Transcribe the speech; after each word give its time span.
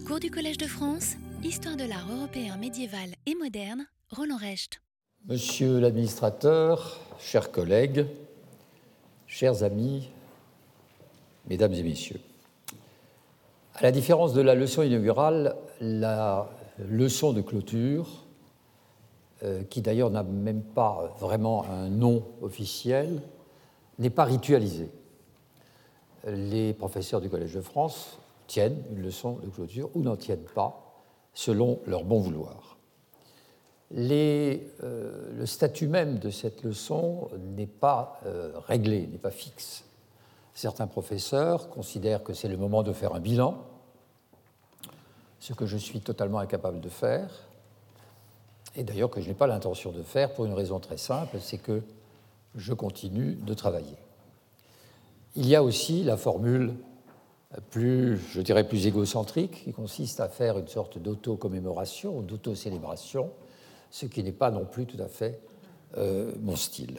Cours 0.00 0.20
du 0.20 0.30
Collège 0.30 0.56
de 0.56 0.66
France, 0.66 1.16
Histoire 1.44 1.76
de 1.76 1.84
l'art 1.84 2.06
européen 2.10 2.56
médiéval 2.56 3.10
et 3.26 3.34
moderne, 3.34 3.86
Roland 4.10 4.38
Recht. 4.38 4.80
Monsieur 5.28 5.80
l'administrateur, 5.80 6.98
chers 7.18 7.52
collègues, 7.52 8.06
chers 9.26 9.62
amis, 9.62 10.08
mesdames 11.46 11.74
et 11.74 11.82
messieurs, 11.82 12.20
à 13.74 13.82
la 13.82 13.92
différence 13.92 14.32
de 14.32 14.40
la 14.40 14.54
leçon 14.54 14.82
inaugurale, 14.82 15.56
la 15.80 16.48
leçon 16.78 17.34
de 17.34 17.42
clôture, 17.42 18.24
euh, 19.42 19.62
qui 19.64 19.82
d'ailleurs 19.82 20.10
n'a 20.10 20.22
même 20.22 20.62
pas 20.62 21.14
vraiment 21.20 21.64
un 21.66 21.90
nom 21.90 22.24
officiel, 22.40 23.20
n'est 23.98 24.10
pas 24.10 24.24
ritualisée. 24.24 24.88
Les 26.26 26.72
professeurs 26.72 27.20
du 27.20 27.28
Collège 27.28 27.54
de 27.54 27.60
France 27.60 28.18
tiennent 28.52 28.84
une 28.90 29.00
leçon 29.00 29.38
de 29.42 29.48
clôture 29.48 29.88
ou 29.94 30.02
n'en 30.02 30.14
tiennent 30.14 30.44
pas, 30.54 31.00
selon 31.32 31.80
leur 31.86 32.04
bon 32.04 32.20
vouloir. 32.20 32.76
Euh, 33.94 34.58
le 35.34 35.46
statut 35.46 35.88
même 35.88 36.18
de 36.18 36.28
cette 36.28 36.62
leçon 36.62 37.30
n'est 37.56 37.66
pas 37.66 38.20
euh, 38.26 38.52
réglé, 38.66 39.06
n'est 39.06 39.16
pas 39.16 39.30
fixe. 39.30 39.84
Certains 40.52 40.86
professeurs 40.86 41.70
considèrent 41.70 42.22
que 42.22 42.34
c'est 42.34 42.48
le 42.48 42.58
moment 42.58 42.82
de 42.82 42.92
faire 42.92 43.14
un 43.14 43.20
bilan, 43.20 43.56
ce 45.40 45.54
que 45.54 45.64
je 45.64 45.78
suis 45.78 46.02
totalement 46.02 46.38
incapable 46.38 46.80
de 46.80 46.90
faire, 46.90 47.30
et 48.76 48.84
d'ailleurs 48.84 49.08
que 49.08 49.22
je 49.22 49.28
n'ai 49.28 49.34
pas 49.34 49.46
l'intention 49.46 49.92
de 49.92 50.02
faire 50.02 50.34
pour 50.34 50.44
une 50.44 50.52
raison 50.52 50.78
très 50.78 50.98
simple, 50.98 51.38
c'est 51.40 51.56
que 51.58 51.82
je 52.54 52.74
continue 52.74 53.32
de 53.32 53.54
travailler. 53.54 53.96
Il 55.36 55.48
y 55.48 55.56
a 55.56 55.62
aussi 55.62 56.04
la 56.04 56.18
formule 56.18 56.74
plus, 57.60 58.18
je 58.30 58.40
dirais, 58.40 58.66
plus 58.66 58.86
égocentrique, 58.86 59.64
qui 59.64 59.72
consiste 59.72 60.20
à 60.20 60.28
faire 60.28 60.58
une 60.58 60.68
sorte 60.68 60.98
d'auto-commémoration 60.98 62.22
d'auto-célébration, 62.22 63.30
ce 63.90 64.06
qui 64.06 64.22
n'est 64.22 64.32
pas 64.32 64.50
non 64.50 64.64
plus 64.64 64.86
tout 64.86 65.00
à 65.02 65.08
fait 65.08 65.40
euh, 65.98 66.32
mon 66.40 66.56
style. 66.56 66.98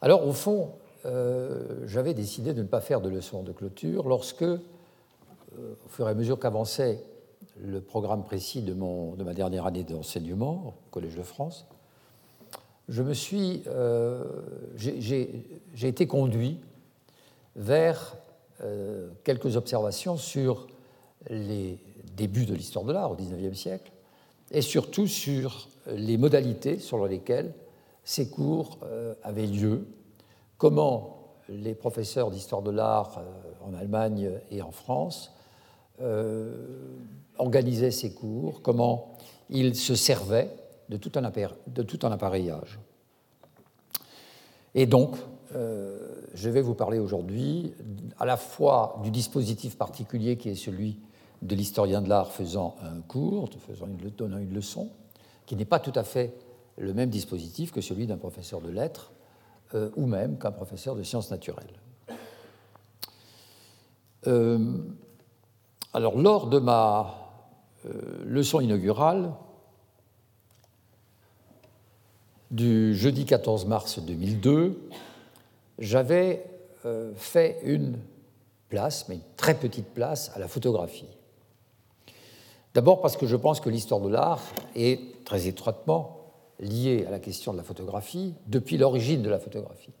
Alors, 0.00 0.26
au 0.26 0.32
fond, 0.32 0.72
euh, 1.06 1.86
j'avais 1.86 2.14
décidé 2.14 2.52
de 2.52 2.62
ne 2.62 2.66
pas 2.66 2.80
faire 2.80 3.00
de 3.00 3.08
leçon 3.08 3.42
de 3.42 3.52
clôture 3.52 4.08
lorsque, 4.08 4.42
euh, 4.42 4.56
au 5.56 5.88
fur 5.88 6.08
et 6.08 6.10
à 6.10 6.14
mesure 6.14 6.38
qu'avançait 6.40 7.04
le 7.62 7.80
programme 7.80 8.24
précis 8.24 8.62
de, 8.62 8.74
mon, 8.74 9.14
de 9.14 9.22
ma 9.22 9.34
dernière 9.34 9.66
année 9.66 9.84
d'enseignement 9.84 10.74
au 10.76 10.90
Collège 10.90 11.14
de 11.14 11.22
France, 11.22 11.66
je 12.88 13.02
me 13.02 13.14
suis, 13.14 13.62
j'ai 14.76 15.48
été 15.80 16.06
conduit 16.06 16.60
vers 17.56 18.16
euh, 18.62 19.08
quelques 19.24 19.56
observations 19.56 20.16
sur 20.16 20.68
les 21.28 21.76
débuts 22.16 22.46
de 22.46 22.54
l'histoire 22.54 22.84
de 22.84 22.92
l'art 22.92 23.10
au 23.10 23.16
XIXe 23.16 23.58
siècle 23.58 23.90
et 24.52 24.62
surtout 24.62 25.08
sur 25.08 25.68
les 25.88 26.16
modalités 26.16 26.78
sur 26.78 27.04
lesquelles 27.04 27.52
ces 28.04 28.30
cours 28.30 28.78
euh, 28.84 29.14
avaient 29.24 29.48
lieu, 29.48 29.88
comment 30.56 31.34
les 31.48 31.74
professeurs 31.74 32.30
d'histoire 32.30 32.62
de 32.62 32.70
l'art 32.70 33.18
euh, 33.18 33.66
en 33.66 33.74
Allemagne 33.74 34.30
et 34.50 34.62
en 34.62 34.70
France 34.70 35.32
organisaient 37.38 37.92
ces 37.92 38.12
cours, 38.12 38.62
comment 38.62 39.16
ils 39.48 39.76
se 39.76 39.94
servaient 39.94 40.50
de 40.88 40.96
tout 40.96 41.12
un, 41.14 41.22
de 41.68 41.82
tout 41.82 41.98
un 42.04 42.10
appareillage. 42.10 42.80
Et 44.74 44.86
donc, 44.86 45.16
je 46.34 46.50
vais 46.50 46.60
vous 46.60 46.74
parler 46.74 46.98
aujourd'hui 46.98 47.72
à 48.18 48.26
la 48.26 48.36
fois 48.36 49.00
du 49.02 49.10
dispositif 49.10 49.78
particulier 49.78 50.36
qui 50.36 50.48
est 50.48 50.56
celui 50.56 50.98
de 51.42 51.54
l'historien 51.54 52.02
de 52.02 52.08
l'art 52.08 52.32
faisant 52.32 52.74
un 52.82 53.00
cours, 53.00 53.48
faisant 53.66 53.86
une, 53.86 54.10
donnant 54.10 54.38
une 54.38 54.52
leçon, 54.52 54.90
qui 55.46 55.54
n'est 55.56 55.64
pas 55.64 55.78
tout 55.78 55.92
à 55.94 56.02
fait 56.02 56.34
le 56.76 56.92
même 56.92 57.08
dispositif 57.08 57.70
que 57.70 57.80
celui 57.80 58.06
d'un 58.06 58.16
professeur 58.16 58.60
de 58.60 58.68
lettres 58.68 59.12
euh, 59.74 59.90
ou 59.96 60.06
même 60.06 60.38
qu'un 60.38 60.50
professeur 60.50 60.96
de 60.96 61.04
sciences 61.04 61.30
naturelles. 61.30 61.78
Euh, 64.26 64.78
alors, 65.92 66.18
lors 66.18 66.48
de 66.48 66.58
ma 66.58 67.14
leçon 68.24 68.60
inaugurale 68.60 69.34
du 72.50 72.94
jeudi 72.94 73.26
14 73.26 73.66
mars 73.66 73.98
2002, 73.98 74.88
j'avais 75.78 76.44
euh, 76.84 77.12
fait 77.16 77.60
une 77.64 77.98
place, 78.68 79.08
mais 79.08 79.16
une 79.16 79.22
très 79.36 79.54
petite 79.54 79.88
place, 79.88 80.30
à 80.34 80.38
la 80.38 80.48
photographie. 80.48 81.08
D'abord 82.74 83.00
parce 83.00 83.16
que 83.16 83.26
je 83.26 83.36
pense 83.36 83.60
que 83.60 83.70
l'histoire 83.70 84.00
de 84.00 84.08
l'art 84.08 84.42
est 84.74 85.24
très 85.24 85.46
étroitement 85.46 86.24
liée 86.58 87.04
à 87.06 87.10
la 87.10 87.20
question 87.20 87.52
de 87.52 87.58
la 87.58 87.62
photographie 87.62 88.34
depuis 88.46 88.78
l'origine 88.78 89.22
de 89.22 89.30
la 89.30 89.38
photographie. 89.38 89.92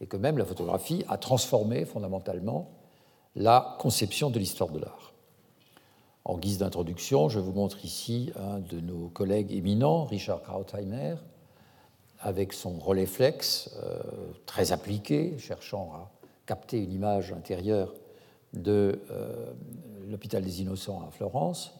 Et 0.00 0.06
que 0.06 0.16
même 0.16 0.36
la 0.36 0.44
photographie 0.44 1.04
a 1.08 1.16
transformé 1.16 1.84
fondamentalement 1.84 2.70
la 3.36 3.76
conception 3.78 4.30
de 4.30 4.38
l'histoire 4.38 4.70
de 4.70 4.80
l'art. 4.80 5.12
En 6.24 6.38
guise 6.38 6.58
d'introduction, 6.58 7.28
je 7.28 7.40
vous 7.40 7.52
montre 7.52 7.84
ici 7.84 8.32
un 8.36 8.58
de 8.58 8.80
nos 8.80 9.08
collègues 9.08 9.52
éminents, 9.52 10.04
Richard 10.04 10.42
Krautheimer, 10.42 11.16
avec 12.22 12.52
son 12.52 12.78
relais 12.78 13.06
flex 13.06 13.70
euh, 13.82 14.00
très 14.46 14.72
appliqué, 14.72 15.36
cherchant 15.38 15.92
à 15.94 16.10
capter 16.46 16.78
une 16.78 16.92
image 16.92 17.32
intérieure 17.32 17.92
de 18.52 19.00
euh, 19.10 19.52
l'hôpital 20.08 20.42
des 20.42 20.62
Innocents 20.62 21.02
à 21.06 21.10
Florence, 21.10 21.74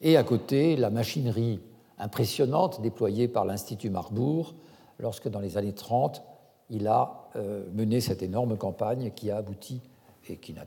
et 0.00 0.16
à 0.16 0.24
côté 0.24 0.76
la 0.76 0.90
machinerie 0.90 1.60
impressionnante 1.98 2.80
déployée 2.80 3.28
par 3.28 3.44
l'Institut 3.44 3.90
Marbourg 3.90 4.54
lorsque 4.98 5.28
dans 5.28 5.40
les 5.40 5.56
années 5.56 5.74
30 5.74 6.22
il 6.70 6.86
a 6.86 7.28
euh, 7.36 7.64
mené 7.72 8.00
cette 8.00 8.22
énorme 8.22 8.56
campagne 8.56 9.12
qui 9.14 9.30
a 9.30 9.36
abouti, 9.36 9.80
et 10.28 10.36
qui 10.36 10.52
n'a 10.52 10.66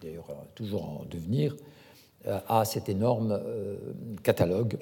d'ailleurs 0.00 0.28
toujours 0.54 0.84
en 0.84 1.04
devenir, 1.08 1.54
à 2.48 2.64
cet 2.64 2.88
énorme 2.88 3.40
catalogue 4.22 4.78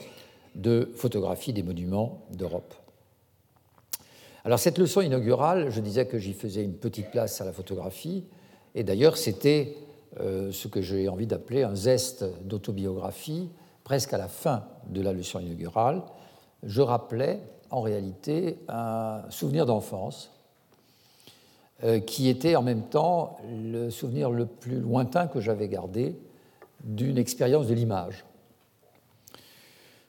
de 0.55 0.91
photographies 0.95 1.53
des 1.53 1.63
monuments 1.63 2.23
d'Europe. 2.33 2.75
Alors 4.49 4.59
cette 4.59 4.79
leçon 4.79 5.03
inaugurale, 5.03 5.69
je 5.69 5.79
disais 5.83 6.07
que 6.07 6.17
j'y 6.17 6.33
faisais 6.33 6.65
une 6.65 6.73
petite 6.73 7.11
place 7.11 7.39
à 7.43 7.45
la 7.45 7.53
photographie, 7.53 8.25
et 8.75 8.83
d'ailleurs 8.83 9.19
c'était 9.19 9.77
euh, 10.21 10.53
ce 10.53 10.69
que 10.69 10.81
j'ai 10.81 11.07
envie 11.11 11.27
d'appeler 11.27 11.65
un 11.65 11.75
zeste 11.75 12.25
d'autobiographie, 12.45 13.51
presque 13.85 14.15
à 14.15 14.17
la 14.17 14.27
fin 14.27 14.65
de 14.89 15.03
la 15.03 15.13
leçon 15.13 15.39
inaugurale. 15.41 16.01
Je 16.63 16.81
rappelais 16.81 17.41
en 17.69 17.83
réalité 17.83 18.57
un 18.69 19.21
souvenir 19.29 19.67
d'enfance 19.67 20.33
euh, 21.85 22.01
qui 22.01 22.31
était 22.31 22.57
en 22.57 22.63
même 22.63 22.85
temps 22.85 23.37
le 23.53 23.91
souvenir 23.91 24.31
le 24.31 24.47
plus 24.47 24.81
lointain 24.81 25.27
que 25.27 25.41
j'avais 25.41 25.69
gardé 25.69 26.17
d'une 26.85 27.19
expérience 27.19 27.67
de 27.67 27.75
l'image. 27.75 28.25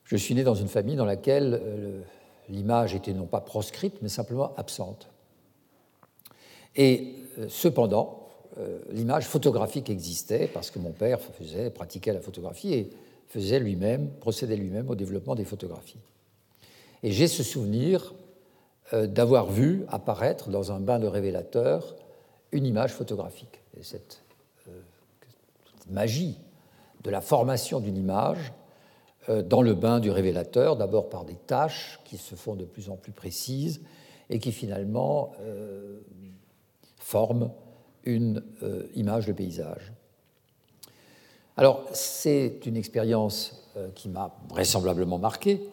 Je 0.05 0.15
suis 0.15 0.33
né 0.33 0.45
dans 0.45 0.55
une 0.55 0.69
famille 0.69 0.95
dans 0.95 1.03
laquelle 1.03 1.59
euh, 1.61 2.01
l'image 2.49 2.95
était 2.95 3.13
non 3.13 3.25
pas 3.25 3.41
proscrite, 3.41 4.01
mais 4.01 4.09
simplement 4.09 4.53
absente. 4.57 5.09
Et 6.75 7.15
euh, 7.37 7.47
cependant, 7.49 8.27
euh, 8.57 8.79
l'image 8.91 9.25
photographique 9.25 9.89
existait 9.89 10.47
parce 10.47 10.71
que 10.71 10.79
mon 10.79 10.91
père 10.91 11.19
faisait, 11.21 11.69
pratiquait 11.69 12.13
la 12.13 12.21
photographie 12.21 12.73
et 12.73 12.89
faisait 13.27 13.59
lui-même, 13.59 14.09
procédait 14.19 14.57
lui-même 14.57 14.89
au 14.89 14.95
développement 14.95 15.35
des 15.35 15.45
photographies. 15.45 15.99
Et 17.03 17.11
j'ai 17.11 17.27
ce 17.27 17.43
souvenir 17.43 18.13
euh, 18.93 19.07
d'avoir 19.07 19.47
vu 19.47 19.85
apparaître 19.87 20.49
dans 20.49 20.71
un 20.71 20.79
bain 20.79 20.99
de 20.99 21.07
révélateur 21.07 21.95
une 22.51 22.65
image 22.65 22.91
photographique. 22.91 23.61
Et 23.79 23.83
cette 23.83 24.21
magie 25.89 26.37
de 27.03 27.09
la 27.09 27.21
formation 27.21 27.79
d'une 27.79 27.97
image 27.97 28.51
dans 29.27 29.61
le 29.61 29.73
bain 29.75 29.99
du 29.99 30.09
révélateur, 30.09 30.75
d'abord 30.75 31.09
par 31.09 31.25
des 31.25 31.35
tâches 31.35 31.99
qui 32.05 32.17
se 32.17 32.35
font 32.35 32.55
de 32.55 32.65
plus 32.65 32.89
en 32.89 32.95
plus 32.95 33.11
précises 33.11 33.81
et 34.29 34.39
qui 34.39 34.51
finalement 34.51 35.33
euh, 35.41 35.99
forment 36.97 37.51
une 38.03 38.43
euh, 38.63 38.87
image 38.95 39.27
de 39.27 39.33
paysage. 39.33 39.91
Alors, 41.57 41.83
c'est 41.91 42.65
une 42.65 42.77
expérience 42.77 43.69
qui 43.93 44.07
m'a 44.07 44.33
vraisemblablement 44.47 45.19
marqué. 45.19 45.69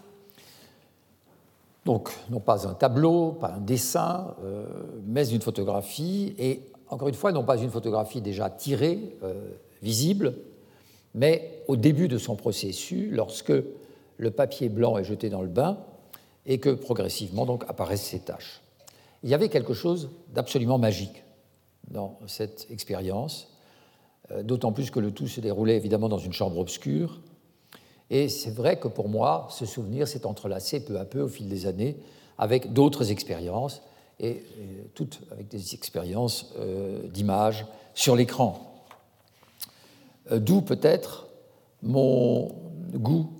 Donc, 1.84 2.10
non 2.28 2.40
pas 2.40 2.66
un 2.66 2.75
tableau, 2.75 3.32
pas 3.32 3.52
un 3.52 3.60
dessin, 3.60 4.34
mais 5.04 5.28
une 5.28 5.40
photographie, 5.40 6.34
et 6.38 6.62
encore 6.88 7.06
une 7.06 7.14
fois, 7.14 7.31
non 7.31 7.44
pas 7.44 7.56
une 7.56 7.70
photographie 7.70 8.20
déjà 8.20 8.50
tirée, 8.50 9.16
visible, 9.81 10.34
mais 11.14 11.56
au 11.68 11.76
début 11.76 12.08
de 12.08 12.18
son 12.18 12.36
processus, 12.36 13.10
lorsque 13.10 13.52
le 14.18 14.30
papier 14.30 14.68
blanc 14.68 14.98
est 14.98 15.04
jeté 15.04 15.28
dans 15.28 15.42
le 15.42 15.48
bain 15.48 15.78
et 16.46 16.58
que 16.58 16.70
progressivement 16.70 17.44
donc 17.44 17.64
apparaissent 17.68 18.04
ces 18.04 18.20
taches. 18.20 18.62
Il 19.22 19.30
y 19.30 19.34
avait 19.34 19.48
quelque 19.48 19.74
chose 19.74 20.10
d'absolument 20.32 20.78
magique 20.78 21.24
dans 21.90 22.18
cette 22.26 22.66
expérience. 22.70 23.48
d'autant 24.42 24.72
plus 24.72 24.90
que 24.90 24.98
le 24.98 25.12
tout 25.12 25.28
se 25.28 25.40
déroulait 25.40 25.76
évidemment 25.76 26.08
dans 26.08 26.18
une 26.18 26.32
chambre 26.32 26.58
obscure. 26.58 27.20
Et 28.10 28.28
c'est 28.28 28.50
vrai 28.50 28.78
que 28.78 28.88
pour 28.88 29.08
moi, 29.08 29.46
ce 29.50 29.66
souvenir 29.66 30.08
s'est 30.08 30.26
entrelacé 30.26 30.84
peu 30.84 30.98
à 30.98 31.04
peu 31.04 31.20
au 31.20 31.28
fil 31.28 31.48
des 31.48 31.66
années 31.66 31.96
avec 32.38 32.72
d'autres 32.72 33.10
expériences, 33.12 33.82
et, 34.18 34.42
toutes 34.94 35.20
avec 35.30 35.48
des 35.48 35.74
expériences 35.74 36.52
d'image 37.12 37.66
sur 37.94 38.16
l'écran. 38.16 38.84
D'où 40.30 40.60
peut-être 40.60 41.25
mon 41.87 42.49
goût 42.94 43.31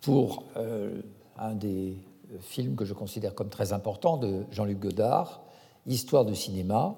pour 0.00 0.44
un 1.38 1.54
des 1.54 1.96
film 2.40 2.76
que 2.76 2.84
je 2.84 2.94
considère 2.94 3.34
comme 3.34 3.48
très 3.48 3.72
important 3.72 4.16
de 4.16 4.44
Jean-Luc 4.50 4.78
Godard, 4.78 5.42
Histoire 5.86 6.24
de 6.24 6.34
cinéma, 6.34 6.96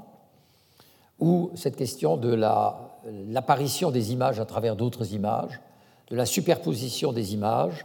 où 1.18 1.50
cette 1.54 1.76
question 1.76 2.16
de 2.16 2.32
l'apparition 2.34 3.90
des 3.90 4.12
images 4.12 4.40
à 4.40 4.46
travers 4.46 4.76
d'autres 4.76 5.12
images, 5.12 5.60
de 6.08 6.16
la 6.16 6.24
superposition 6.24 7.12
des 7.12 7.34
images, 7.34 7.84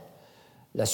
la, 0.76 0.86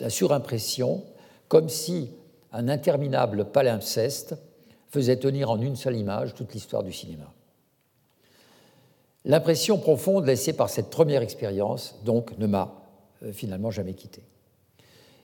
la 0.00 0.10
surimpression, 0.10 1.04
comme 1.48 1.70
si 1.70 2.10
un 2.52 2.68
interminable 2.68 3.46
palimpseste 3.46 4.36
faisait 4.90 5.16
tenir 5.16 5.50
en 5.50 5.60
une 5.60 5.76
seule 5.76 5.96
image 5.96 6.34
toute 6.34 6.52
l'histoire 6.52 6.82
du 6.82 6.92
cinéma. 6.92 7.32
L'impression 9.24 9.78
profonde 9.78 10.26
laissée 10.26 10.52
par 10.52 10.70
cette 10.70 10.90
première 10.90 11.22
expérience, 11.22 11.96
donc, 12.04 12.36
ne 12.38 12.46
m'a 12.46 12.74
euh, 13.22 13.32
finalement 13.32 13.70
jamais 13.70 13.94
quitté. 13.94 14.22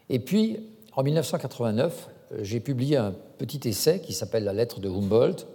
Et 0.09 0.19
puis, 0.19 0.61
en 0.93 1.03
1989, 1.03 2.09
j'ai 2.41 2.61
publié 2.61 2.97
un 2.97 3.15
petit 3.39 3.69
essai 3.69 4.01
qui 4.01 4.13
s'appelle 4.13 4.45
La 4.45 4.53
lettre 4.53 4.81
de 4.81 4.89
Humboldt, 4.89 5.47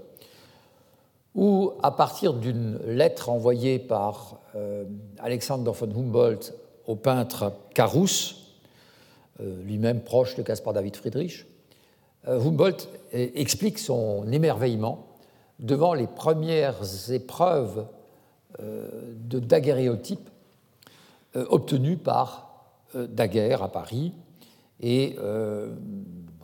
où, 1.36 1.72
à 1.82 1.92
partir 1.92 2.34
d'une 2.34 2.78
lettre 2.86 3.30
envoyée 3.30 3.80
par 3.80 4.40
euh, 4.56 4.86
Alexander 5.20 5.72
von 5.74 5.90
Humboldt 5.90 6.54
au 6.88 6.96
peintre 6.96 7.54
Carus, 7.74 8.58
euh, 9.40 9.64
lui-même 9.64 10.02
proche 10.02 10.36
de 10.36 10.42
Caspar 10.42 10.74
David 10.74 10.96
Friedrich, 10.96 11.46
euh, 12.28 12.40
Humboldt 12.40 12.88
explique 13.14 13.80
son 13.80 14.30
émerveillement 14.32 15.08
devant 15.60 15.94
les 15.94 16.08
premières 16.08 17.12
épreuves 17.12 17.86
de 18.60 19.40
daguerréotype 19.40 20.30
obtenues 21.36 21.98
par 21.98 22.52
Daguerre 22.94 23.64
à 23.64 23.72
Paris. 23.72 24.14
Et 24.82 25.16
euh, 25.20 25.74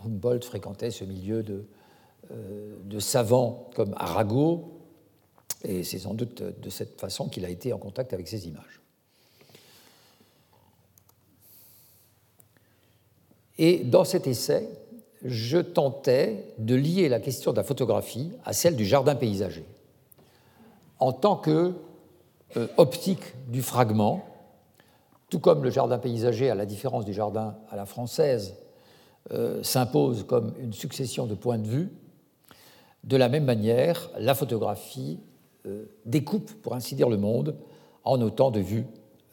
Humboldt 0.06 0.46
fréquentait 0.46 0.92
ce 0.92 1.04
milieu 1.04 1.44
de, 1.44 1.66
euh, 2.32 2.78
de 2.84 3.00
savants 3.00 3.70
comme 3.76 3.94
Arago, 3.98 4.74
et 5.64 5.84
c'est 5.84 6.00
sans 6.00 6.14
doute 6.14 6.44
de 6.44 6.70
cette 6.70 7.00
façon 7.00 7.30
qu'il 7.30 7.44
a 7.46 7.50
été 7.50 7.74
en 7.74 7.80
contact 7.80 8.14
avec 8.14 8.28
ces 8.28 8.48
images. 8.48 8.82
Et 13.58 13.80
dans 13.80 14.04
cet 14.04 14.28
essai, 14.28 14.70
je 15.24 15.58
tentais 15.58 16.54
de 16.60 16.76
lier 16.76 17.10
la 17.10 17.20
question 17.20 17.52
de 17.52 17.58
la 17.58 17.64
photographie 17.64 18.32
à 18.46 18.54
celle 18.54 18.76
du 18.76 18.86
jardin 18.86 19.16
paysager, 19.16 19.66
en 21.00 21.12
tant 21.12 21.36
que 21.38 21.50
euh, 21.50 21.72
optique 22.78 23.22
du 23.50 23.62
fragment 23.62 24.26
tout 25.30 25.40
comme 25.40 25.64
le 25.64 25.70
jardin 25.70 25.98
paysager, 25.98 26.50
à 26.50 26.56
la 26.56 26.66
différence 26.66 27.06
du 27.06 27.14
jardin 27.14 27.58
à 27.70 27.76
la 27.76 27.86
française, 27.86 28.56
euh, 29.32 29.62
s'impose 29.62 30.26
comme 30.26 30.54
une 30.60 30.74
succession 30.74 31.26
de 31.26 31.36
points 31.36 31.58
de 31.58 31.68
vue, 31.68 31.90
de 33.04 33.18
la 33.18 33.30
même 33.30 33.46
manière, 33.46 34.10
la 34.18 34.36
photographie 34.36 35.20
euh, 35.66 35.86
découpe, 36.06 36.52
pour 36.62 36.76
ainsi 36.76 36.96
dire, 36.96 37.10
le 37.10 37.18
monde 37.18 37.58
en 38.04 38.22
autant 38.22 38.52
de 38.52 38.60
vues 38.60 38.86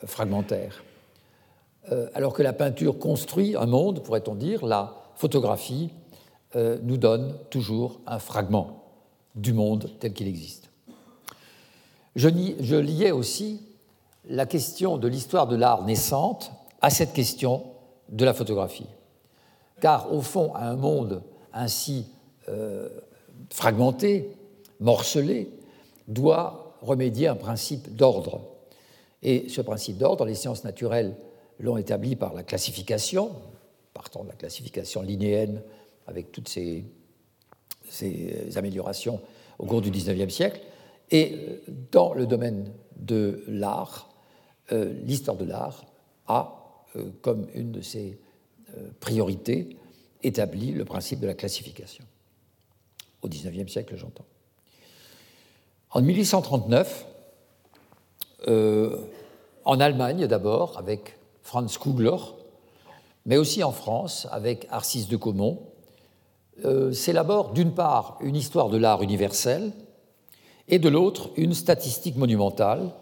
fragmentaires. 0.05 0.83
Euh, 1.93 2.09
alors 2.15 2.33
que 2.33 2.43
la 2.43 2.53
peinture 2.53 2.99
construit 2.99 3.57
un 3.57 3.67
monde, 3.67 4.03
pourrait-on 4.03 4.35
dire, 4.35 4.65
la 4.65 4.95
photographie 5.17 5.91
nous 6.85 6.99
donne 6.99 7.35
toujours 7.51 8.01
un 8.07 8.21
fragment 8.21 8.85
du 9.35 9.53
monde 9.53 9.91
tel 9.99 10.13
qu'il 10.13 10.29
existe. 10.29 10.71
Je, 12.17 12.29
liais 12.77 13.11
aussi 13.11 13.61
la 14.29 14.47
question 14.47 14.99
de 14.99 15.09
l'histoire 15.09 15.47
de 15.47 15.57
l'art 15.57 15.85
naissante 15.85 16.53
à 16.81 16.91
cette 16.91 17.13
question 17.13 17.65
de 18.09 18.25
la 18.25 18.35
photographie. 18.35 18.87
Car 19.81 20.13
au 20.13 20.21
fond, 20.21 20.55
un 20.55 20.77
monde 20.77 21.23
ainsi 21.53 22.07
euh, 22.49 22.89
fragmenté, 23.51 24.31
morcelé, 24.81 25.51
doit 26.07 26.77
remédier 26.83 27.29
un 27.29 27.35
principe 27.35 27.95
d'ordre. 27.95 28.43
Et 29.23 29.49
ce 29.49 29.61
principe 29.61 29.99
d'ordre, 29.99 30.25
les 30.25 30.35
sciences 30.35 30.65
naturelles 30.65 31.17
l'ont 31.59 31.77
établi 31.77 32.15
par 32.15 32.35
la 32.35 32.43
classification, 32.43 33.31
partant 33.93 34.23
de 34.23 34.29
la 34.29 34.35
classification 34.35 35.03
linéenne 35.03 35.63
avec 36.07 36.31
toutes 36.31 36.49
ces, 36.49 36.85
ces 37.89 38.57
améliorations 38.57 39.21
au 39.59 39.67
cours 39.67 39.81
du 39.81 39.91
XIXe 39.91 40.33
siècle, 40.33 40.61
et 41.15 41.63
dans 41.93 42.13
le 42.13 42.27
domaine 42.27 42.73
de 42.97 43.45
l'art, 43.47 44.11
euh, 44.73 44.93
l'histoire 45.05 45.37
de 45.37 45.45
l'art 45.45 45.85
a, 46.27 46.75
euh, 46.97 47.09
comme 47.23 47.47
une 47.55 47.71
de 47.71 47.81
ses 47.81 48.19
euh, 48.77 48.89
priorités, 48.99 49.77
établi 50.25 50.73
le 50.73 50.85
principe 50.85 51.21
de 51.21 51.29
la 51.29 51.35
classification. 51.35 52.05
Au 53.23 53.29
XIXe 53.29 53.71
siècle, 53.71 53.95
j'entends. 53.97 54.25
En 55.93 56.03
1839, 56.03 57.07
en 59.65 59.81
Allemagne 59.81 60.27
d'abord, 60.27 60.77
avec 60.77 61.17
Franz 61.43 61.79
Kugler, 61.79 62.17
mais 63.25 63.37
aussi 63.37 63.63
en 63.63 63.71
France, 63.71 64.27
avec 64.33 64.67
Arcis 64.71 65.07
de 65.07 65.17
Caumont, 65.17 65.63
s'élabore 66.93 67.53
d'une 67.53 67.73
part 67.73 68.19
une 68.21 68.35
histoire 68.35 68.69
de 68.69 68.77
l'art 68.77 69.03
universel 69.03 69.73
et 70.69 70.79
de 70.79 70.89
l'autre 70.89 71.31
une 71.37 71.55
statistique 71.55 72.17
monumentale 72.17 72.93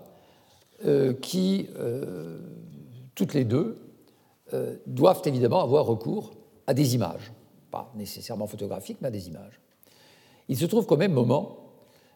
euh, 0.85 1.13
qui, 1.15 1.69
euh, 1.77 2.39
toutes 3.15 3.35
les 3.35 3.45
deux, 3.45 3.79
euh, 4.53 4.77
doivent 4.87 5.23
évidemment 5.25 5.63
avoir 5.63 5.87
recours 5.87 6.33
à 6.67 6.75
des 6.75 6.95
images, 6.95 7.33
pas 7.71 7.93
nécessairement 7.95 8.47
photographiques, 8.47 8.99
mais 9.01 9.09
à 9.09 9.13
des 9.13 9.29
images. 9.29 9.61
Il 10.49 10.57
se 10.57 10.67
trouve 10.67 10.87
qu'au 10.87 10.97
même 10.97 11.13
moment, 11.13 11.59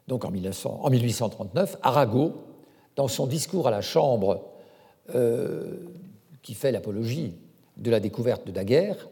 donc 0.09 0.25
en, 0.25 0.31
1839, 0.31 1.77
Arago, 1.83 2.35
dans 2.97 3.09
son 3.09 3.27
discours 3.27 3.69
à 3.69 3.71
la 3.71 3.81
Chambre 3.81 4.43
qui 6.43 6.55
fait 6.55 6.73
l'apologie 6.73 7.35
de 7.77 7.91
la 7.93 8.01
découverte 8.01 8.45
de 8.45 8.51
Daguerre, 8.51 9.09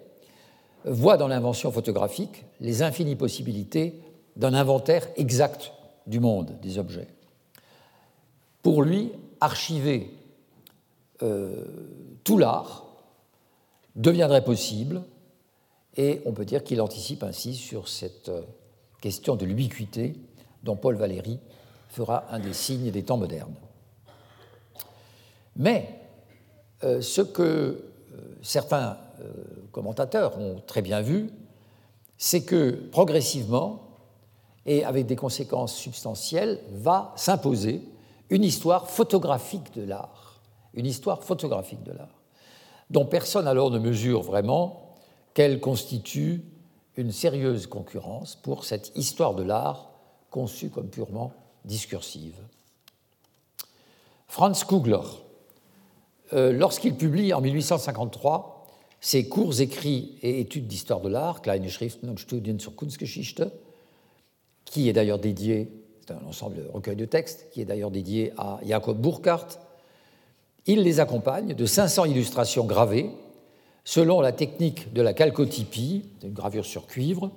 voit 0.85 1.17
dans 1.17 1.29
l'invention 1.29 1.71
photographique 1.71 2.45
les 2.61 2.83
infinies 2.83 3.15
possibilités 3.15 4.01
d'un 4.37 4.55
inventaire 4.55 5.07
exact 5.17 5.73
du 6.07 6.21
monde 6.21 6.59
des 6.61 6.79
objets. 6.79 7.09
Pour 8.63 8.83
lui, 8.83 9.13
archiver 9.41 10.11
euh, 11.23 11.65
tout 12.25 12.39
l'art 12.39 12.87
deviendrait 13.95 14.43
possible, 14.43 15.03
et 15.97 16.23
on 16.25 16.33
peut 16.33 16.45
dire 16.45 16.65
qu'il 16.65 16.81
anticipe 16.81 17.23
ainsi 17.23 17.55
sur 17.55 17.89
cette 17.89 18.31
euh, 18.31 18.43
question 19.01 19.37
de 19.37 19.45
l'ubiquité 19.45 20.17
dont 20.63 20.77
Paul 20.77 20.97
Valéry 20.97 21.39
fera 21.89 22.25
un 22.31 22.41
des 22.41 22.55
signes 22.55 22.91
des 22.91 23.05
temps 23.05 23.19
modernes. 23.19 23.55
Mais 25.57 26.01
euh, 26.83 27.01
ce 27.01 27.21
que 27.21 27.85
certains 28.43 28.99
commentateurs 29.73 30.39
ont 30.39 30.61
très 30.67 30.83
bien 30.83 31.01
vu, 31.01 31.31
c'est 32.19 32.43
que 32.43 32.71
progressivement, 32.91 33.84
et 34.67 34.85
avec 34.85 35.07
des 35.07 35.17
conséquences 35.17 35.75
substantielles, 35.75 36.61
va 36.73 37.13
s'imposer 37.17 37.83
une 38.31 38.45
histoire 38.45 38.89
photographique 38.89 39.75
de 39.75 39.83
l'art, 39.83 40.41
une 40.75 40.87
histoire 40.87 41.23
photographique 41.23 41.83
de 41.83 41.93
l'art, 41.93 42.23
dont 42.91 43.05
personne 43.05 43.47
alors 43.47 43.71
ne 43.71 43.79
mesure 43.79 44.23
vraiment 44.23 44.95
qu'elle 45.35 45.61
constitue 45.61 46.43
une 46.97 47.13
sérieuse 47.13 47.67
concurrence 47.67 48.37
pour 48.37 48.65
cette 48.65 48.93
histoire 48.97 49.35
de 49.35 49.43
l'art 49.43 49.91
conçue 50.31 50.71
comme 50.71 50.89
purement 50.89 51.33
discursive. 51.65 52.37
Franz 54.29 54.65
Kugler, 54.65 55.01
euh, 56.33 56.53
lorsqu'il 56.53 56.97
publie 56.97 57.33
en 57.33 57.41
1853 57.41 58.67
ses 59.01 59.29
courts 59.29 59.61
écrits 59.61 60.19
et 60.23 60.41
études 60.41 60.67
d'histoire 60.67 61.01
de 61.01 61.09
l'art, 61.09 61.43
Kleine 61.43 61.69
Schriften 61.69 62.09
und 62.09 62.19
Studien 62.19 62.59
zur 62.59 62.75
Kunstgeschichte, 62.75 63.53
qui 64.65 64.89
est 64.89 64.93
d'ailleurs 64.93 65.19
dédié 65.19 65.71
c'est 66.07 66.13
un 66.13 66.27
ensemble 66.29 66.57
de 66.57 66.69
recueil 66.71 66.97
de 66.97 67.07
textes 67.07 67.47
qui 67.51 67.63
est 67.63 67.65
d'ailleurs 67.65 67.91
dédié 67.91 68.35
à 68.37 68.61
Jacob 68.63 69.01
Burckhardt. 69.01 69.59
Il 70.67 70.83
les 70.83 71.01
accompagne 71.01 71.55
de 71.55 71.65
500 71.65 72.05
illustrations 72.05 72.67
gravées 72.67 73.11
selon 73.85 74.21
la 74.21 74.33
technique 74.33 74.93
de 74.93 75.01
la 75.01 75.15
calcotypie, 75.15 76.05
une 76.23 76.33
gravure 76.33 76.67
sur 76.67 76.87
cuivre, 76.87 77.31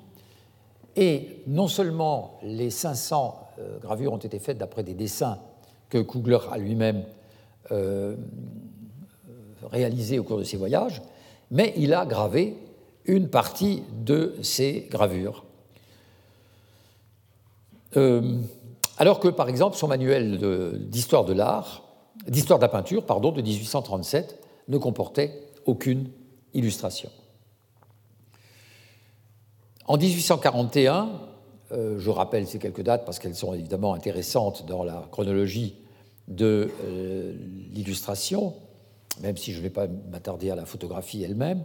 et 0.97 1.43
non 1.47 1.67
seulement 1.67 2.39
les 2.43 2.69
500 2.69 3.39
gravures 3.81 4.11
ont 4.13 4.17
été 4.17 4.39
faites 4.39 4.57
d'après 4.57 4.83
des 4.83 4.93
dessins 4.93 5.39
que 5.89 5.99
Kugler 5.99 6.39
a 6.51 6.57
lui-même 6.57 7.05
réalisés 9.71 10.19
au 10.19 10.23
cours 10.23 10.39
de 10.39 10.43
ses 10.43 10.57
voyages, 10.57 11.01
mais 11.51 11.73
il 11.77 11.93
a 11.93 12.05
gravé 12.05 12.57
une 13.05 13.29
partie 13.29 13.83
de 14.03 14.35
ces 14.41 14.87
gravures. 14.89 15.45
Euh, 17.95 18.41
alors 18.97 19.19
que, 19.19 19.27
par 19.27 19.47
exemple, 19.47 19.77
son 19.77 19.87
manuel 19.87 20.39
d'histoire 20.89 21.23
de, 21.23 21.33
l'art, 21.33 21.83
d'histoire 22.27 22.59
de 22.59 22.63
la 22.63 22.69
peinture, 22.69 23.05
pardon, 23.05 23.31
de 23.31 23.41
1837, 23.41 24.39
ne 24.67 24.77
comportait 24.77 25.43
aucune 25.65 26.09
illustration. 26.53 27.09
En 29.85 29.97
1841, 29.97 31.09
euh, 31.71 31.99
je 31.99 32.09
rappelle 32.09 32.47
ces 32.47 32.59
quelques 32.59 32.81
dates 32.81 33.05
parce 33.05 33.19
qu'elles 33.19 33.35
sont 33.35 33.53
évidemment 33.53 33.93
intéressantes 33.93 34.65
dans 34.65 34.83
la 34.83 35.07
chronologie 35.11 35.75
de 36.27 36.69
euh, 36.83 37.33
l'illustration, 37.71 38.53
même 39.21 39.37
si 39.37 39.53
je 39.53 39.59
ne 39.59 39.63
vais 39.63 39.69
pas 39.69 39.87
m'attarder 40.11 40.49
à 40.49 40.55
la 40.55 40.65
photographie 40.65 41.23
elle-même. 41.23 41.63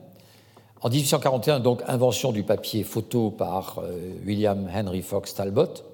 En 0.83 0.91
1841, 0.91 1.61
donc, 1.61 1.83
invention 1.87 2.33
du 2.33 2.43
papier 2.43 2.83
photo 2.83 3.31
par 3.31 3.81
William 4.27 4.69
Henry 4.73 5.03
Fox 5.03 5.33
Talbot. 5.33 5.92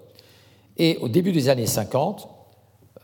Et 0.79 0.97
au 0.99 1.09
début 1.09 1.33
des 1.33 1.49
années 1.49 1.67
50, 1.67 2.29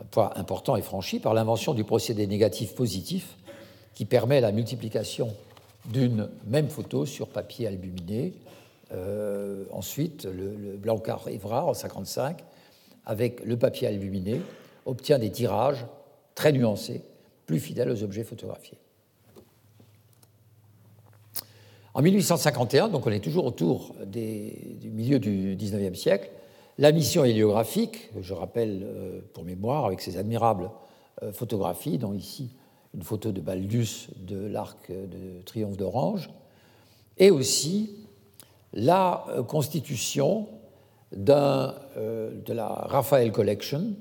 un 0.01 0.05
point 0.05 0.31
important 0.35 0.75
est 0.77 0.81
franchi 0.81 1.19
par 1.19 1.33
l'invention 1.33 1.73
du 1.73 1.83
procédé 1.83 2.25
négatif 2.25 2.73
positif 2.73 3.37
qui 3.93 4.05
permet 4.05 4.41
la 4.41 4.51
multiplication 4.51 5.33
d'une 5.85 6.29
même 6.47 6.69
photo 6.69 7.05
sur 7.05 7.27
papier 7.27 7.67
albuminé. 7.67 8.33
Euh, 8.93 9.65
ensuite, 9.71 10.25
le, 10.25 10.77
Blanc-Evra 10.77 11.65
en 11.65 11.71
1955, 11.71 12.43
avec 13.05 13.43
le 13.43 13.57
papier 13.57 13.87
albuminé, 13.87 14.41
obtient 14.85 15.19
des 15.19 15.31
tirages 15.31 15.85
très 16.33 16.51
nuancés 16.51 17.01
plus 17.45 17.59
fidèle 17.59 17.89
aux 17.89 18.03
objets 18.03 18.23
photographiés. 18.23 18.77
En 21.93 22.01
1851, 22.01 22.89
donc 22.89 23.05
on 23.07 23.11
est 23.11 23.19
toujours 23.19 23.45
autour 23.45 23.95
du 24.05 24.91
milieu 24.91 25.19
du 25.19 25.55
XIXe 25.57 25.97
siècle, 25.97 26.29
la 26.77 26.91
mission 26.91 27.23
héliographique, 27.23 28.09
je 28.19 28.33
rappelle 28.33 28.83
euh, 28.83 29.21
pour 29.33 29.43
mémoire, 29.43 29.85
avec 29.85 30.01
ses 30.01 30.17
admirables 30.17 30.69
euh, 31.23 31.31
photographies, 31.31 31.97
dont 31.97 32.13
ici 32.13 32.49
une 32.93 33.03
photo 33.03 33.31
de 33.31 33.41
Baldus 33.41 34.07
de 34.17 34.45
l'arc 34.47 34.91
de 34.91 35.41
triomphe 35.45 35.77
d'Orange, 35.77 36.29
et 37.17 37.31
aussi 37.31 37.91
la 38.73 39.25
euh, 39.29 39.43
constitution 39.43 40.47
de 41.11 42.51
la 42.51 42.67
Raphael 42.67 43.31
Collection, 43.31 43.93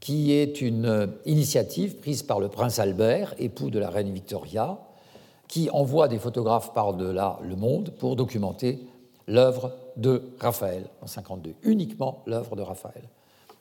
qui 0.00 0.32
est 0.32 0.62
une 0.62 1.12
initiative 1.26 1.96
prise 1.96 2.22
par 2.22 2.40
le 2.40 2.48
prince 2.48 2.78
Albert, 2.78 3.34
époux 3.38 3.68
de 3.68 3.78
la 3.78 3.90
reine 3.90 4.10
Victoria, 4.12 4.78
qui 5.46 5.68
envoie 5.70 6.08
des 6.08 6.18
photographes 6.18 6.72
par-delà 6.72 7.38
le 7.42 7.56
monde 7.56 7.90
pour 7.98 8.16
documenter 8.16 8.78
l'œuvre 9.26 9.72
de 9.98 10.22
Raphaël 10.38 10.84
en 11.02 11.06
52, 11.06 11.54
uniquement 11.64 12.22
l'œuvre 12.26 12.56
de 12.56 12.62
Raphaël. 12.62 13.02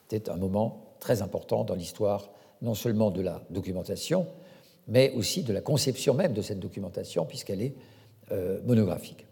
C'était 0.08 0.30
un 0.30 0.38
moment 0.38 0.86
très 1.00 1.22
important 1.22 1.64
dans 1.64 1.76
l'histoire 1.76 2.30
non 2.62 2.74
seulement 2.74 3.12
de 3.12 3.22
la 3.22 3.42
documentation, 3.50 4.26
mais 4.88 5.12
aussi 5.16 5.44
de 5.44 5.52
la 5.52 5.62
conception 5.62 6.14
même 6.14 6.34
de 6.34 6.42
cette 6.42 6.60
documentation, 6.60 7.26
puisqu'elle 7.26 7.62
est 7.62 7.76
euh, 8.32 8.62
monographique. 8.66 9.26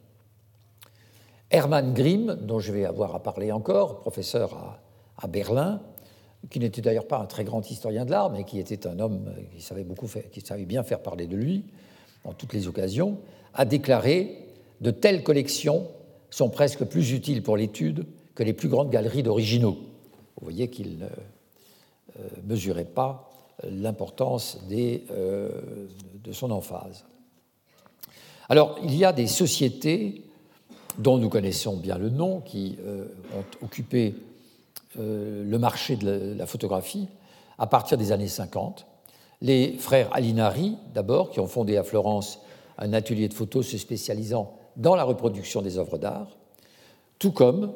Hermann 1.50 1.94
Grimm, 1.94 2.38
dont 2.42 2.60
je 2.60 2.74
vais 2.74 2.86
avoir 2.86 3.16
à 3.16 3.24
parler 3.24 3.52
encore, 3.52 4.00
professeur 4.00 4.80
à 5.18 5.28
Berlin, 5.28 5.82
qui 6.50 6.60
n'était 6.60 6.82
d'ailleurs 6.82 7.08
pas 7.08 7.20
un 7.20 7.26
très 7.26 7.44
grand 7.44 7.70
historien 7.70 8.06
de 8.06 8.12
l'art, 8.12 8.32
mais 8.32 8.44
qui 8.44 8.60
était 8.60 8.88
un 8.88 9.00
homme 9.00 9.32
qui 9.56 9.62
savait, 9.62 9.84
beaucoup 9.84 10.08
qui 10.32 10.42
savait 10.42 10.66
bien 10.66 10.84
faire 10.84 11.02
parler 11.02 11.28
de 11.28 11.36
lui 11.36 11.66
dans 12.24 12.34
toutes 12.34 12.54
les 12.54 12.68
occasions, 12.68 13.20
a 13.54 13.66
déclaré 13.66 14.42
De 14.82 14.92
telles 14.92 15.24
collections 15.24 15.88
sont 16.36 16.50
presque 16.50 16.84
plus 16.84 17.14
utiles 17.14 17.42
pour 17.42 17.56
l'étude 17.56 18.06
que 18.36 18.44
les 18.44 18.52
plus 18.52 18.68
grandes 18.68 18.90
galeries 18.90 19.24
d'originaux. 19.24 19.78
Vous 20.36 20.44
voyez 20.44 20.68
qu'il 20.68 20.98
ne 20.98 21.06
euh, 21.06 22.28
mesurait 22.44 22.84
pas 22.84 23.32
l'importance 23.64 24.60
euh, 24.70 25.50
de 26.22 26.32
son 26.34 26.52
emphase. 26.52 27.06
Alors, 28.50 28.78
il 28.84 28.94
y 28.94 29.06
a 29.06 29.14
des 29.14 29.28
sociétés 29.28 30.24
dont 30.98 31.18
nous 31.18 31.30
connaissons 31.30 31.78
bien 31.78 31.98
le 31.98 32.10
nom, 32.10 32.42
qui 32.42 32.76
euh, 32.86 33.06
ont 33.34 33.66
occupé 33.66 34.16
le 34.98 35.58
marché 35.58 35.96
de 35.96 36.36
la 36.38 36.46
photographie 36.46 37.08
à 37.58 37.68
partir 37.68 37.98
des 37.98 38.12
années 38.14 38.30
50. 38.30 38.86
Les 39.42 39.78
frères 39.78 40.10
Alinari, 40.14 40.76
d'abord, 40.94 41.32
qui 41.32 41.42
ont 41.42 41.48
fondé 41.48 41.76
à 41.76 41.84
Florence 41.84 42.40
un 42.78 42.92
atelier 42.94 43.28
de 43.30 43.34
photo 43.34 43.62
se 43.62 43.78
spécialisant 43.78 44.58
dans 44.78 44.96
la 44.96 45.04
reproduction 45.04 45.62
des 45.62 45.78
œuvres 45.78 45.98
d'art, 45.98 46.28
tout 47.20 47.32
comme 47.32 47.74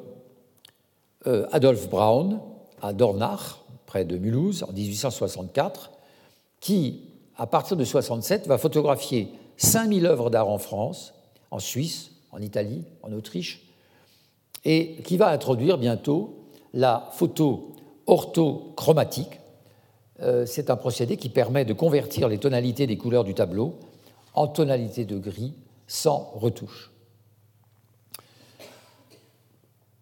euh, 1.28 1.48
Adolphe 1.52 1.90
Braun 1.90 2.42
à 2.82 2.94
Dornach, 2.94 3.60
près 3.86 4.06
de 4.06 4.18
Mulhouse, 4.18 4.64
en 4.64 4.72
1864, 4.72 5.92
qui, 6.60 7.02
à 7.38 7.48
partir 7.48 7.76
de 7.78 7.84
67, 7.84 8.48
va 8.48 8.58
photographier 8.58 9.30
5000 9.58 10.06
œuvres 10.06 10.30
d'art 10.30 10.50
en 10.50 10.58
France, 10.58 11.14
en 11.52 11.60
Suisse, 11.60 12.12
en 12.32 12.42
Italie, 12.42 12.84
en 13.02 13.12
Autriche, 13.12 13.66
et 14.66 14.98
qui 15.04 15.18
va 15.18 15.30
introduire 15.30 15.78
bientôt 15.78 16.36
la 16.74 17.10
photo 17.14 17.74
orthochromatique. 18.08 19.40
Euh, 20.22 20.46
c'est 20.46 20.70
un 20.70 20.76
procédé 20.76 21.18
qui 21.18 21.30
permet 21.30 21.66
de 21.66 21.74
convertir 21.74 22.28
les 22.28 22.38
tonalités 22.38 22.88
des 22.88 22.98
couleurs 22.98 23.24
du 23.24 23.34
tableau 23.34 23.76
en 24.34 24.48
tonalités 24.48 25.06
de 25.06 25.18
gris 25.18 25.54
sans 25.90 26.32
retouche. 26.36 26.94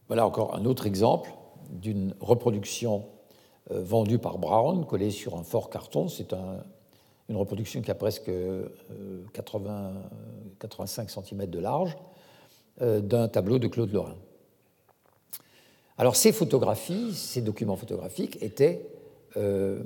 Voilà 0.07 0.27
encore 0.27 0.53
un 0.53 0.65
autre 0.65 0.85
exemple 0.85 1.31
d'une 1.69 2.13
reproduction 2.19 3.05
euh, 3.71 3.81
vendue 3.81 4.19
par 4.19 4.37
Brown, 4.37 4.85
collée 4.85 5.11
sur 5.11 5.35
un 5.35 5.43
fort 5.43 5.71
carton. 5.71 6.07
C'est 6.07 6.33
une 7.29 7.35
reproduction 7.35 7.81
qui 7.81 7.89
a 7.89 7.95
presque 7.95 8.29
80, 9.33 9.71
euh, 9.71 9.93
85 10.59 11.09
cm 11.09 11.45
de 11.47 11.59
large 11.59 11.97
d'un 12.79 13.27
tableau 13.27 13.57
de 13.57 13.67
Claude 13.67 13.91
Lorrain. 13.91 14.17
Alors 15.97 16.15
ces 16.15 16.31
photographies, 16.31 17.13
ces 17.15 17.41
documents 17.41 17.75
photographiques 17.75 18.37
étaient 18.41 18.87
euh, 19.35 19.81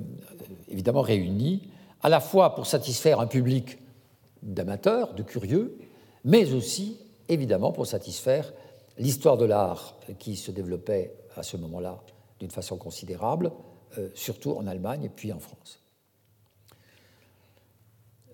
évidemment 0.68 1.00
réunis 1.00 1.68
à 2.02 2.08
la 2.08 2.20
fois 2.20 2.54
pour 2.54 2.66
satisfaire 2.66 3.20
un 3.20 3.26
public 3.26 3.78
d'amateurs, 4.42 5.14
de 5.14 5.22
curieux, 5.22 5.78
mais 6.24 6.52
aussi 6.52 6.98
évidemment 7.28 7.72
pour 7.72 7.86
satisfaire 7.86 8.52
l'histoire 8.98 9.36
de 9.36 9.44
l'art 9.44 9.98
qui 10.18 10.36
se 10.36 10.50
développait 10.50 11.14
à 11.36 11.42
ce 11.42 11.56
moment-là 11.56 12.02
d'une 12.40 12.50
façon 12.50 12.76
considérable, 12.76 13.52
euh, 13.98 14.08
surtout 14.14 14.52
en 14.52 14.66
Allemagne 14.66 15.04
et 15.04 15.08
puis 15.08 15.32
en 15.32 15.38
France. 15.38 15.82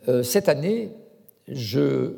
Euh, 0.08 0.22
cette 0.22 0.48
année, 0.48 0.92
je 1.46 2.14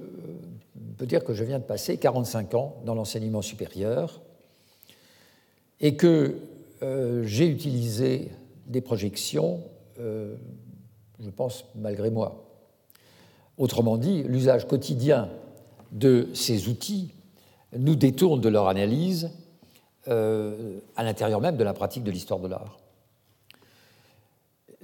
peux 0.96 1.06
dire 1.06 1.24
que 1.24 1.34
je 1.34 1.44
viens 1.44 1.58
de 1.58 1.64
passer 1.64 1.96
45 1.96 2.54
ans 2.54 2.76
dans 2.84 2.94
l'enseignement 2.94 3.42
supérieur 3.42 4.20
et 5.80 5.96
que 5.96 6.36
euh, 6.82 7.22
j'ai 7.24 7.48
utilisé 7.48 8.30
des 8.66 8.80
projections, 8.80 9.62
euh, 9.98 10.36
je 11.18 11.30
pense, 11.30 11.64
malgré 11.74 12.10
moi. 12.10 12.44
Autrement 13.58 13.96
dit, 13.96 14.22
l'usage 14.22 14.66
quotidien 14.66 15.30
de 15.92 16.28
ces 16.34 16.68
outils 16.68 17.12
nous 17.76 17.96
détourne 17.96 18.40
de 18.40 18.48
leur 18.48 18.68
analyse 18.68 19.30
euh, 20.08 20.80
à 20.96 21.04
l'intérieur 21.04 21.40
même 21.40 21.56
de 21.56 21.64
la 21.64 21.72
pratique 21.72 22.04
de 22.04 22.10
l'histoire 22.10 22.40
de 22.40 22.48
l'art. 22.48 22.78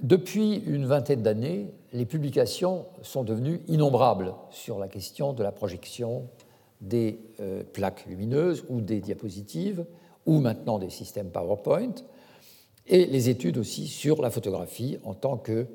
Depuis 0.01 0.55
une 0.65 0.85
vingtaine 0.85 1.23
d'années, 1.23 1.73
les 1.91 2.05
publications 2.05 2.85
sont 3.01 3.23
devenues 3.23 3.61
innombrables 3.67 4.33
sur 4.51 4.77
la 4.77 4.87
question 4.87 5.33
de 5.33 5.41
la 5.41 5.51
projection 5.51 6.29
des 6.81 7.19
plaques 7.73 8.05
lumineuses 8.05 8.63
ou 8.69 8.81
des 8.81 8.99
diapositives, 8.99 9.85
ou 10.27 10.39
maintenant 10.39 10.77
des 10.77 10.91
systèmes 10.91 11.31
PowerPoint, 11.31 11.95
et 12.85 13.05
les 13.05 13.29
études 13.29 13.57
aussi 13.57 13.87
sur 13.87 14.21
la 14.21 14.29
photographie 14.29 14.97
en 15.03 15.13
tant 15.13 15.37
que 15.37 15.67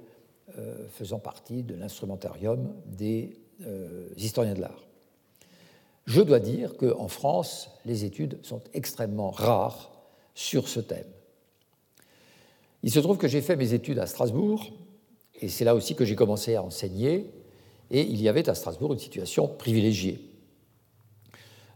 euh, 0.59 0.89
faisant 0.89 1.19
partie 1.19 1.63
de 1.63 1.75
l'instrumentarium 1.75 2.73
des 2.87 3.39
euh, 3.67 4.09
historiens 4.17 4.55
de 4.55 4.61
l'art. 4.61 4.85
Je 6.07 6.21
dois 6.21 6.41
dire 6.41 6.77
qu'en 6.77 7.09
France, 7.09 7.71
les 7.85 8.05
études 8.05 8.39
sont 8.43 8.61
extrêmement 8.75 9.31
rares 9.31 9.91
sur 10.35 10.69
ce 10.69 10.81
thème. 10.81 11.07
Il 12.83 12.91
se 12.91 12.99
trouve 12.99 13.19
que 13.19 13.29
j'ai 13.29 13.41
fait 13.41 13.57
mes 13.57 13.75
études 13.75 13.99
à 13.99 14.07
Strasbourg, 14.07 14.73
et 15.41 15.49
c'est 15.49 15.65
là 15.65 15.75
aussi 15.75 15.95
que 15.95 16.05
j'ai 16.05 16.17
commencé 16.17 16.57
à 16.57 16.63
enseigner, 16.63 17.31
et 17.91 18.03
il 18.03 18.21
y 18.21 18.29
avait 18.29 18.49
à 18.49 18.55
Strasbourg 18.55 18.93
une 18.93 18.99
situation 18.99 19.47
privilégiée. 19.47 20.21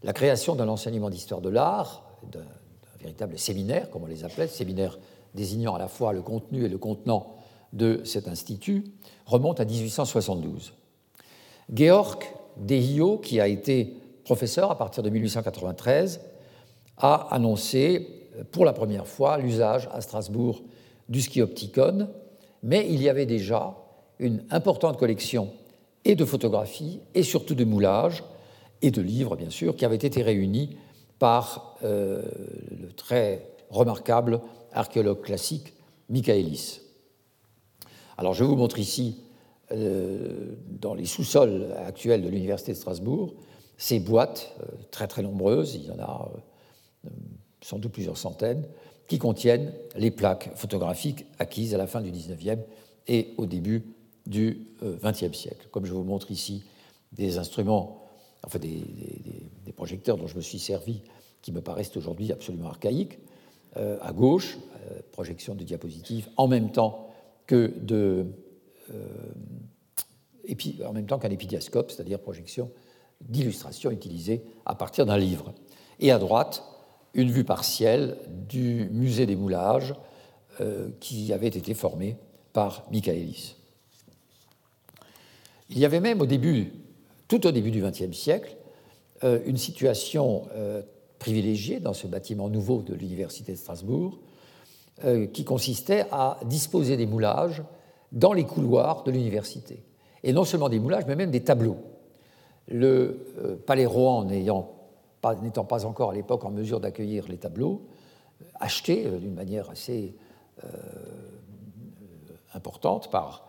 La 0.03 0.13
création 0.13 0.57
d'un 0.57 0.69
enseignement 0.69 1.11
d'histoire 1.11 1.41
de 1.41 1.49
l'art, 1.49 2.03
d'un 2.31 2.47
véritable 3.01 3.39
séminaire, 3.39 3.91
comme 3.91 4.03
on 4.03 4.07
les 4.07 4.25
appelait, 4.25 4.49
séminaire 4.49 4.99
désignant 5.35 5.75
à 5.75 5.79
la 5.79 5.89
fois 5.89 6.13
le 6.13 6.23
contenu 6.23 6.65
et 6.65 6.69
le 6.69 6.79
contenant 6.79 7.37
de 7.73 8.01
cet 8.05 8.27
institut, 8.27 8.85
remonte 9.27 9.61
à 9.61 9.65
1872. 9.65 10.73
Georg 11.73 12.23
Dehio, 12.57 13.19
qui 13.19 13.41
a 13.41 13.49
été 13.49 13.95
professeur 14.27 14.73
à 14.73 14.77
partir 14.77 15.05
de 15.05 15.09
1893, 15.09 16.21
a 16.99 17.29
annoncé 17.31 18.27
pour 18.51 18.65
la 18.65 18.73
première 18.73 19.07
fois 19.07 19.39
l'usage 19.39 19.89
à 19.93 20.01
Strasbourg 20.01 20.63
du 21.09 21.21
skiopticon, 21.23 22.09
mais 22.65 22.89
il 22.91 23.01
y 23.01 23.09
avait 23.09 23.25
déjà 23.25 23.77
une 24.19 24.43
importante 24.51 24.99
collection 24.99 25.53
et 26.05 26.17
de 26.17 26.25
photographies 26.25 27.01
et 27.15 27.23
surtout 27.23 27.55
de 27.55 27.65
moulages 27.65 28.25
et 28.83 28.91
de 28.91 29.01
livres, 29.01 29.37
bien 29.37 29.51
sûr, 29.51 29.77
qui 29.77 29.85
avaient 29.85 29.95
été 29.95 30.23
réunis 30.23 30.77
par 31.21 31.77
euh, 31.85 32.23
le 32.81 32.91
très 32.93 33.47
remarquable 33.71 34.41
archéologue 34.73 35.21
classique 35.21 35.73
Michaelis. 36.11 36.81
Alors 38.19 38.35
je 38.35 38.43
vous 38.43 38.57
montre 38.57 38.81
ici, 38.81 39.21
euh, 39.71 40.57
dans 40.69 40.95
les 40.95 41.07
sous-sols 41.07 41.69
actuels 41.87 42.23
de 42.23 42.29
l'Université 42.29 42.73
de 42.73 42.77
Strasbourg, 42.77 43.35
ces 43.77 44.01
boîtes, 44.01 44.55
euh, 44.61 44.67
très 44.91 45.07
très 45.07 45.23
nombreuses, 45.23 45.75
il 45.75 45.85
y 45.85 45.91
en 45.91 45.99
a 45.99 46.31
sans 47.61 47.79
doute 47.79 47.93
plusieurs 47.93 48.19
centaines, 48.19 48.65
qui 49.07 49.19
contiennent 49.19 49.73
les 49.97 50.11
plaques 50.11 50.51
photographiques 50.57 51.27
acquises 51.39 51.75
à 51.75 51.79
la 51.79 51.87
fin 51.87 52.01
du 52.01 52.11
XIXe 52.11 52.63
et 53.07 53.35
au 53.37 53.47
début 53.47 53.85
du 54.27 54.67
XXe 54.83 55.37
siècle. 55.37 55.69
Comme 55.71 55.85
je 55.85 55.93
vous 55.93 56.03
montre 56.03 56.33
ici 56.33 56.65
des 57.13 57.39
instruments 57.39 58.07
enfin 58.47 58.59
des, 58.59 59.73
projecteurs 59.75 60.17
dont 60.17 60.27
je 60.27 60.37
me 60.37 60.41
suis 60.41 60.59
servi, 60.59 61.03
qui 61.43 61.53
me 61.53 61.61
paraissent 61.61 61.95
aujourd'hui 61.97 62.33
absolument 62.33 62.69
archaïques. 62.69 63.19
Euh, 63.77 63.99
à 64.01 64.13
gauche, 64.13 64.57
euh, 64.91 65.01
projection 65.13 65.55
de 65.55 65.65
diapositives 65.65 66.29
en 66.39 66.49
même 66.49 66.73
temps 66.73 67.11
que 67.47 67.75
de, 67.79 68.27
euh, 68.91 69.35
en 70.87 70.93
même 70.95 71.07
temps 71.07 71.19
qu'un 71.19 71.31
épidiascope, 71.31 71.91
c'est-à-dire 71.91 72.19
projection 72.19 72.71
d'illustration 73.21 73.91
utilisée 73.91 74.43
à 74.65 74.75
partir 74.75 75.07
d'un 75.07 75.19
livre. 75.19 75.53
Et 76.01 76.11
à 76.11 76.19
droite, 76.19 76.63
une 77.15 77.31
vue 77.31 77.45
partielle 77.45 78.19
du 78.49 78.89
musée 78.93 79.27
des 79.27 79.37
moulages 79.37 79.95
qui 81.01 81.33
avait 81.35 81.49
été 81.49 81.75
formé 81.75 82.17
par 82.55 82.85
Michaelis. 82.91 83.57
Il 85.69 85.79
y 85.79 85.85
avait 85.85 86.01
même 86.01 86.23
au 86.23 86.27
début 86.27 86.73
tout 87.29 87.47
au 87.47 87.51
début 87.51 87.71
du 87.71 87.83
XXe 87.83 88.17
siècle, 88.17 88.57
euh, 89.25 89.41
une 89.47 89.57
situation 89.57 90.45
euh, 90.55 90.83
privilégiée 91.19 91.81
dans 91.81 91.93
ce 91.93 92.07
bâtiment 92.07 92.49
nouveau 92.49 92.83
de 92.83 92.95
l'Université 92.95 93.53
de 93.53 93.57
Strasbourg, 93.57 94.19
euh, 95.05 95.27
qui 95.27 95.45
consistait 95.45 96.07
à 96.13 96.39
disposer 96.45 96.97
des 96.97 97.07
moulages 97.07 97.63
dans 98.13 98.33
les 98.33 98.45
couloirs 98.45 99.03
de 99.05 99.11
l'université. 99.11 99.83
Et 100.23 100.33
non 100.33 100.45
seulement 100.45 100.69
des 100.69 100.79
moulages, 100.79 101.05
mais 101.07 101.17
même 101.17 101.31
des 101.31 101.43
tableaux. 101.43 101.79
Le 102.69 103.59
Palais 103.67 103.87
Rohan 103.87 104.25
n'étant 104.25 105.65
pas, 105.65 105.85
encore 105.85 106.11
à 106.11 106.15
l'époque 106.15 106.45
en 106.45 106.51
mesure 106.51 106.81
d'accueillir 106.81 107.27
les 107.29 107.37
tableaux, 107.37 107.83
achetés 108.59 109.09
d'une 109.21 109.35
manière 109.35 109.71
assez 109.71 110.15
importante 112.55 113.11
par 113.11 113.47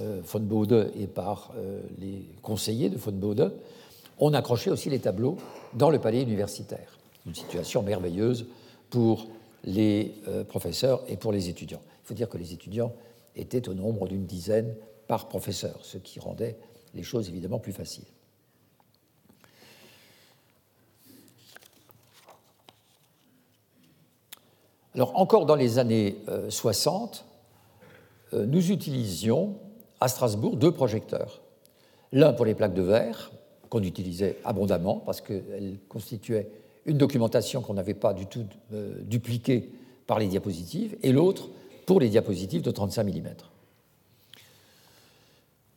euh, 0.00 0.20
von 0.24 0.66
et 0.96 1.06
par 1.06 1.52
euh, 1.56 1.80
les 1.98 2.28
conseillers 2.42 2.90
de 2.90 2.96
von 2.96 3.14
on 4.20 4.34
accrochait 4.34 4.70
aussi 4.70 4.90
les 4.90 4.98
tableaux 4.98 5.36
dans 5.74 5.90
le 5.90 6.00
palais 6.00 6.22
universitaire. 6.22 6.98
Une 7.24 7.34
situation 7.34 7.82
merveilleuse 7.82 8.46
pour 8.90 9.28
les 9.64 10.14
euh, 10.26 10.42
professeurs 10.42 11.02
et 11.06 11.16
pour 11.16 11.30
les 11.30 11.48
étudiants. 11.48 11.80
Il 12.04 12.08
faut 12.08 12.14
dire 12.14 12.28
que 12.28 12.38
les 12.38 12.52
étudiants 12.52 12.92
étaient 13.36 13.68
au 13.68 13.74
nombre 13.74 14.08
d'une 14.08 14.26
dizaine 14.26 14.74
par 15.06 15.28
professeur, 15.28 15.78
ce 15.82 15.98
qui 15.98 16.18
rendait 16.18 16.56
les 16.94 17.04
choses 17.04 17.28
évidemment 17.28 17.60
plus 17.60 17.72
faciles. 17.72 18.04
Alors 24.98 25.12
encore 25.14 25.46
dans 25.46 25.54
les 25.54 25.78
années 25.78 26.16
60, 26.48 27.24
nous 28.32 28.72
utilisions 28.72 29.54
à 30.00 30.08
Strasbourg 30.08 30.56
deux 30.56 30.72
projecteurs. 30.72 31.40
L'un 32.10 32.32
pour 32.32 32.44
les 32.44 32.56
plaques 32.56 32.74
de 32.74 32.82
verre, 32.82 33.30
qu'on 33.68 33.82
utilisait 33.84 34.38
abondamment 34.44 34.96
parce 34.96 35.20
qu'elles 35.20 35.78
constituaient 35.88 36.50
une 36.84 36.98
documentation 36.98 37.60
qu'on 37.60 37.74
n'avait 37.74 37.94
pas 37.94 38.12
du 38.12 38.26
tout 38.26 38.44
euh, 38.72 38.94
dupliquée 39.02 39.70
par 40.08 40.18
les 40.18 40.26
diapositives, 40.26 40.96
et 41.02 41.12
l'autre 41.12 41.48
pour 41.86 42.00
les 42.00 42.08
diapositives 42.08 42.62
de 42.62 42.70
35 42.72 43.04
mm. 43.04 43.22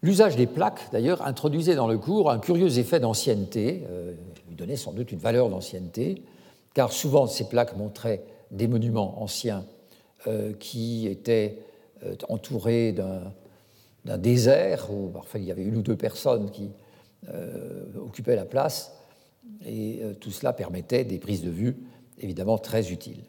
L'usage 0.04 0.36
des 0.36 0.48
plaques, 0.48 0.90
d'ailleurs, 0.92 1.28
introduisait 1.28 1.76
dans 1.76 1.88
le 1.88 2.00
cours 2.00 2.32
un 2.32 2.40
curieux 2.40 2.80
effet 2.80 3.00
d'ancienneté, 3.00 3.84
euh, 3.92 4.14
donnait 4.50 4.78
sans 4.78 4.94
doute 4.94 5.12
une 5.12 5.20
valeur 5.20 5.50
d'ancienneté, 5.50 6.24
car 6.74 6.92
souvent 6.92 7.28
ces 7.28 7.50
plaques 7.50 7.76
montraient 7.76 8.24
des 8.52 8.68
monuments 8.68 9.22
anciens 9.22 9.66
euh, 10.28 10.54
qui 10.54 11.08
étaient 11.08 11.60
entourés 12.30 12.94
d'un 12.94 14.18
désert 14.18 14.92
où 14.92 15.10
parfois 15.10 15.40
il 15.40 15.46
y 15.46 15.52
avait 15.52 15.64
une 15.64 15.78
ou 15.78 15.82
deux 15.84 15.96
personnes 15.96 16.50
qui 16.50 16.72
euh, 17.30 17.84
occupaient 18.04 18.36
la 18.36 18.46
place, 18.46 18.94
et 19.64 20.00
euh, 20.02 20.16
tout 20.16 20.32
cela 20.32 20.54
permettait 20.54 21.04
des 21.04 21.20
prises 21.20 21.44
de 21.44 21.52
vue 21.52 21.78
évidemment 22.18 22.58
très 22.58 22.92
utiles. 22.92 23.24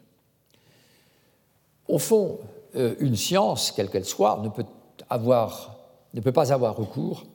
Au 1.87 1.99
fond, 1.99 2.39
euh, 2.75 2.95
une 2.99 3.15
science, 3.15 3.71
quelle 3.71 3.91
qu'elle 3.91 4.05
soit, 4.05 4.39
ne 4.41 4.49
peut, 4.49 4.65
avoir, 5.11 5.77
ne 6.15 6.21
peut 6.21 6.31
pas 6.31 6.51
avoir 6.51 6.75
recours 6.75 7.25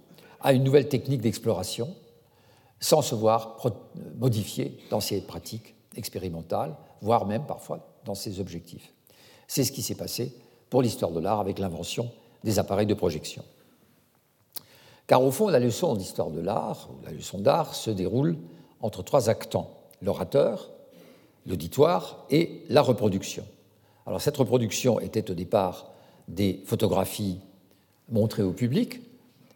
à 0.40 0.52
une 0.52 0.64
nouvelle 0.64 0.88
technique 0.88 1.20
d'exploration 1.20 1.94
sans 2.80 3.02
se 3.02 3.14
voir 3.14 3.56
modifiée 4.18 4.78
dans 4.90 5.00
ses 5.00 5.20
pratiques 5.20 5.76
expérimentales, 5.98 6.74
voire 7.02 7.26
même 7.26 7.44
parfois 7.44 7.80
dans 8.04 8.14
ses 8.14 8.40
objectifs. 8.40 8.94
C'est 9.46 9.64
ce 9.64 9.72
qui 9.72 9.82
s'est 9.82 9.94
passé 9.94 10.34
pour 10.70 10.80
l'histoire 10.80 11.10
de 11.10 11.20
l'art 11.20 11.40
avec 11.40 11.58
l'invention 11.58 12.10
des 12.44 12.58
appareils 12.58 12.86
de 12.86 12.94
projection. 12.94 13.44
Car 15.06 15.22
au 15.22 15.30
fond, 15.30 15.48
la 15.48 15.58
leçon 15.58 15.94
d'histoire 15.94 16.30
de 16.30 16.40
l'art, 16.40 16.88
ou 16.90 17.04
la 17.04 17.12
leçon 17.12 17.38
d'art, 17.38 17.74
se 17.74 17.90
déroule 17.90 18.36
entre 18.80 19.02
trois 19.02 19.28
actants 19.28 19.74
l'orateur, 20.02 20.70
l'auditoire 21.46 22.24
et 22.30 22.62
la 22.68 22.82
reproduction. 22.82 23.44
Alors 24.06 24.20
cette 24.20 24.36
reproduction 24.36 25.00
était 25.00 25.30
au 25.30 25.34
départ 25.34 25.90
des 26.28 26.62
photographies 26.64 27.40
montrées 28.10 28.42
au 28.42 28.52
public, 28.52 29.00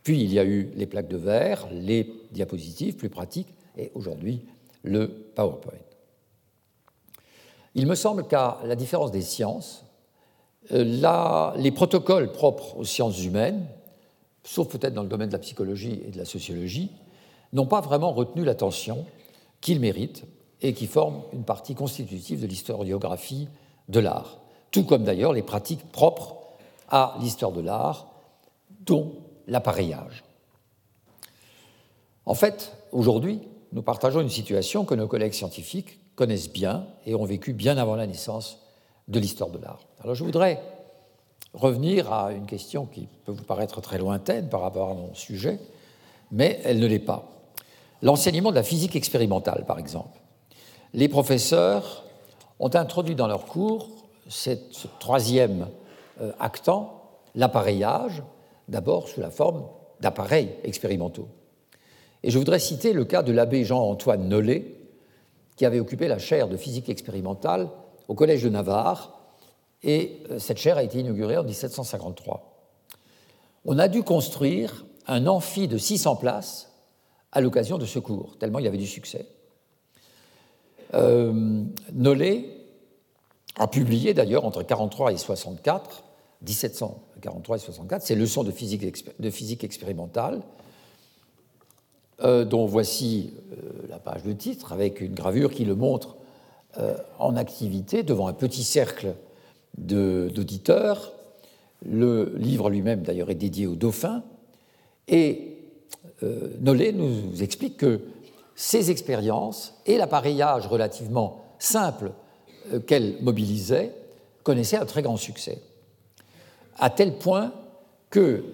puis 0.03 0.21
il 0.21 0.33
y 0.33 0.39
a 0.39 0.45
eu 0.45 0.71
les 0.75 0.87
plaques 0.87 1.09
de 1.09 1.17
verre, 1.17 1.69
les 1.71 2.13
diapositives 2.33 2.97
plus 2.97 3.11
pratiques, 3.11 3.55
et 3.79 3.93
aujourd'hui 3.95 4.41
le 4.83 5.09
PowerPoint. 5.35 5.79
Il 7.75 7.87
me 7.87 7.95
semble 7.95 8.27
qu'à 8.27 8.59
la 8.65 8.77
différence 8.77 9.11
des 9.11 9.23
sciences, 9.23 9.85
euh, 10.73 11.53
les 11.57 11.71
protocoles 11.71 12.33
propres 12.33 12.77
aux 12.77 12.85
sciences 12.85 13.23
humaines, 13.25 13.67
sauf 14.45 14.69
peut-être 14.69 14.95
dans 14.95 15.03
le 15.03 15.09
domaine 15.09 15.29
de 15.29 15.33
la 15.33 15.39
psychologie 15.39 16.03
et 16.07 16.11
de 16.11 16.19
la 16.19 16.25
sociologie, 16.25 16.91
n'ont 17.53 17.67
pas 17.67 17.81
vraiment 17.81 18.13
retenu 18.13 18.45
l'attention 18.45 19.07
qu'ils 19.61 19.81
méritent 19.81 20.25
et 20.61 20.75
qui 20.75 20.87
forment 20.87 21.23
une 21.33 21.45
partie 21.45 21.75
constitutive 21.75 22.41
de 22.41 22.47
l'historiographie 22.47 23.49
de 23.89 24.01
l'art, 24.01 24.39
tout 24.71 24.85
comme 24.85 25.05
d'ailleurs 25.05 25.33
les 25.33 25.43
pratiques 25.43 25.91
propres 25.91 26.37
à 26.89 27.17
l'histoire 27.21 27.53
de 27.53 27.61
l'art, 27.61 28.13
dont 28.81 29.15
l'appareillage. 29.47 30.25
En 32.27 32.35
fait, 32.35 32.77
aujourd'hui, 32.93 33.41
nous 33.73 33.83
partageons 33.83 34.21
une 34.21 34.29
situation 34.29 34.85
que 34.85 34.95
nos 34.95 35.09
collègues 35.09 35.33
scientifiques 35.33 35.99
connaissent 36.23 36.53
bien 36.53 36.87
et 37.05 37.17
ont 37.17 37.25
vécue 37.25 37.53
bien 37.53 37.77
avant 37.79 37.97
la 37.97 38.07
naissance 38.07 38.61
de 39.09 39.19
l'histoire 39.19 39.51
de 39.51 39.59
l'art. 39.59 39.81
Alors 40.05 40.15
je 40.15 40.23
voudrais 40.23 40.63
revenir 41.53 42.13
à 42.13 42.31
une 42.31 42.47
question 42.47 42.87
qui 42.87 43.09
peut 43.25 43.33
vous 43.33 43.43
paraître 43.43 43.81
très 43.81 43.99
lointaine 43.99 44.49
par 44.49 44.61
rapport 44.61 44.91
à 44.91 44.95
mon 44.95 45.13
sujet, 45.15 45.59
mais 46.31 46.61
elle 46.63 46.79
ne 46.79 46.87
l'est 46.87 47.01
pas. 47.01 47.29
L'enseignement 48.03 48.51
de 48.51 48.55
la 48.55 48.63
physique 48.63 48.95
expérimentale, 48.95 49.65
par 49.67 49.81
exemple. 49.81 50.21
Les 50.95 51.09
professeurs 51.09 52.05
ont 52.61 52.73
introduit 52.73 53.17
dans 53.17 53.27
leur 53.27 53.47
cours 53.47 53.89
ce 54.29 54.53
troisième 55.01 55.67
euh, 56.21 56.31
actant, 56.39 57.03
l'appareillage, 57.35 58.23
d'abord 58.69 59.09
sous 59.09 59.21
la 59.21 59.33
forme 59.33 59.65
d'appareils 60.01 60.51
expérimentaux. 60.63 61.27
Et 62.23 62.31
je 62.31 62.39
voudrais 62.39 62.61
citer 62.61 62.93
le 62.93 63.05
cas 63.05 63.25
de 63.25 63.33
l'abbé 63.33 63.65
Jean-Antoine 63.65 64.29
Nollet, 64.29 64.82
qui 65.57 65.65
avait 65.65 65.81
occupé 65.81 66.09
la 66.09 66.19
chaire 66.19 66.49
de 66.49 66.57
physique 66.57 66.89
expérimentale 66.89 67.69
au 68.09 68.15
Collège 68.15 68.43
de 68.43 68.49
Navarre, 68.49 69.19
et 69.83 70.21
euh, 70.31 70.39
cette 70.39 70.59
chaire 70.59 70.77
a 70.77 70.83
été 70.83 71.01
inaugurée 71.01 71.37
en 71.37 71.45
1753. 71.45 72.53
On 73.65 73.79
a 73.79 73.89
dû 73.89 74.03
construire 74.03 74.85
un 75.07 75.27
amphi 75.27 75.69
de 75.69 75.79
600 75.79 76.17
places 76.17 76.73
à 77.33 77.41
l'occasion 77.41 77.79
de 77.79 77.87
ce 77.87 77.99
cours, 77.99 78.37
tellement 78.39 78.59
il 78.59 78.65
y 78.65 78.69
avait 78.69 78.79
du 78.79 78.87
succès. 78.87 79.27
Euh, 80.95 81.65
Nollet 81.93 82.45
a 83.57 83.67
publié 83.67 84.15
d'ailleurs 84.15 84.45
entre 84.45 84.63
43 84.63 85.13
et 85.13 85.17
64, 85.17 86.05
1743 86.43 87.57
et 87.57 87.61
64, 87.61 88.03
ses 88.03 88.15
leçons 88.15 88.45
de 88.45 88.51
physique, 88.51 89.65
expérimentale, 89.65 90.43
dont 92.23 92.67
voici 92.67 93.33
euh, 93.53 93.87
la 93.89 93.99
page 93.99 94.23
de 94.23 94.33
titre 94.33 94.73
avec 94.73 95.01
une 95.01 95.15
gravure 95.15 95.51
qui 95.51 95.65
le 95.65 95.75
montre 95.75 96.17
euh, 96.79 96.97
en 97.19 97.37
activité 97.37 98.03
devant 98.05 98.29
un 98.29 98.33
petit 98.33 98.63
cercle 98.63 99.15
d'auditeurs. 99.77 101.13
Le 101.85 102.35
livre 102.37 102.71
lui-même 102.71 103.03
d'ailleurs 103.03 103.31
est 103.31 103.35
dédié 103.35 103.67
au 103.67 103.75
dauphin. 103.75 104.23
Et 105.09 105.59
Nollet 106.61 106.93
nous 106.93 107.43
explique 107.43 107.79
que 107.79 108.01
ces 108.55 108.93
expériences 108.93 109.75
et 109.87 109.97
l'appareillage 109.97 110.69
relativement 110.69 111.43
simple 111.59 112.13
qu'elles 112.87 113.17
mobilisaient 113.21 113.93
connaissaient 114.45 114.77
un 114.77 114.87
très 114.87 115.03
grand 115.03 115.17
succès, 115.17 115.61
à 116.79 116.91
tel 116.91 117.19
point 117.19 117.53
que 118.11 118.45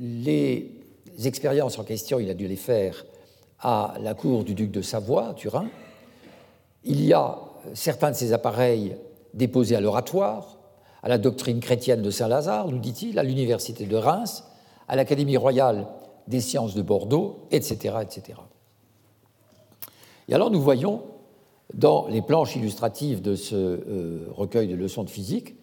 les 0.00 0.83
expériences 1.24 1.78
en 1.78 1.84
question, 1.84 2.18
il 2.18 2.30
a 2.30 2.34
dû 2.34 2.48
les 2.48 2.56
faire 2.56 3.04
à 3.60 3.94
la 4.00 4.14
cour 4.14 4.44
du 4.44 4.54
duc 4.54 4.70
de 4.70 4.82
Savoie, 4.82 5.28
à 5.28 5.34
Turin. 5.34 5.66
Il 6.84 7.04
y 7.04 7.12
a 7.12 7.38
certains 7.72 8.10
de 8.10 8.16
ces 8.16 8.32
appareils 8.32 8.96
déposés 9.32 9.76
à 9.76 9.80
l'oratoire, 9.80 10.58
à 11.02 11.08
la 11.08 11.18
doctrine 11.18 11.60
chrétienne 11.60 12.02
de 12.02 12.10
Saint-Lazare, 12.10 12.68
nous 12.68 12.78
dit-il, 12.78 13.18
à 13.18 13.22
l'université 13.22 13.86
de 13.86 13.96
Reims, 13.96 14.44
à 14.88 14.96
l'Académie 14.96 15.36
royale 15.36 15.86
des 16.28 16.40
sciences 16.40 16.74
de 16.74 16.82
Bordeaux, 16.82 17.46
etc., 17.50 17.96
etc. 18.02 18.38
Et 20.28 20.34
alors 20.34 20.50
nous 20.50 20.60
voyons 20.60 21.02
dans 21.74 22.06
les 22.08 22.22
planches 22.22 22.56
illustratives 22.56 23.20
de 23.20 23.34
ce 23.34 23.54
euh, 23.54 24.28
recueil 24.32 24.68
de 24.68 24.74
leçons 24.74 25.04
de 25.04 25.10
physique 25.10 25.56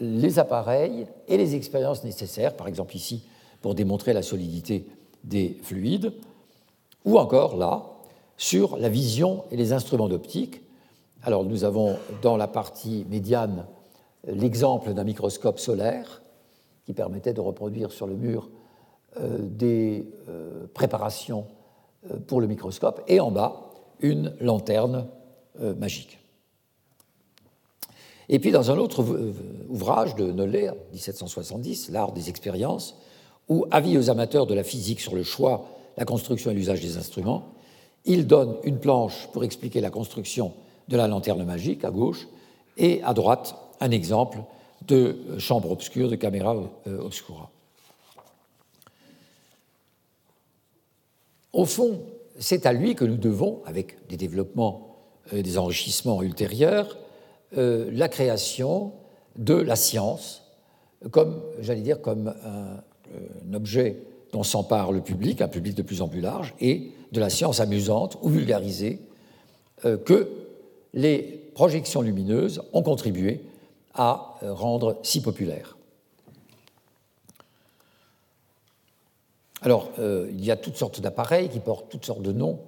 les 0.00 0.38
appareils 0.38 1.06
et 1.28 1.36
les 1.36 1.54
expériences 1.54 2.04
nécessaires, 2.04 2.56
par 2.56 2.68
exemple 2.68 2.96
ici 2.96 3.24
pour 3.60 3.74
démontrer 3.74 4.12
la 4.12 4.22
solidité 4.22 4.86
des 5.24 5.58
fluides, 5.62 6.12
ou 7.04 7.18
encore 7.18 7.56
là, 7.56 7.86
sur 8.36 8.78
la 8.78 8.88
vision 8.88 9.44
et 9.50 9.56
les 9.56 9.72
instruments 9.72 10.08
d'optique. 10.08 10.62
Alors 11.22 11.44
nous 11.44 11.64
avons 11.64 11.96
dans 12.22 12.36
la 12.36 12.48
partie 12.48 13.04
médiane 13.10 13.66
l'exemple 14.26 14.94
d'un 14.94 15.04
microscope 15.04 15.58
solaire 15.58 16.22
qui 16.86 16.94
permettait 16.94 17.34
de 17.34 17.40
reproduire 17.40 17.92
sur 17.92 18.06
le 18.06 18.16
mur 18.16 18.48
euh, 19.18 19.38
des 19.40 20.10
euh, 20.28 20.66
préparations 20.72 21.46
euh, 22.10 22.16
pour 22.26 22.40
le 22.40 22.46
microscope, 22.46 23.02
et 23.08 23.20
en 23.20 23.30
bas 23.30 23.70
une 24.00 24.34
lanterne 24.40 25.06
magique. 25.76 26.18
Et 28.30 28.38
puis 28.38 28.50
dans 28.50 28.70
un 28.70 28.78
autre 28.78 29.04
ouvrage 29.68 30.14
de 30.14 30.32
Nollet, 30.32 30.70
1770, 30.92 31.90
L'art 31.90 32.12
des 32.12 32.30
expériences, 32.30 32.96
ou 33.50 33.66
avis 33.70 33.98
aux 33.98 34.08
amateurs 34.08 34.46
de 34.46 34.54
la 34.54 34.64
physique 34.64 35.00
sur 35.00 35.14
le 35.14 35.24
choix, 35.24 35.66
la 35.98 36.06
construction 36.06 36.52
et 36.52 36.54
l'usage 36.54 36.80
des 36.80 36.96
instruments. 36.96 37.52
Il 38.06 38.26
donne 38.26 38.56
une 38.62 38.78
planche 38.78 39.28
pour 39.32 39.44
expliquer 39.44 39.82
la 39.82 39.90
construction 39.90 40.54
de 40.88 40.96
la 40.96 41.08
lanterne 41.08 41.44
magique 41.44 41.84
à 41.84 41.90
gauche 41.90 42.28
et 42.78 43.02
à 43.02 43.12
droite 43.12 43.56
un 43.80 43.90
exemple 43.90 44.38
de 44.86 45.18
chambre 45.38 45.70
obscure, 45.70 46.08
de 46.08 46.16
caméra 46.16 46.56
euh, 46.86 47.00
obscura. 47.00 47.50
Au 51.52 51.64
fond, 51.64 52.00
c'est 52.38 52.64
à 52.64 52.72
lui 52.72 52.94
que 52.94 53.04
nous 53.04 53.16
devons, 53.16 53.60
avec 53.66 54.06
des 54.08 54.16
développements, 54.16 54.86
et 55.32 55.42
des 55.42 55.58
enrichissements 55.58 56.22
ultérieurs, 56.22 56.96
euh, 57.56 57.90
la 57.92 58.08
création 58.08 58.92
de 59.36 59.54
la 59.54 59.76
science, 59.76 60.42
comme, 61.10 61.42
j'allais 61.60 61.82
dire, 61.82 62.00
comme 62.00 62.28
un, 62.44 62.82
un 63.48 63.54
objet 63.54 63.96
dont 64.32 64.42
s'empare 64.42 64.92
le 64.92 65.00
public, 65.00 65.40
un 65.40 65.48
public 65.48 65.74
de 65.74 65.82
plus 65.82 66.02
en 66.02 66.08
plus 66.08 66.20
large, 66.20 66.54
et 66.60 66.92
de 67.12 67.20
la 67.20 67.30
science 67.30 67.60
amusante 67.60 68.16
ou 68.22 68.28
vulgarisée 68.28 69.00
euh, 69.84 69.96
que 69.96 70.30
les 70.94 71.22
projections 71.54 72.02
lumineuses 72.02 72.62
ont 72.72 72.82
contribué 72.82 73.42
à 73.94 74.36
euh, 74.42 74.52
rendre 74.52 74.98
si 75.02 75.20
populaire. 75.20 75.76
Alors, 79.62 79.90
euh, 79.98 80.28
il 80.32 80.44
y 80.44 80.50
a 80.50 80.56
toutes 80.56 80.76
sortes 80.76 81.00
d'appareils 81.00 81.48
qui 81.48 81.60
portent 81.60 81.90
toutes 81.90 82.06
sortes 82.06 82.22
de 82.22 82.32
noms 82.32 82.60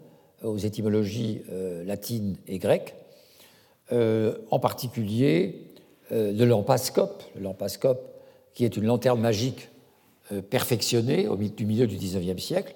aux 0.43 0.59
étymologies 0.59 1.43
latines 1.87 2.37
et 2.49 2.59
grecques, 2.59 2.97
en 3.93 4.59
particulier 4.59 5.69
le 6.11 6.45
lampascope, 6.45 7.23
le 7.37 7.43
lampascope 7.43 8.13
qui 8.53 8.65
est 8.65 8.77
une 8.77 8.87
lanterne 8.87 9.21
magique 9.21 9.69
euh, 10.33 10.41
perfectionné 10.41 11.29
au 11.29 11.37
du 11.37 11.67
milieu 11.67 11.87
du 11.87 11.97
XIXe 11.97 12.43
siècle 12.43 12.75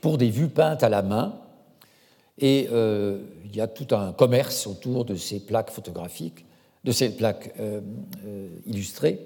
pour 0.00 0.18
des 0.18 0.30
vues 0.30 0.48
peintes 0.48 0.82
à 0.82 0.88
la 0.88 1.02
main. 1.02 1.40
Et 2.38 2.68
euh, 2.72 3.20
il 3.44 3.56
y 3.56 3.60
a 3.60 3.66
tout 3.66 3.94
un 3.94 4.12
commerce 4.12 4.66
autour 4.66 5.04
de 5.04 5.14
ces 5.14 5.40
plaques 5.40 5.70
photographiques, 5.70 6.44
de 6.84 6.92
ces 6.92 7.10
plaques 7.10 7.54
euh, 7.60 7.80
illustrées, 8.66 9.20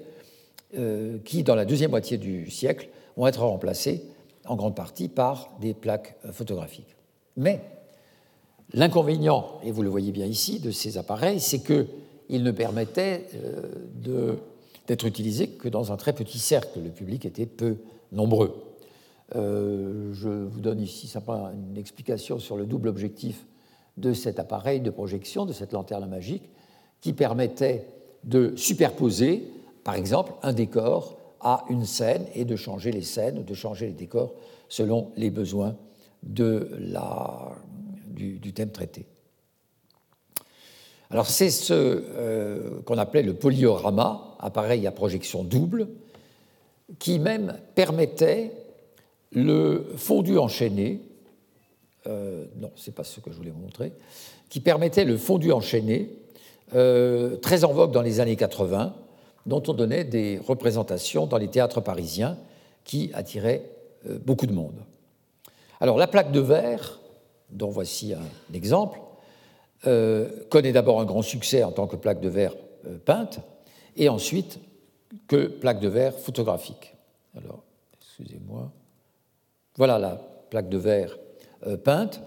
qui, 1.23 1.43
dans 1.43 1.53
la 1.53 1.65
deuxième 1.65 1.91
moitié 1.91 2.17
du 2.17 2.49
siècle, 2.49 2.89
vont 3.15 3.27
être 3.27 3.43
remplacées 3.43 4.01
en 4.45 4.55
grande 4.55 4.75
partie 4.75 5.07
par 5.07 5.51
des 5.61 5.75
plaques 5.75 6.15
photographiques. 6.31 6.95
Mais 7.37 7.61
l'inconvénient, 8.73 9.59
et 9.63 9.69
vous 9.69 9.83
le 9.83 9.89
voyez 9.89 10.11
bien 10.11 10.25
ici, 10.25 10.59
de 10.59 10.71
ces 10.71 10.97
appareils, 10.97 11.39
c'est 11.39 11.59
qu'ils 11.59 12.41
ne 12.41 12.49
permettaient 12.49 13.27
de 14.01 14.39
d'être 14.87 15.05
utilisé 15.05 15.49
que 15.49 15.69
dans 15.69 15.91
un 15.91 15.97
très 15.97 16.13
petit 16.13 16.39
cercle. 16.39 16.79
Le 16.81 16.89
public 16.89 17.25
était 17.25 17.45
peu 17.45 17.77
nombreux. 18.11 18.55
Euh, 19.35 20.11
je 20.13 20.29
vous 20.29 20.59
donne 20.59 20.81
ici 20.81 21.07
simplement 21.07 21.49
une 21.51 21.77
explication 21.77 22.39
sur 22.39 22.57
le 22.57 22.65
double 22.65 22.87
objectif 22.87 23.45
de 23.97 24.13
cet 24.13 24.39
appareil 24.39 24.81
de 24.81 24.89
projection, 24.89 25.45
de 25.45 25.53
cette 25.53 25.71
lanterne 25.71 26.09
magique, 26.09 26.49
qui 27.01 27.13
permettait 27.13 27.85
de 28.23 28.53
superposer, 28.55 29.43
par 29.83 29.95
exemple, 29.95 30.33
un 30.41 30.53
décor 30.53 31.17
à 31.41 31.65
une 31.69 31.85
scène 31.85 32.25
et 32.35 32.45
de 32.45 32.55
changer 32.55 32.91
les 32.91 33.01
scènes, 33.01 33.43
de 33.43 33.53
changer 33.53 33.87
les 33.87 33.93
décors 33.93 34.33
selon 34.69 35.11
les 35.17 35.29
besoins 35.29 35.75
du 36.23 36.53
thème 38.53 38.71
traité. 38.71 39.05
Alors 41.13 41.27
c'est 41.27 41.51
ce 41.51 41.73
euh, 41.75 42.81
qu'on 42.85 42.97
appelait 42.97 43.21
le 43.21 43.35
polyorama, 43.35 44.35
appareil 44.39 44.87
à 44.87 44.91
projection 44.91 45.43
double, 45.43 45.87
qui 46.97 47.19
même 47.19 47.59
permettait 47.75 48.51
le 49.31 49.93
fondu 49.95 50.39
enchaîné, 50.39 51.01
euh, 52.07 52.45
non, 52.59 52.71
ce 52.75 52.89
n'est 52.89 52.95
pas 52.95 53.03
ce 53.03 53.19
que 53.19 53.31
je 53.31 53.37
voulais 53.37 53.51
vous 53.51 53.61
montrer, 53.61 53.93
qui 54.49 54.59
permettait 54.59 55.05
le 55.05 55.17
fondu 55.17 55.51
enchaîné, 55.51 56.09
euh, 56.73 57.35
très 57.35 57.63
en 57.63 57.73
vogue 57.73 57.91
dans 57.91 58.01
les 58.01 58.19
années 58.19 58.35
80, 58.35 58.95
dont 59.45 59.61
on 59.67 59.73
donnait 59.73 60.05
des 60.05 60.39
représentations 60.39 61.27
dans 61.27 61.37
les 61.37 61.47
théâtres 61.47 61.79
parisiens 61.79 62.39
qui 62.85 63.11
attiraient 63.13 63.69
beaucoup 64.25 64.47
de 64.47 64.53
monde. 64.53 64.79
Alors 65.79 65.99
la 65.99 66.07
plaque 66.07 66.31
de 66.31 66.39
verre, 66.39 66.99
dont 67.51 67.69
voici 67.69 68.15
un 68.15 68.55
exemple, 68.55 68.99
euh, 69.85 70.29
connaît 70.49 70.71
d'abord 70.71 71.01
un 71.01 71.05
grand 71.05 71.21
succès 71.21 71.61
en 71.63 71.73
tant 71.73 71.87
que 71.87 71.97
plaque 71.97 72.21
de 72.21 72.29
verre 72.29 72.55
euh, 72.87 72.97
peinte, 72.97 73.39
et 73.97 74.07
ensuite 74.07 74.59
que 75.27 75.47
plaque 75.47 75.81
de 75.81 75.89
verre 75.89 76.17
photographique. 76.17 76.95
Alors, 77.35 77.63
excusez-moi. 78.01 78.71
Voilà 79.75 79.99
la 79.99 80.21
plaque 80.49 80.69
de 80.69 80.77
verre 80.77 81.17
euh, 81.67 81.75
peinte, 81.75 82.21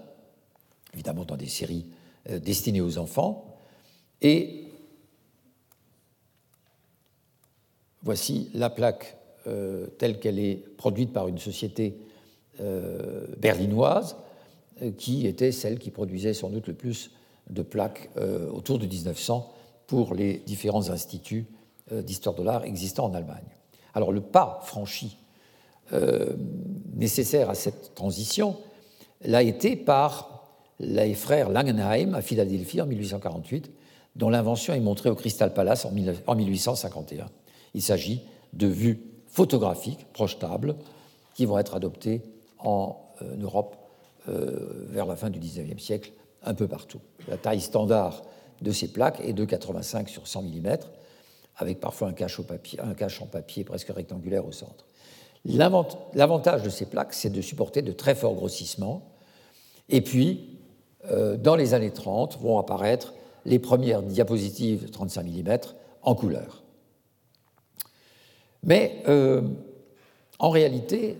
évidemment 0.93 1.25
dans 1.25 1.35
des 1.35 1.47
séries 1.47 1.87
destinées 2.29 2.81
aux 2.81 2.97
enfants, 2.97 3.57
et 4.21 4.65
voici 8.03 8.51
la 8.53 8.69
plaque 8.69 9.15
telle 9.97 10.19
qu'elle 10.19 10.39
est 10.39 10.57
produite 10.75 11.13
par 11.13 11.29
une 11.29 11.37
société 11.37 11.97
berlinoise, 13.37 14.17
qui 14.97 15.25
était 15.25 15.53
celle 15.53 15.79
qui 15.79 15.89
produisait 15.89 16.33
sans 16.33 16.49
doute 16.49 16.67
le 16.67 16.73
plus 16.73 17.11
de 17.49 17.61
plaques 17.61 18.09
euh, 18.17 18.49
autour 18.49 18.79
de 18.79 18.85
1900 18.85 19.53
pour 19.87 20.13
les 20.13 20.39
différents 20.45 20.89
instituts 20.89 21.45
euh, 21.91 22.01
d'histoire 22.01 22.35
de 22.35 22.43
l'art 22.43 22.63
existants 22.65 23.05
en 23.05 23.13
Allemagne. 23.13 23.45
Alors 23.93 24.11
le 24.11 24.21
pas 24.21 24.59
franchi 24.63 25.17
euh, 25.93 26.33
nécessaire 26.93 27.49
à 27.49 27.55
cette 27.55 27.95
transition 27.95 28.57
l'a 29.21 29.43
été 29.43 29.75
par 29.75 30.43
les 30.79 31.13
frères 31.13 31.49
Langenheim 31.49 32.13
à 32.13 32.21
Philadelphie 32.21 32.81
en 32.81 32.85
1848, 32.85 33.71
dont 34.15 34.29
l'invention 34.29 34.73
est 34.73 34.79
montrée 34.79 35.09
au 35.09 35.15
Crystal 35.15 35.53
Palace 35.53 35.85
en 35.85 36.35
1851. 36.35 37.29
Il 37.73 37.81
s'agit 37.81 38.21
de 38.53 38.67
vues 38.67 39.01
photographiques 39.27 40.05
projetables 40.13 40.75
qui 41.33 41.45
vont 41.45 41.57
être 41.57 41.75
adoptées 41.75 42.21
en 42.59 42.97
Europe 43.39 43.75
vers 44.27 45.05
la 45.05 45.15
fin 45.15 45.29
du 45.29 45.39
XIXe 45.39 45.81
siècle 45.81 46.11
un 46.47 46.53
peu 46.53 46.67
partout. 46.67 46.99
La 47.27 47.37
taille 47.37 47.61
standard 47.61 48.23
de 48.61 48.71
ces 48.71 48.87
plaques 48.87 49.19
est 49.23 49.33
de 49.33 49.45
85 49.45 50.09
sur 50.09 50.27
100 50.27 50.43
mm, 50.43 50.77
avec 51.57 51.79
parfois 51.79 52.09
un 52.09 52.13
cache, 52.13 52.39
en 53.21 53.25
papier 53.27 53.63
presque 53.63 53.89
rectangulaire 53.89 54.45
au 54.45 54.51
centre. 54.51 54.85
L'avantage 55.45 56.63
de 56.63 56.69
ces 56.69 56.85
plaques, 56.85 57.13
c'est 57.13 57.29
de 57.29 57.41
supporter 57.41 57.81
de 57.81 57.91
très 57.91 58.15
forts 58.15 58.35
grossissements. 58.35 59.13
Et 59.89 60.01
puis, 60.01 60.59
euh, 61.11 61.37
dans 61.37 61.55
les 61.55 61.73
années 61.73 61.91
30, 61.91 62.39
vont 62.39 62.57
apparaître 62.57 63.13
les 63.45 63.59
premières 63.59 64.01
diapositives 64.01 64.89
35 64.89 65.23
mm 65.23 65.57
en 66.01 66.15
couleur. 66.15 66.63
Mais 68.63 69.01
euh, 69.07 69.41
en 70.39 70.49
réalité, 70.49 71.17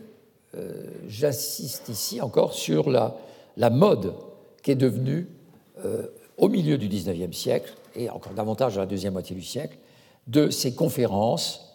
euh, 0.56 0.88
j'assiste 1.08 1.90
ici 1.90 2.22
encore 2.22 2.54
sur 2.54 2.90
la, 2.90 3.16
mode 3.70 4.14
qui 4.68 4.72
est 4.72 4.76
devenue, 4.76 5.30
au 6.38 6.50
milieu 6.50 6.78
du 6.78 6.90
XIXe 6.90 7.38
siècle, 7.38 7.74
et 7.96 8.10
encore 8.10 8.34
davantage 8.34 8.76
dans 8.76 8.82
la 8.82 8.86
deuxième 8.86 9.14
moitié 9.14 9.34
du 9.34 9.42
siècle, 9.42 9.78
de 10.28 10.50
ces 10.50 10.76
conférences 10.76 11.74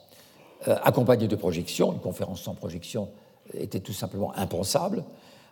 euh, 0.68 0.76
accompagnées 0.85 1.26
de 1.26 1.37
projections. 1.37 1.94
Une 1.94 2.00
conférence 2.00 2.42
sans 2.42 2.52
projection 2.52 3.09
était 3.55 3.81
tout 3.81 3.94
simplement 3.94 4.37
impensable. 4.37 5.05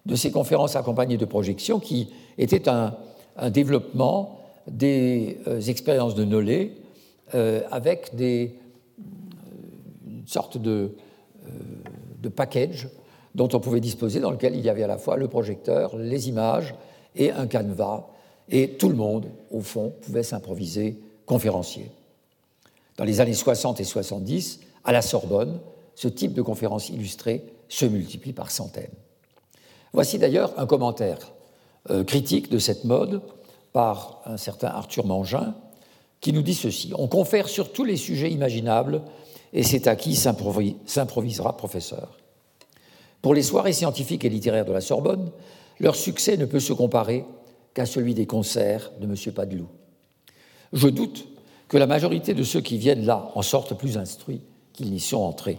De 0.05 0.17
ces 0.17 0.31
conférences 0.31 0.77
accompagnées 0.77 1.17
de 1.17 1.25
projections 1.25 1.81
qui 1.81 2.11
étaient 2.37 2.69
un, 2.69 2.95
développement 3.49 4.39
des 4.67 5.39
euh, 5.47 5.63
expériences 5.63 6.15
de 6.15 6.25
Nollet 6.25 6.73
euh, 7.35 7.63
avec 7.71 8.15
des, 8.15 8.55
une 10.07 10.27
sorte 10.27 10.59
de, 10.59 10.95
de 12.21 12.29
package 12.29 12.91
dont 13.35 13.49
on 13.55 13.61
pouvait 13.61 13.81
disposer, 13.81 14.21
dans 14.21 14.31
lequel 14.31 14.57
il 14.57 14.61
y 14.61 14.69
avait 14.69 14.83
à 14.83 14.89
la 14.89 14.99
fois 14.99 15.17
le 15.17 15.27
projecteur, 15.27 15.97
les 15.97 16.29
images 16.29 16.75
et 17.17 17.31
un 17.31 17.47
canevas, 17.47 18.07
et 18.49 18.71
tout 18.71 18.89
le 18.89 18.97
monde, 18.97 19.27
au 19.51 19.61
fond, 19.61 19.93
pouvait 20.03 20.23
s'improviser 20.23 20.99
conférencier. 21.27 21.91
Dans 22.97 23.05
les 23.05 23.21
années 23.21 23.35
60 23.35 23.81
et 23.81 23.85
70, 23.85 24.61
à 24.85 24.93
la 24.93 25.03
Sorbonne, 25.03 25.61
ce 25.95 26.09
type 26.09 26.35
de 26.35 26.43
conférences 26.43 26.89
illustrées 26.89 27.45
se 27.69 27.87
multiplie 27.87 28.33
par 28.33 28.51
centaines. 28.51 28.91
Voici 29.93 30.19
d'ailleurs 30.19 30.53
un 30.59 30.67
commentaire 30.67 31.19
euh, 31.91 32.05
critique 32.05 32.51
de 32.51 32.59
cette 32.59 32.85
mode 32.85 33.23
par 33.73 34.21
un 34.27 34.37
certain 34.37 34.69
Arthur 34.69 35.07
Mangin, 35.07 35.55
qui 36.21 36.33
nous 36.33 36.43
dit 36.43 36.55
ceci 36.55 36.93
On 36.97 37.09
confère 37.09 37.49
sur 37.49 37.73
tous 37.73 37.85
les 37.85 37.97
sujets 37.97 38.31
imaginables, 38.31 39.03
et 39.53 39.63
c'est 39.63 39.87
à 39.87 39.97
qui 39.97 40.15
s'improvisera 40.15 41.57
professeur. 41.57 42.19
Pour 43.23 43.35
les 43.35 43.43
soirées 43.43 43.73
scientifiques 43.73 44.25
et 44.25 44.29
littéraires 44.29 44.65
de 44.65 44.73
la 44.73 44.81
Sorbonne, 44.81 45.31
leur 45.81 45.97
succès 45.97 46.37
ne 46.37 46.45
peut 46.45 46.61
se 46.61 46.73
comparer 46.73 47.25
qu'à 47.75 47.87
celui 47.87 48.15
des 48.15 48.27
concerts 48.27 48.93
de 49.01 49.07
M. 49.07 49.35
Padelou. 49.35 49.67
Je 50.73 50.89
doute 50.89 51.27
que 51.69 51.79
la 51.79 51.87
majorité 51.87 52.35
de 52.35 52.43
ceux 52.43 52.61
qui 52.61 52.79
viennent 52.79 53.07
là 53.07 53.31
en 53.35 53.43
sortent 53.43 53.77
plus 53.77 53.97
instruits 53.97 54.43
qu'ils 54.73 54.91
n'y 54.93 55.01
sont 55.01 55.19
entrés. 55.19 55.59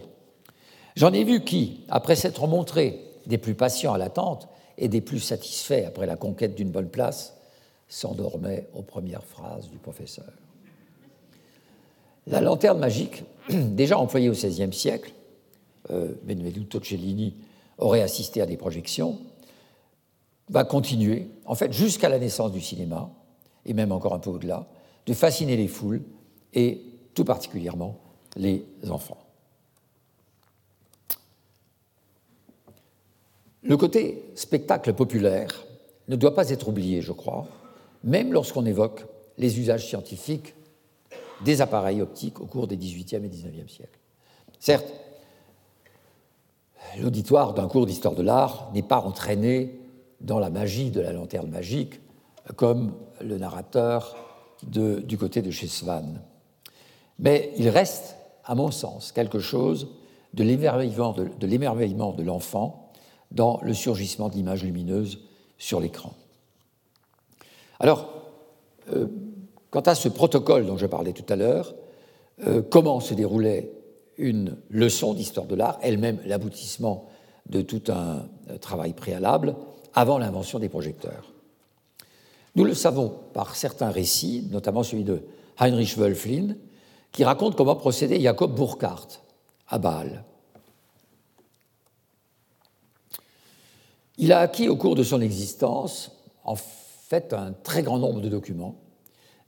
J'en 0.94 1.12
ai 1.12 1.24
vu 1.24 1.42
qui, 1.42 1.80
après 1.88 2.16
s'être 2.16 2.46
montrés 2.46 3.00
des 3.26 3.38
plus 3.38 3.54
patients 3.54 3.94
à 3.94 3.98
l'attente 3.98 4.48
et 4.78 4.88
des 4.88 5.00
plus 5.00 5.20
satisfaits 5.20 5.84
après 5.86 6.06
la 6.06 6.16
conquête 6.16 6.54
d'une 6.54 6.70
bonne 6.70 6.88
place, 6.88 7.34
s'endormaient 7.88 8.68
aux 8.74 8.82
premières 8.82 9.24
phrases 9.24 9.68
du 9.68 9.78
professeur. 9.78 10.30
La 12.26 12.40
lanterne 12.40 12.78
magique, 12.78 13.24
déjà 13.50 13.98
employée 13.98 14.28
au 14.28 14.32
XVIe 14.32 14.72
siècle, 14.72 15.12
euh, 15.90 16.14
Benvenuto 16.22 16.82
Cellini 16.82 17.34
aurait 17.78 18.02
assisté 18.02 18.40
à 18.40 18.46
des 18.46 18.56
projections, 18.56 19.18
va 20.52 20.64
continuer, 20.64 21.30
en 21.46 21.54
fait, 21.54 21.72
jusqu'à 21.72 22.10
la 22.10 22.18
naissance 22.18 22.52
du 22.52 22.60
cinéma, 22.60 23.10
et 23.64 23.72
même 23.72 23.90
encore 23.90 24.12
un 24.12 24.18
peu 24.18 24.30
au-delà, 24.30 24.66
de 25.06 25.14
fasciner 25.14 25.56
les 25.56 25.66
foules 25.66 26.02
et 26.52 26.82
tout 27.14 27.24
particulièrement 27.24 27.98
les 28.36 28.64
enfants. 28.90 29.18
Le 33.62 33.76
côté 33.76 34.24
spectacle 34.34 34.92
populaire 34.92 35.64
ne 36.08 36.16
doit 36.16 36.34
pas 36.34 36.50
être 36.50 36.68
oublié, 36.68 37.00
je 37.00 37.12
crois, 37.12 37.46
même 38.04 38.32
lorsqu'on 38.32 38.66
évoque 38.66 39.06
les 39.38 39.58
usages 39.58 39.86
scientifiques 39.86 40.54
des 41.44 41.62
appareils 41.62 42.02
optiques 42.02 42.40
au 42.40 42.46
cours 42.46 42.66
des 42.66 42.76
XVIIIe 42.76 43.24
et 43.24 43.28
XIXe 43.28 43.72
siècles. 43.72 43.98
Certes, 44.58 44.92
l'auditoire 47.00 47.54
d'un 47.54 47.68
cours 47.68 47.86
d'histoire 47.86 48.14
de 48.14 48.22
l'art 48.22 48.70
n'est 48.74 48.82
pas 48.82 49.00
entraîné 49.00 49.81
dans 50.22 50.38
la 50.38 50.50
magie 50.50 50.90
de 50.90 51.00
la 51.00 51.12
lanterne 51.12 51.50
magique 51.50 52.00
comme 52.56 52.94
le 53.20 53.38
narrateur 53.38 54.16
du 54.66 55.18
côté 55.18 55.42
de 55.42 55.50
chez. 55.50 55.68
Mais 57.18 57.52
il 57.56 57.68
reste, 57.68 58.16
à 58.44 58.54
mon 58.54 58.70
sens, 58.70 59.12
quelque 59.12 59.38
chose 59.38 59.88
de 60.34 60.44
l'émerveillement 60.44 62.12
de, 62.12 62.22
l'enfant 62.22 62.90
dans 63.30 63.60
le 63.62 63.74
surgissement 63.74 64.28
d'images 64.28 64.62
lumineuses 64.62 65.20
sur 65.58 65.80
l'écran. 65.80 66.12
Alors, 67.80 68.08
euh, 68.92 69.06
quant 69.70 69.80
à 69.80 69.94
ce 69.94 70.08
protocole 70.08 70.66
dont 70.66 70.76
je 70.76 70.86
parlais 70.86 71.12
tout 71.12 71.30
à 71.30 71.36
l'heure, 71.36 71.74
euh, 72.46 72.62
comment 72.62 73.00
se 73.00 73.14
déroulait 73.14 73.72
une 74.18 74.56
leçon 74.70 75.14
d'histoire 75.14 75.46
de 75.46 75.54
l'art, 75.54 75.78
elle-même 75.82 76.18
l'aboutissement 76.24 77.08
de 77.48 77.62
tout 77.62 77.82
un 77.88 78.28
euh, 78.50 78.58
travail 78.58 78.92
préalable, 78.92 79.56
avant 79.94 80.18
l'invention 80.18 80.58
des 80.58 80.68
projecteurs. 80.68 81.32
Nous 82.54 82.64
le 82.64 82.74
savons 82.74 83.14
par 83.32 83.56
certains 83.56 83.90
récits, 83.90 84.46
notamment 84.50 84.82
celui 84.82 85.04
de 85.04 85.22
Heinrich 85.58 85.96
Wölflin, 85.96 86.54
qui 87.10 87.24
raconte 87.24 87.56
comment 87.56 87.76
procédait 87.76 88.20
Jacob 88.20 88.54
Burckhardt 88.54 89.20
à 89.68 89.78
Bâle. 89.78 90.24
Il 94.18 94.32
a 94.32 94.40
acquis 94.40 94.68
au 94.68 94.76
cours 94.76 94.94
de 94.94 95.02
son 95.02 95.20
existence, 95.20 96.12
en 96.44 96.56
fait, 96.56 97.32
un 97.32 97.52
très 97.52 97.82
grand 97.82 97.98
nombre 97.98 98.20
de 98.20 98.28
documents, 98.28 98.76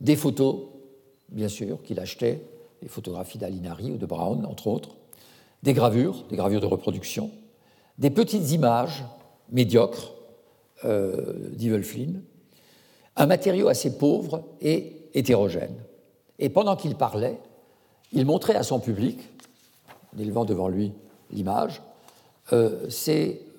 des 0.01 0.17
photos, 0.17 0.69
bien 1.29 1.49
sûr, 1.49 1.83
qu'il 1.83 2.01
achetait, 2.01 2.43
des 2.83 2.89
photographies 2.89 3.39
d'Alinari 3.39 3.91
ou 3.91 3.97
de 3.99 4.07
Brown, 4.07 4.45
entre 4.47 4.67
autres, 4.67 4.97
des 5.63 5.75
gravures, 5.75 6.25
des 6.29 6.37
gravures 6.37 6.61
de 6.61 6.67
reproduction, 6.67 7.31
des 7.99 8.11
petites 8.11 8.51
images 8.51 9.05
médiocres 9.51 10.14
euh, 10.85 11.51
un 13.17 13.27
matériau 13.27 13.69
assez 13.69 13.97
pauvre 13.97 14.45
et 14.61 15.09
hétérogène. 15.15 15.77
Et 16.39 16.49
pendant 16.49 16.77
qu'il 16.77 16.97
parlait, 16.97 17.39
il 18.13 18.27
montrait 18.27 18.57
à 18.57 18.63
son 18.63 18.81
public, 18.81 19.19
en 20.15 20.21
élevant 20.21 20.45
devant 20.45 20.69
lui 20.69 20.93
l'image, 21.31 21.81
euh, 22.53 22.89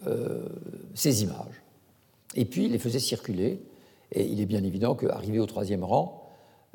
euh, 0.08 0.50
ces, 0.94 1.24
images. 1.24 1.64
Et 2.36 2.46
puis 2.46 2.66
il 2.66 2.74
les 2.74 2.80
faisait 2.80 3.00
circuler, 3.00 3.62
et 4.12 4.26
il 4.26 4.42
est 4.42 4.46
bien 4.46 4.64
évident 4.64 4.94
qu'arrivé 4.96 5.40
au 5.40 5.46
troisième 5.46 5.84
rang, 5.84 6.22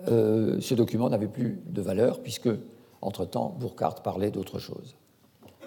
ce 0.07 0.75
document 0.75 1.11
n'avait 1.11 1.29
plus 1.29 1.61
de 1.67 1.83
valeur, 1.83 2.21
puisque, 2.21 2.49
entre-temps, 3.03 3.55
Burkhardt 3.61 4.03
parlait 4.03 4.31
d'autre 4.31 4.59
chose. 4.59 4.97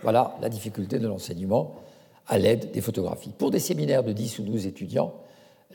Voilà 0.02 0.36
la 0.42 0.50
difficulté 0.50 0.98
de 0.98 1.08
l'enseignement 1.08 1.76
à 2.28 2.38
l'aide 2.38 2.72
des 2.72 2.82
photographies. 2.82 3.34
Pour 3.38 3.52
des 3.52 3.60
séminaires 3.60 4.04
de 4.04 4.14
10 4.14 4.40
ou 4.40 4.44
12 4.44 4.66
étudiants, 4.66 5.14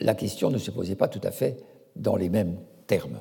la 0.01 0.15
question 0.15 0.51
ne 0.51 0.59
se 0.59 0.71
posait 0.71 0.95
pas 0.95 1.09
tout 1.09 1.21
à 1.23 1.31
fait 1.31 1.63
dans 1.97 2.17
les 2.17 2.29
mêmes 2.29 2.59
termes. 2.87 3.19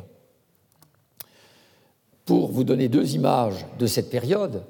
Pour 2.25 2.51
vous 2.51 2.63
donner 2.63 2.89
deux 2.89 3.15
images 3.15 3.65
de 3.79 3.87
cette 3.87 4.09
période, 4.09 4.63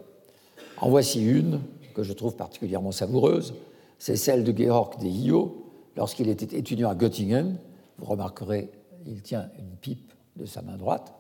en 0.80 0.90
voici 0.90 1.24
une 1.24 1.62
que 1.98 2.04
je 2.04 2.14
trouve 2.14 2.36
particulièrement 2.36 2.92
savoureuse. 2.92 3.56
C'est 3.98 4.16
celle 4.16 4.44
de 4.44 4.56
Georg 4.56 5.02
de 5.02 5.08
Hio 5.08 5.66
lorsqu'il 5.96 6.30
était 6.30 6.56
étudiant 6.56 6.90
à 6.92 6.96
Göttingen. 6.96 7.58
Vous 7.98 8.06
remarquerez, 8.06 8.70
il 9.08 9.24
tient 9.24 9.50
une 9.58 9.76
pipe 9.82 10.14
de 10.36 10.46
sa 10.46 10.62
main 10.62 10.78
droite, 10.78 11.16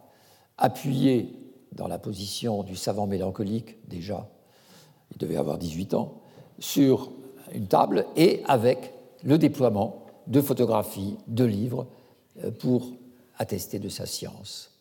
appuyé 0.59 1.33
dans 1.71 1.87
la 1.87 1.97
position 1.97 2.61
du 2.61 2.75
savant 2.75 3.07
mélancolique, 3.07 3.77
déjà, 3.87 4.29
il 5.11 5.17
devait 5.17 5.37
avoir 5.37 5.57
18 5.57 5.95
ans, 5.95 6.21
sur 6.59 7.11
une 7.53 7.67
table 7.67 8.05
et 8.15 8.41
avec 8.45 8.93
le 9.23 9.37
déploiement 9.37 10.05
de 10.27 10.41
photographies, 10.41 11.17
de 11.27 11.45
livres 11.45 11.87
euh, 12.43 12.51
pour 12.51 12.91
attester 13.37 13.79
de 13.79 13.89
sa 13.89 14.05
science. 14.05 14.71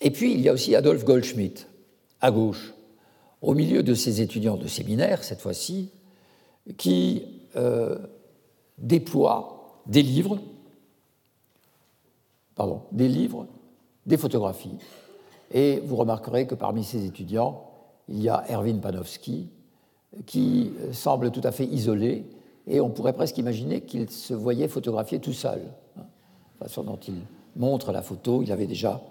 Et 0.00 0.10
puis, 0.10 0.32
il 0.32 0.40
y 0.40 0.48
a 0.48 0.52
aussi 0.52 0.74
Adolf 0.74 1.04
Goldschmidt, 1.04 1.66
à 2.20 2.30
gauche, 2.30 2.74
au 3.40 3.54
milieu 3.54 3.82
de 3.82 3.94
ses 3.94 4.20
étudiants 4.20 4.56
de 4.56 4.66
séminaire, 4.66 5.22
cette 5.22 5.40
fois-ci, 5.40 5.90
qui 6.76 7.22
euh, 7.56 7.98
déploie 8.78 9.80
des 9.86 10.02
livres, 10.02 10.40
pardon, 12.54 12.82
des 12.92 13.08
livres, 13.08 13.46
des 14.06 14.16
photographies. 14.16 14.78
Et 15.52 15.80
vous 15.80 15.96
remarquerez 15.96 16.46
que 16.46 16.54
parmi 16.54 16.84
ces 16.84 17.04
étudiants, 17.04 17.70
il 18.08 18.22
y 18.22 18.28
a 18.28 18.44
Erwin 18.50 18.80
Panofsky, 18.80 19.48
qui 20.26 20.70
semble 20.92 21.30
tout 21.30 21.40
à 21.44 21.50
fait 21.50 21.64
isolé, 21.64 22.24
et 22.66 22.80
on 22.80 22.90
pourrait 22.90 23.12
presque 23.12 23.38
imaginer 23.38 23.82
qu'il 23.82 24.08
se 24.10 24.34
voyait 24.34 24.68
photographier 24.68 25.18
tout 25.18 25.32
seul. 25.32 25.62
la 25.96 26.66
façon 26.66 26.82
dont 26.82 26.98
il 27.08 27.14
montre 27.56 27.92
la 27.92 28.02
photo, 28.02 28.42
il 28.42 28.50
avait 28.52 28.66
déjà 28.66 29.02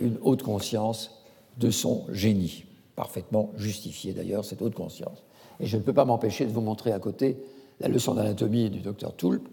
une 0.00 0.18
haute 0.22 0.42
conscience 0.42 1.22
de 1.58 1.70
son 1.70 2.04
génie, 2.10 2.64
parfaitement 2.96 3.50
justifiée 3.56 4.12
d'ailleurs, 4.12 4.44
cette 4.44 4.62
haute 4.62 4.74
conscience. 4.74 5.24
Et 5.60 5.66
je 5.66 5.76
ne 5.76 5.82
peux 5.82 5.92
pas 5.92 6.04
m'empêcher 6.04 6.46
de 6.46 6.52
vous 6.52 6.60
montrer 6.60 6.92
à 6.92 6.98
côté 6.98 7.38
la 7.80 7.88
leçon 7.88 8.14
d'anatomie 8.14 8.70
du 8.70 8.80
docteur 8.80 9.14
Tulp 9.16 9.48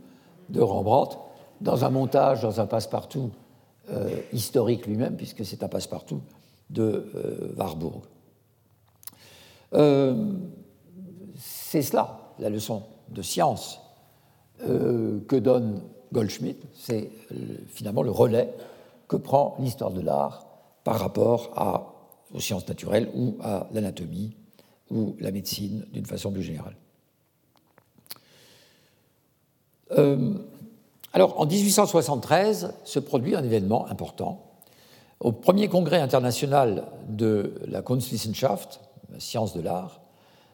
de 0.50 0.62
Rembrandt, 0.62 1.18
dans 1.62 1.86
un 1.86 1.90
montage, 1.90 2.42
dans 2.42 2.60
un 2.60 2.68
passe-partout 2.68 3.32
euh, 3.92 4.10
historique 4.34 4.86
lui-même, 4.86 5.16
puisque 5.16 5.46
c'est 5.46 5.64
un 5.64 5.68
passe-partout 5.68 6.22
de 6.70 7.10
euh, 7.16 7.54
Warburg. 7.58 8.02
Euh, 9.76 10.32
c'est 11.38 11.82
cela, 11.82 12.34
la 12.40 12.50
leçon 12.50 12.84
de 13.10 13.22
science 13.22 13.82
que 14.58 15.36
donne 15.36 15.82
Goldschmidt, 16.14 16.58
c'est 16.74 17.12
finalement 17.68 18.04
le 18.04 18.10
relais 18.10 18.54
que 19.10 19.18
prend 19.18 19.58
l'histoire 19.60 19.92
de 19.92 20.00
l'art 20.00 20.46
par 20.86 20.98
rapport 20.98 21.94
aux 22.34 22.40
sciences 22.40 22.68
naturelles 22.70 23.10
ou 23.14 23.36
à 23.44 23.68
l'anatomie 23.74 24.36
ou 24.92 25.16
la 25.20 25.32
médecine 25.32 25.86
d'une 25.92 26.06
façon 26.06 26.32
plus 26.32 26.44
générale. 26.44 26.76
Euh, 29.92 30.34
alors, 31.14 31.40
en 31.40 31.46
1873 31.46 32.74
se 32.84 33.00
produit 33.00 33.36
un 33.36 33.44
événement 33.44 33.88
important. 33.88 34.42
Au 35.20 35.32
premier 35.32 35.70
congrès 35.70 36.00
international 36.02 36.86
de 37.08 37.62
la 37.68 37.82
Kunstwissenschaft, 37.82 38.82
la 39.12 39.20
science 39.20 39.54
de 39.54 39.62
l'art, 39.62 40.02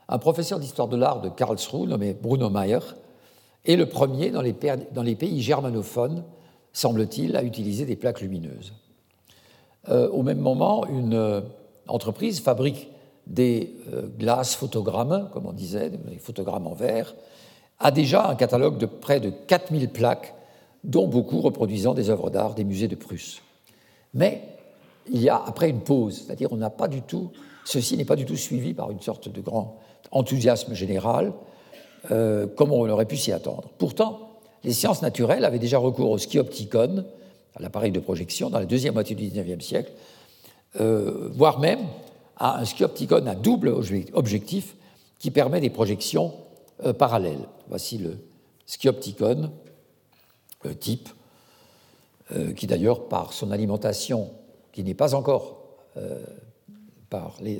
un 0.09 0.17
professeur 0.17 0.59
d'histoire 0.59 0.87
de 0.87 0.97
l'art 0.97 1.21
de 1.21 1.29
Karlsruhe 1.29 1.87
nommé 1.87 2.13
Bruno 2.13 2.49
Mayer 2.49 2.79
est 3.65 3.75
le 3.75 3.85
premier 3.87 4.29
dans 4.29 4.41
les, 4.41 4.55
dans 4.91 5.03
les 5.03 5.15
pays 5.15 5.41
germanophones, 5.41 6.23
semble-t-il, 6.73 7.35
à 7.35 7.43
utiliser 7.43 7.85
des 7.85 7.95
plaques 7.95 8.21
lumineuses. 8.21 8.73
Euh, 9.89 10.09
au 10.09 10.21
même 10.21 10.39
moment, 10.39 10.85
une 10.87 11.13
euh, 11.13 11.41
entreprise 11.87 12.41
fabrique 12.41 12.89
des 13.27 13.75
euh, 13.93 14.07
glaces 14.17 14.55
photogrammes, 14.55 15.29
comme 15.33 15.45
on 15.45 15.53
disait, 15.53 15.89
des 15.89 16.17
photogrammes 16.17 16.67
en 16.67 16.73
verre, 16.73 17.15
a 17.79 17.91
déjà 17.91 18.27
un 18.27 18.35
catalogue 18.35 18.77
de 18.77 18.85
près 18.85 19.19
de 19.19 19.29
4000 19.29 19.89
plaques, 19.89 20.35
dont 20.83 21.07
beaucoup 21.07 21.41
reproduisant 21.41 21.93
des 21.93 22.09
œuvres 22.09 22.29
d'art 22.29 22.53
des 22.55 22.63
musées 22.63 22.87
de 22.87 22.95
Prusse. 22.95 23.41
Mais 24.13 24.41
il 25.09 25.21
y 25.21 25.29
a 25.29 25.41
après 25.45 25.69
une 25.69 25.81
pause, 25.81 26.23
c'est-à-dire 26.25 26.51
on 26.51 26.57
n'a 26.57 26.69
pas 26.69 26.87
du 26.87 27.01
tout, 27.01 27.31
ceci 27.65 27.97
n'est 27.97 28.05
pas 28.05 28.15
du 28.15 28.25
tout 28.25 28.35
suivi 28.35 28.73
par 28.73 28.91
une 28.91 29.01
sorte 29.01 29.29
de 29.29 29.41
grand 29.41 29.79
enthousiasme 30.11 30.73
général, 30.73 31.33
euh, 32.11 32.47
comme 32.47 32.71
on 32.71 32.87
aurait 32.89 33.05
pu 33.05 33.17
s'y 33.17 33.31
attendre. 33.31 33.69
Pourtant, 33.77 34.31
les 34.63 34.73
sciences 34.73 35.01
naturelles 35.01 35.45
avaient 35.45 35.59
déjà 35.59 35.77
recours 35.77 36.09
au 36.09 36.17
skiopticon, 36.17 37.05
à 37.55 37.61
l'appareil 37.61 37.91
de 37.91 37.99
projection, 37.99 38.49
dans 38.49 38.59
la 38.59 38.65
deuxième 38.65 38.93
moitié 38.93 39.15
du 39.15 39.27
XIXe 39.27 39.63
siècle, 39.63 39.91
euh, 40.79 41.29
voire 41.33 41.59
même 41.59 41.81
à 42.37 42.59
un 42.59 42.65
skiopticon 42.65 43.25
à 43.27 43.35
double 43.35 43.69
objectif 44.13 44.75
qui 45.19 45.31
permet 45.31 45.61
des 45.61 45.69
projections 45.69 46.33
euh, 46.85 46.93
parallèles. 46.93 47.47
Voici 47.69 47.97
le 47.97 48.17
skiopticon 48.65 49.51
type, 50.79 51.09
qui 52.55 52.67
d'ailleurs, 52.67 53.07
par 53.07 53.33
son 53.33 53.51
alimentation, 53.51 54.29
qui 54.71 54.83
n'est 54.83 54.93
pas 54.93 55.15
encore 55.15 55.57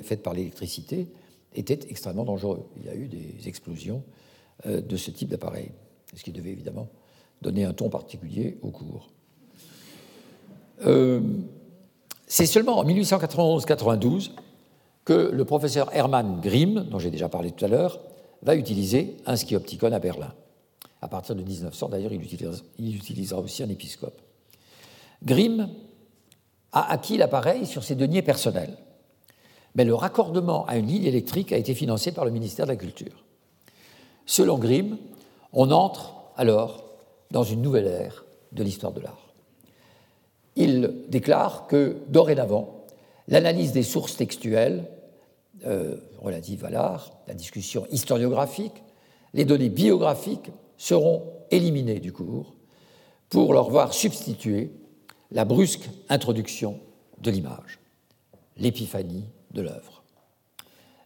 faite 0.04 0.24
par 0.24 0.34
l'électricité, 0.34 1.08
était 1.54 1.80
extrêmement 1.90 2.24
dangereux. 2.24 2.66
Il 2.78 2.86
y 2.86 2.90
a 2.90 2.96
eu 2.96 3.08
des 3.08 3.48
explosions 3.48 4.04
de 4.66 4.98
ce 4.98 5.12
type 5.12 5.30
d'appareil, 5.30 5.72
ce 6.16 6.24
qui 6.24 6.32
devait 6.32 6.52
évidemment 6.52 6.88
donner 7.42 7.66
un 7.66 7.74
ton 7.74 7.90
particulier 7.90 8.58
au 8.62 8.70
cours. 8.70 9.10
C'est 12.28 12.46
seulement 12.46 12.78
en 12.78 12.86
1891-92 12.86 14.32
que 15.04 15.32
le 15.34 15.44
professeur 15.44 15.94
Hermann 15.94 16.40
Grimm, 16.40 16.86
dont 16.90 16.98
j'ai 16.98 17.12
déjà 17.12 17.28
parlé 17.28 17.52
tout 17.52 17.66
à 17.66 17.68
l'heure, 17.68 18.00
va 18.42 18.56
utiliser 18.56 19.18
un 19.26 19.36
skiopticon 19.36 19.92
à 19.92 20.00
Berlin. 20.00 20.34
À 21.02 21.10
partir 21.10 21.36
de 21.36 21.44
1900, 21.44 21.90
d'ailleurs, 21.90 22.14
il, 22.14 22.22
il, 22.80 22.96
utilisera 22.96 23.42
aussi 23.42 23.64
un 23.64 23.70
épiscope. 23.70 24.22
Grimm 25.24 25.70
a 26.72 26.92
acquis 26.92 27.18
l'appareil 27.18 27.66
sur 27.66 27.84
ses 27.84 27.96
deniers 27.96 28.22
personnels, 28.22 28.78
mais 29.75 29.86
le 29.86 29.95
raccordement 29.95 30.65
à 30.65 30.77
une 30.77 30.88
ligne 30.88 31.05
électrique 31.05 31.51
a 31.51 31.57
été 31.57 31.73
financé 31.73 32.12
par 32.12 32.25
le 32.25 32.31
ministère 32.31 32.65
de 32.65 32.71
la 32.71 32.77
Culture. 32.77 33.23
Selon 34.25 34.57
Grimm, 34.57 34.97
on 35.53 35.71
entre 35.71 36.13
alors 36.36 36.84
dans 37.31 37.43
une 37.43 37.62
nouvelle 37.62 37.88
ère 37.88 38.25
de 38.51 38.63
l'histoire 38.63 38.93
de 38.93 39.01
l'art. 39.01 39.34
Il 40.55 41.05
déclare 41.07 41.67
que 41.67 41.97
dorénavant, 42.10 42.86
l'analyse 43.27 43.71
des 43.71 43.84
sources 43.84 44.17
textuelles 44.17 44.86
euh, 45.65 45.97
relatives 46.19 46.65
à 46.65 46.69
l'art, 46.69 47.12
la 47.27 47.34
discussion 47.34 47.88
historiographique, 47.91 48.84
les 49.34 49.45
données 49.45 49.69
biographiques 49.69 50.51
seront 50.77 51.23
éliminées 51.51 51.99
du 51.99 52.12
cours 52.12 52.53
pour 53.29 53.53
leur 53.53 53.69
voir 53.69 53.93
substituer 53.93 54.71
la 55.31 55.45
brusque 55.45 55.89
introduction 56.10 56.79
de 57.21 57.31
l'image, 57.31 57.79
l'épiphanie 58.57 59.25
de 59.54 59.62
l'œuvre. 59.62 60.04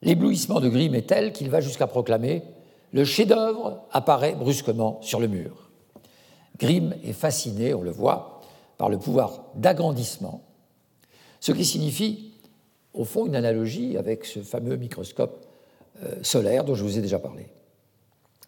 L'éblouissement 0.01 0.59
de 0.59 0.69
Grimm 0.69 0.95
est 0.95 1.07
tel 1.07 1.31
qu'il 1.31 1.49
va 1.49 1.61
jusqu'à 1.61 1.87
proclamer 1.87 2.43
Le 2.91 3.03
chef-d'œuvre 3.05 3.85
apparaît 3.91 4.35
brusquement 4.35 4.99
sur 5.01 5.19
le 5.19 5.27
mur. 5.27 5.69
Grimm 6.59 6.95
est 7.03 7.13
fasciné, 7.13 7.73
on 7.73 7.81
le 7.81 7.91
voit, 7.91 8.41
par 8.77 8.89
le 8.89 8.97
pouvoir 8.97 9.45
d'agrandissement 9.55 10.45
ce 11.45 11.51
qui 11.51 11.63
signifie, 11.63 12.31
au 12.95 13.03
fond, 13.03 13.27
une 13.27 13.35
analogie 13.35 13.97
avec 13.97 14.25
ce 14.25 14.39
fameux 14.39 14.77
microscope 14.77 15.45
euh, 16.01 16.15
solaire 16.23 16.63
dont 16.63 16.73
je 16.73 16.83
vous 16.83 16.97
ai 16.97 17.01
déjà 17.03 17.19
parlé. 17.19 17.45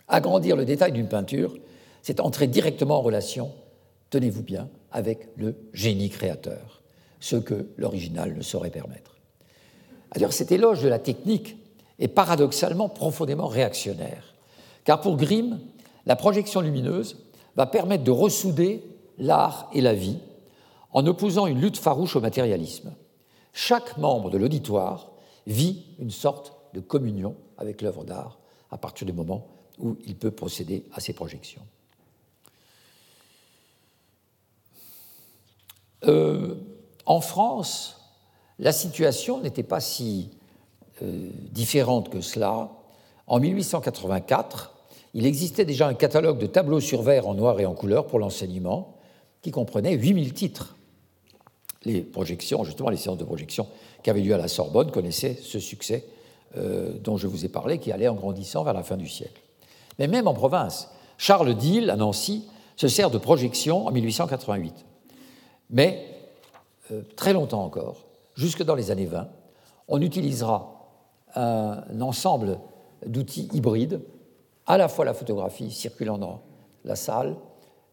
Agrandir 0.07 0.55
le 0.55 0.65
détail 0.65 0.93
d'une 0.93 1.07
peinture, 1.07 1.55
c'est 2.01 2.19
entrer 2.19 2.47
directement 2.47 2.97
en 2.97 3.01
relation, 3.01 3.51
tenez-vous 4.09 4.41
bien, 4.41 4.67
avec 4.91 5.29
le 5.35 5.55
génie 5.73 6.09
créateur, 6.09 6.81
ce 7.19 7.35
que 7.35 7.67
l'original 7.77 8.33
ne 8.35 8.41
saurait 8.41 8.71
permettre. 8.71 9.16
Alors 10.11 10.33
cet 10.33 10.51
éloge 10.51 10.81
de 10.81 10.87
la 10.87 10.99
technique 10.99 11.57
est 11.99 12.07
paradoxalement 12.07 12.89
profondément 12.89 13.47
réactionnaire, 13.47 14.33
car 14.83 15.01
pour 15.01 15.17
Grimm, 15.17 15.59
la 16.05 16.15
projection 16.15 16.61
lumineuse 16.61 17.17
va 17.55 17.65
permettre 17.65 18.03
de 18.03 18.11
ressouder 18.11 18.83
l'art 19.17 19.69
et 19.73 19.81
la 19.81 19.93
vie 19.93 20.19
en 20.93 21.05
opposant 21.05 21.47
une 21.47 21.59
lutte 21.59 21.77
farouche 21.77 22.15
au 22.15 22.21
matérialisme. 22.21 22.93
Chaque 23.53 23.97
membre 23.97 24.29
de 24.29 24.37
l'auditoire 24.37 25.11
vit 25.47 25.83
une 25.99 26.11
sorte 26.11 26.53
de 26.73 26.79
communion 26.79 27.35
avec 27.57 27.81
l'œuvre 27.81 28.03
d'art 28.03 28.37
à 28.71 28.77
partir 28.77 29.05
du 29.05 29.13
moment 29.13 29.47
où 29.79 29.97
il 30.05 30.15
peut 30.15 30.31
procéder 30.31 30.85
à 30.93 30.99
ses 30.99 31.13
projections. 31.13 31.61
Euh, 36.05 36.55
en 37.05 37.21
France, 37.21 37.96
la 38.59 38.71
situation 38.71 39.39
n'était 39.41 39.63
pas 39.63 39.79
si 39.79 40.29
euh, 41.01 41.29
différente 41.51 42.09
que 42.09 42.21
cela. 42.21 42.71
En 43.27 43.39
1884, 43.39 44.73
il 45.13 45.25
existait 45.25 45.65
déjà 45.65 45.87
un 45.87 45.93
catalogue 45.93 46.39
de 46.39 46.47
tableaux 46.47 46.79
sur 46.79 47.01
verre 47.01 47.27
en 47.27 47.33
noir 47.33 47.59
et 47.59 47.65
en 47.65 47.73
couleur 47.73 48.07
pour 48.07 48.19
l'enseignement 48.19 48.95
qui 49.41 49.51
comprenait 49.51 49.93
8000 49.93 50.33
titres 50.33 50.75
les 51.85 52.01
projections, 52.01 52.63
justement 52.63 52.89
les 52.89 52.97
séances 52.97 53.17
de 53.17 53.23
projection 53.23 53.67
qui 54.03 54.09
avaient 54.09 54.21
lieu 54.21 54.33
à 54.33 54.37
la 54.37 54.47
Sorbonne 54.47 54.91
connaissaient 54.91 55.37
ce 55.41 55.59
succès 55.59 56.05
euh, 56.57 56.93
dont 57.03 57.17
je 57.17 57.27
vous 57.27 57.45
ai 57.45 57.49
parlé, 57.49 57.77
qui 57.77 57.91
allait 57.91 58.07
en 58.07 58.15
grandissant 58.15 58.63
vers 58.63 58.73
la 58.73 58.83
fin 58.83 58.97
du 58.97 59.07
siècle. 59.07 59.41
Mais 59.99 60.07
même 60.07 60.27
en 60.27 60.33
province, 60.33 60.89
Charles 61.17 61.55
Dill, 61.55 61.89
à 61.89 61.95
Nancy, 61.95 62.45
se 62.75 62.87
sert 62.87 63.09
de 63.09 63.17
projection 63.17 63.87
en 63.87 63.91
1888. 63.91 64.73
Mais 65.69 66.05
euh, 66.91 67.01
très 67.15 67.33
longtemps 67.33 67.63
encore, 67.63 68.06
jusque 68.37 68.63
dans 68.63 68.75
les 68.75 68.91
années 68.91 69.05
20, 69.05 69.27
on 69.89 70.01
utilisera 70.01 70.73
un 71.35 72.01
ensemble 72.01 72.59
d'outils 73.05 73.49
hybrides, 73.53 74.01
à 74.65 74.77
la 74.77 74.87
fois 74.87 75.05
la 75.05 75.13
photographie 75.13 75.71
circulant 75.71 76.17
dans 76.17 76.41
la 76.85 76.95
salle, 76.95 77.35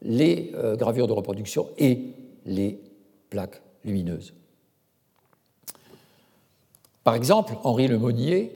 les 0.02 0.52
euh, 0.54 0.76
gravures 0.76 1.06
de 1.06 1.12
reproduction 1.12 1.68
et 1.78 2.14
les 2.44 2.80
plaques 3.30 3.62
lumineuse. 3.84 4.34
Par 7.04 7.14
exemple, 7.14 7.54
Henri 7.64 7.88
Lemonnier, 7.88 8.52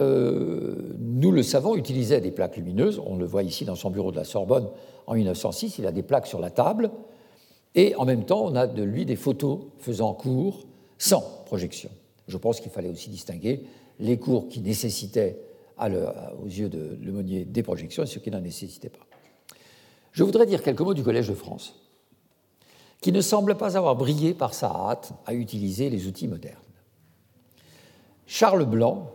euh, 0.00 0.94
nous 0.98 1.30
le 1.30 1.42
savons, 1.42 1.76
utilisait 1.76 2.20
des 2.20 2.30
plaques 2.30 2.56
lumineuses. 2.56 3.00
On 3.04 3.16
le 3.16 3.24
voit 3.24 3.42
ici 3.42 3.64
dans 3.64 3.74
son 3.74 3.90
bureau 3.90 4.10
de 4.10 4.16
la 4.16 4.24
Sorbonne 4.24 4.68
en 5.06 5.14
1906. 5.14 5.78
Il 5.78 5.86
a 5.86 5.92
des 5.92 6.02
plaques 6.02 6.26
sur 6.26 6.38
la 6.38 6.50
table. 6.50 6.90
Et 7.74 7.94
en 7.96 8.04
même 8.04 8.24
temps, 8.24 8.44
on 8.44 8.54
a 8.54 8.66
de 8.66 8.82
lui 8.82 9.06
des 9.06 9.16
photos 9.16 9.60
faisant 9.78 10.12
cours 10.12 10.66
sans 11.02 11.42
projection. 11.46 11.90
Je 12.28 12.36
pense 12.36 12.60
qu'il 12.60 12.70
fallait 12.70 12.88
aussi 12.88 13.10
distinguer 13.10 13.64
les 13.98 14.20
cours 14.20 14.48
qui 14.48 14.60
nécessitaient, 14.60 15.36
aux 15.80 16.46
yeux 16.46 16.68
de 16.68 16.96
Lemonnier, 17.02 17.44
des 17.44 17.64
projections 17.64 18.04
et 18.04 18.06
ceux 18.06 18.20
qui 18.20 18.30
n'en 18.30 18.40
nécessitaient 18.40 18.88
pas. 18.88 19.04
Je 20.12 20.22
voudrais 20.22 20.46
dire 20.46 20.62
quelques 20.62 20.80
mots 20.80 20.94
du 20.94 21.02
Collège 21.02 21.28
de 21.28 21.34
France. 21.34 21.74
qui 23.00 23.10
ne 23.10 23.20
semble 23.20 23.56
pas 23.56 23.76
avoir 23.76 23.96
brillé 23.96 24.32
par 24.32 24.54
sa 24.54 24.68
hâte 24.68 25.12
à 25.26 25.34
utiliser 25.34 25.90
les 25.90 26.06
outils 26.06 26.28
modernes. 26.28 26.56
Charles 28.26 28.64
Blanc, 28.64 29.10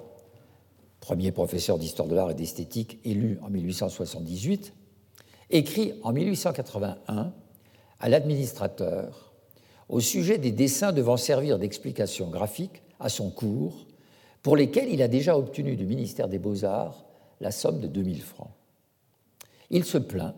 premier 0.99 1.31
professeur 1.31 1.79
d'histoire 1.79 2.09
de 2.09 2.15
l'art 2.15 2.31
et 2.31 2.33
d'esthétique 2.33 2.99
élu 3.05 3.39
en 3.41 3.49
1878, 3.49 4.73
écrit 5.51 5.93
en 6.03 6.11
1881 6.11 7.31
à 8.01 8.09
l'administrateur 8.09 9.26
au 9.89 9.99
sujet 9.99 10.37
des 10.37 10.51
dessins 10.51 10.91
devant 10.91 11.17
servir 11.17 11.59
d'explication 11.59 12.29
graphique 12.29 12.81
à 12.99 13.09
son 13.09 13.29
cours, 13.29 13.85
pour 14.43 14.55
lesquels 14.55 14.89
il 14.89 15.01
a 15.01 15.07
déjà 15.07 15.37
obtenu 15.37 15.75
du 15.75 15.85
ministère 15.85 16.27
des 16.27 16.39
Beaux-Arts 16.39 17.05
la 17.39 17.51
somme 17.51 17.79
de 17.79 17.87
2000 17.87 18.21
francs. 18.21 18.51
Il 19.69 19.83
se 19.83 19.97
plaint 19.97 20.33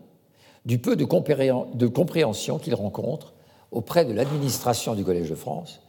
du 0.64 0.78
peu 0.78 0.96
de 0.96 1.04
compréhension 1.04 2.58
qu'il 2.58 2.74
rencontre 2.74 3.32
auprès 3.70 4.04
de 4.04 4.12
l'administration 4.12 4.94
du 4.94 5.04
Collège 5.04 5.30
de 5.30 5.34
France, 5.34 5.80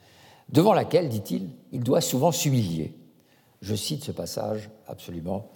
devant 0.50 0.74
laquelle, 0.74 1.10
dit-il, 1.10 1.50
il 1.72 1.82
doit 1.82 2.02
souvent 2.02 2.32
s'humilier. 2.32 2.94
Je 3.62 3.76
cite 3.76 4.04
ce 4.04 4.12
passage 4.12 4.70
absolument, 4.88 5.50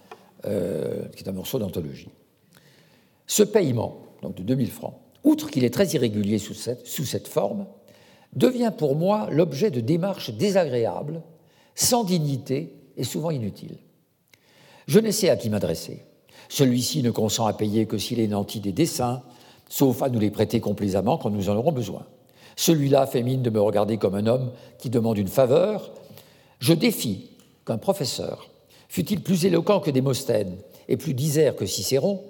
euh, 0.44 1.06
qui 1.08 1.24
est 1.24 1.28
un 1.28 1.32
morceau 1.32 1.58
d'anthologie. 1.58 2.10
Ce 3.26 3.42
paiement, 3.42 3.98
donc 4.22 4.34
de 4.34 4.42
2000 4.42 4.70
francs, 4.70 4.94
outre 5.24 5.50
qu'il 5.50 5.64
est 5.64 5.72
très 5.72 5.88
irrégulier 5.88 6.38
sous 6.38 6.54
cette, 6.54 6.86
sous 6.86 7.04
cette 7.04 7.28
forme, 7.28 7.66
devient 8.34 8.72
pour 8.76 8.96
moi 8.96 9.28
l'objet 9.30 9.70
de 9.70 9.80
démarches 9.80 10.30
désagréables, 10.30 11.22
sans 11.74 12.04
dignité 12.04 12.74
et 12.96 13.04
souvent 13.04 13.30
inutiles. 13.30 13.78
Je 14.86 15.00
ne 15.00 15.10
sais 15.10 15.28
à 15.28 15.36
qui 15.36 15.50
m'adresser. 15.50 16.04
Celui-ci 16.48 17.02
ne 17.02 17.10
consent 17.10 17.46
à 17.46 17.52
payer 17.52 17.86
que 17.86 17.98
s'il 17.98 18.20
est 18.20 18.28
nanti 18.28 18.60
des 18.60 18.72
dessins, 18.72 19.22
sauf 19.68 20.02
à 20.02 20.08
nous 20.08 20.20
les 20.20 20.30
prêter 20.30 20.60
complaisamment 20.60 21.18
quand 21.18 21.30
nous 21.30 21.48
en 21.48 21.56
aurons 21.56 21.72
besoin. 21.72 22.06
Celui-là 22.56 23.06
fait 23.06 23.22
mine 23.22 23.42
de 23.42 23.50
me 23.50 23.60
regarder 23.60 23.98
comme 23.98 24.14
un 24.14 24.26
homme 24.26 24.52
qui 24.78 24.90
demande 24.90 25.18
une 25.18 25.28
faveur. 25.28 25.92
Je 26.60 26.72
défie 26.72 27.30
qu'un 27.66 27.78
professeur, 27.78 28.48
fût-il 28.88 29.22
plus 29.22 29.44
éloquent 29.44 29.80
que 29.80 29.90
Démosthène 29.90 30.56
et 30.88 30.96
plus 30.96 31.14
disert 31.14 31.56
que 31.56 31.66
Cicéron, 31.66 32.22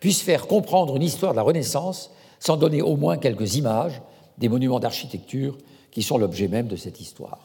puisse 0.00 0.22
faire 0.22 0.46
comprendre 0.46 0.96
une 0.96 1.02
histoire 1.02 1.32
de 1.32 1.36
la 1.36 1.42
Renaissance 1.42 2.10
sans 2.38 2.56
donner 2.56 2.82
au 2.82 2.96
moins 2.96 3.18
quelques 3.18 3.56
images 3.56 4.00
des 4.38 4.48
monuments 4.48 4.80
d'architecture 4.80 5.56
qui 5.90 6.02
sont 6.02 6.18
l'objet 6.18 6.48
même 6.48 6.66
de 6.66 6.76
cette 6.76 7.00
histoire. 7.00 7.40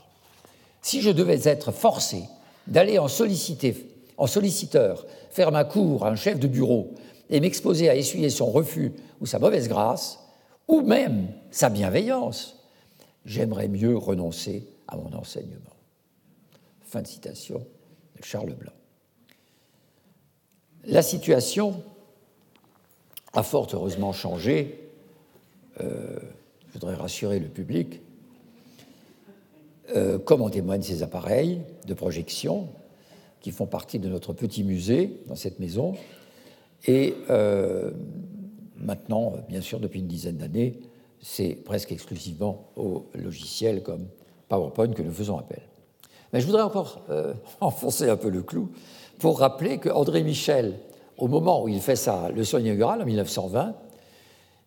Si 0.82 1.02
je 1.02 1.10
devais 1.10 1.48
être 1.48 1.72
forcé 1.72 2.24
d'aller 2.68 3.00
en, 3.00 3.06
en 3.06 4.28
solliciteur 4.28 5.06
faire 5.30 5.52
ma 5.52 5.64
cour 5.64 6.06
à 6.06 6.10
un 6.10 6.16
chef 6.16 6.40
de 6.40 6.48
bureau 6.48 6.94
et 7.30 7.40
m'exposer 7.40 7.90
à 7.90 7.96
essuyer 7.96 8.30
son 8.30 8.52
refus 8.52 8.92
ou 9.22 9.26
sa 9.26 9.40
mauvaise 9.40 9.68
grâce, 9.68 10.20
ou 10.68 10.82
même 10.82 11.28
sa 11.50 11.70
bienveillance, 11.70 12.58
j'aimerais 13.26 13.68
mieux 13.68 13.98
renoncer 13.98 14.68
à 14.88 14.98
mon 14.98 15.14
enseignement. 15.14 15.76
Fin 16.82 17.02
de 17.02 17.08
citation 17.08 17.60
de 18.20 18.24
Charles 18.24 18.54
Blanc. 18.54 18.74
La 20.86 21.02
situation 21.02 21.82
a 23.34 23.44
fort 23.44 23.68
heureusement 23.74 24.14
changé. 24.14 24.90
Euh, 25.80 26.20
je 26.72 26.80
voudrais 26.80 26.96
rassurer 26.96 27.40
le 27.40 27.50
public. 27.50 28.02
Euh, 29.94 30.18
comme 30.20 30.42
en 30.42 30.50
témoignent 30.50 30.82
ces 30.82 31.04
appareils 31.04 31.62
de 31.86 31.94
projection 31.94 32.70
qui 33.42 33.52
font 33.52 33.66
partie 33.66 34.00
de 34.00 34.08
notre 34.08 34.32
petit 34.32 34.64
musée 34.64 35.20
dans 35.28 35.36
cette 35.36 35.60
maison. 35.60 35.96
Et 36.88 37.16
euh, 37.30 37.92
maintenant, 38.78 39.34
bien 39.50 39.60
sûr, 39.60 39.80
depuis 39.80 40.00
une 40.00 40.08
dizaine 40.08 40.38
d'années, 40.38 40.80
c'est 41.22 41.56
presque 41.56 41.92
exclusivement 41.92 42.70
aux 42.78 43.06
logiciels 43.16 43.84
comme 43.84 44.08
PowerPoint 44.48 44.94
que 44.94 45.02
nous 45.02 45.12
faisons 45.12 45.38
appel. 45.38 45.62
Mais 46.32 46.40
je 46.40 46.46
voudrais 46.46 46.62
encore 46.62 47.04
enfoncer 47.60 48.10
un 48.10 48.18
peu 48.18 48.30
le 48.30 48.44
clou 48.44 48.72
pour 49.20 49.40
rappeler 49.40 49.78
que 49.78 49.90
André 49.90 50.24
Michel 50.24 50.80
au 51.22 51.28
moment 51.28 51.64
où 51.64 51.68
il 51.68 51.80
fait 51.80 51.96
sa 51.96 52.30
leçon 52.32 52.58
inaugurale 52.58 53.02
en 53.02 53.06
1920, 53.06 53.76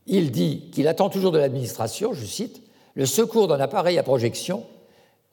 il 0.07 0.31
dit 0.31 0.71
qu'il 0.73 0.89
attend 0.89 1.09
toujours 1.09 1.33
de 1.33 1.39
l'administration, 1.39 2.13
je 2.13 2.25
cite, 2.25 2.63
le 2.95 3.07
secours 3.07 3.49
d'un 3.49 3.61
appareil 3.61 3.99
à 3.99 4.03
projection, 4.03 4.65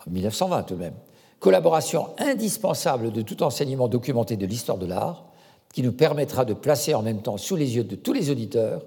en 0.06 0.10
1920 0.10 0.64
tout 0.64 0.76
de 0.76 0.80
même, 0.80 0.96
collaboration 1.40 2.10
indispensable 2.18 3.12
de 3.12 3.22
tout 3.22 3.44
enseignement 3.44 3.88
documenté 3.88 4.38
de 4.38 4.46
l'histoire 4.46 4.78
de 4.78 4.86
l'art, 4.86 5.26
qui 5.74 5.84
nous 5.84 5.92
permettra 5.92 6.46
de 6.46 6.54
placer 6.54 6.94
en 6.94 7.02
même 7.02 7.22
temps 7.22 7.38
sous 7.38 7.56
les 7.56 7.76
yeux 7.76 7.84
de 7.84 7.96
tous 7.96 8.14
les 8.14 8.30
auditeurs 8.30 8.82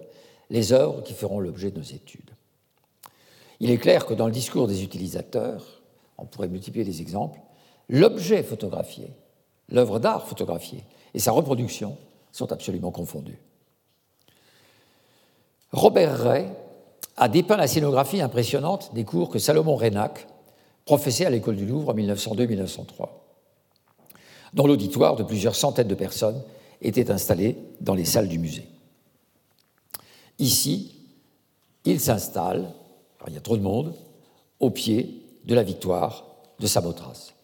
les 0.50 0.72
œuvres 0.72 1.02
qui 1.02 1.14
feront 1.14 1.40
l'objet 1.40 1.70
de 1.70 1.78
nos 1.78 1.84
études. 1.84 2.30
Il 3.60 3.70
est 3.70 3.78
clair 3.78 4.06
que 4.06 4.14
dans 4.14 4.26
le 4.26 4.32
discours 4.32 4.66
des 4.66 4.82
utilisateurs, 4.82 5.64
on 6.18 6.26
pourrait 6.26 6.48
multiplier 6.48 6.84
les 6.84 7.00
exemples, 7.00 7.40
l'objet 7.88 8.42
photographié, 8.42 9.08
l'œuvre 9.70 9.98
d'art 9.98 10.26
photographiée 10.26 10.84
et 11.14 11.18
sa 11.18 11.32
reproduction 11.32 11.96
sont 12.32 12.52
absolument 12.52 12.90
confondus. 12.90 13.38
Robert 15.74 16.16
Ray 16.20 16.46
a 17.16 17.28
dépeint 17.28 17.56
la 17.56 17.66
scénographie 17.66 18.20
impressionnante 18.20 18.94
des 18.94 19.04
cours 19.04 19.28
que 19.28 19.40
Salomon 19.40 19.74
Reynac 19.74 20.28
professait 20.84 21.26
à 21.26 21.30
l'école 21.30 21.56
du 21.56 21.66
Louvre 21.66 21.90
en 21.90 21.94
1902-1903, 21.94 23.08
dont 24.52 24.68
l'auditoire 24.68 25.16
de 25.16 25.24
plusieurs 25.24 25.56
centaines 25.56 25.88
de 25.88 25.94
personnes 25.96 26.40
était 26.80 27.10
installé 27.10 27.58
dans 27.80 27.96
les 27.96 28.04
salles 28.04 28.28
du 28.28 28.38
musée. 28.38 28.68
Ici, 30.38 30.94
il 31.84 31.98
s'installe, 31.98 32.70
il 33.26 33.34
y 33.34 33.36
a 33.36 33.40
trop 33.40 33.56
de 33.56 33.62
monde, 33.62 33.94
au 34.60 34.70
pied 34.70 35.22
de 35.44 35.56
la 35.56 35.64
victoire 35.64 36.24
de 36.60 36.68
Samothrace. 36.68 37.34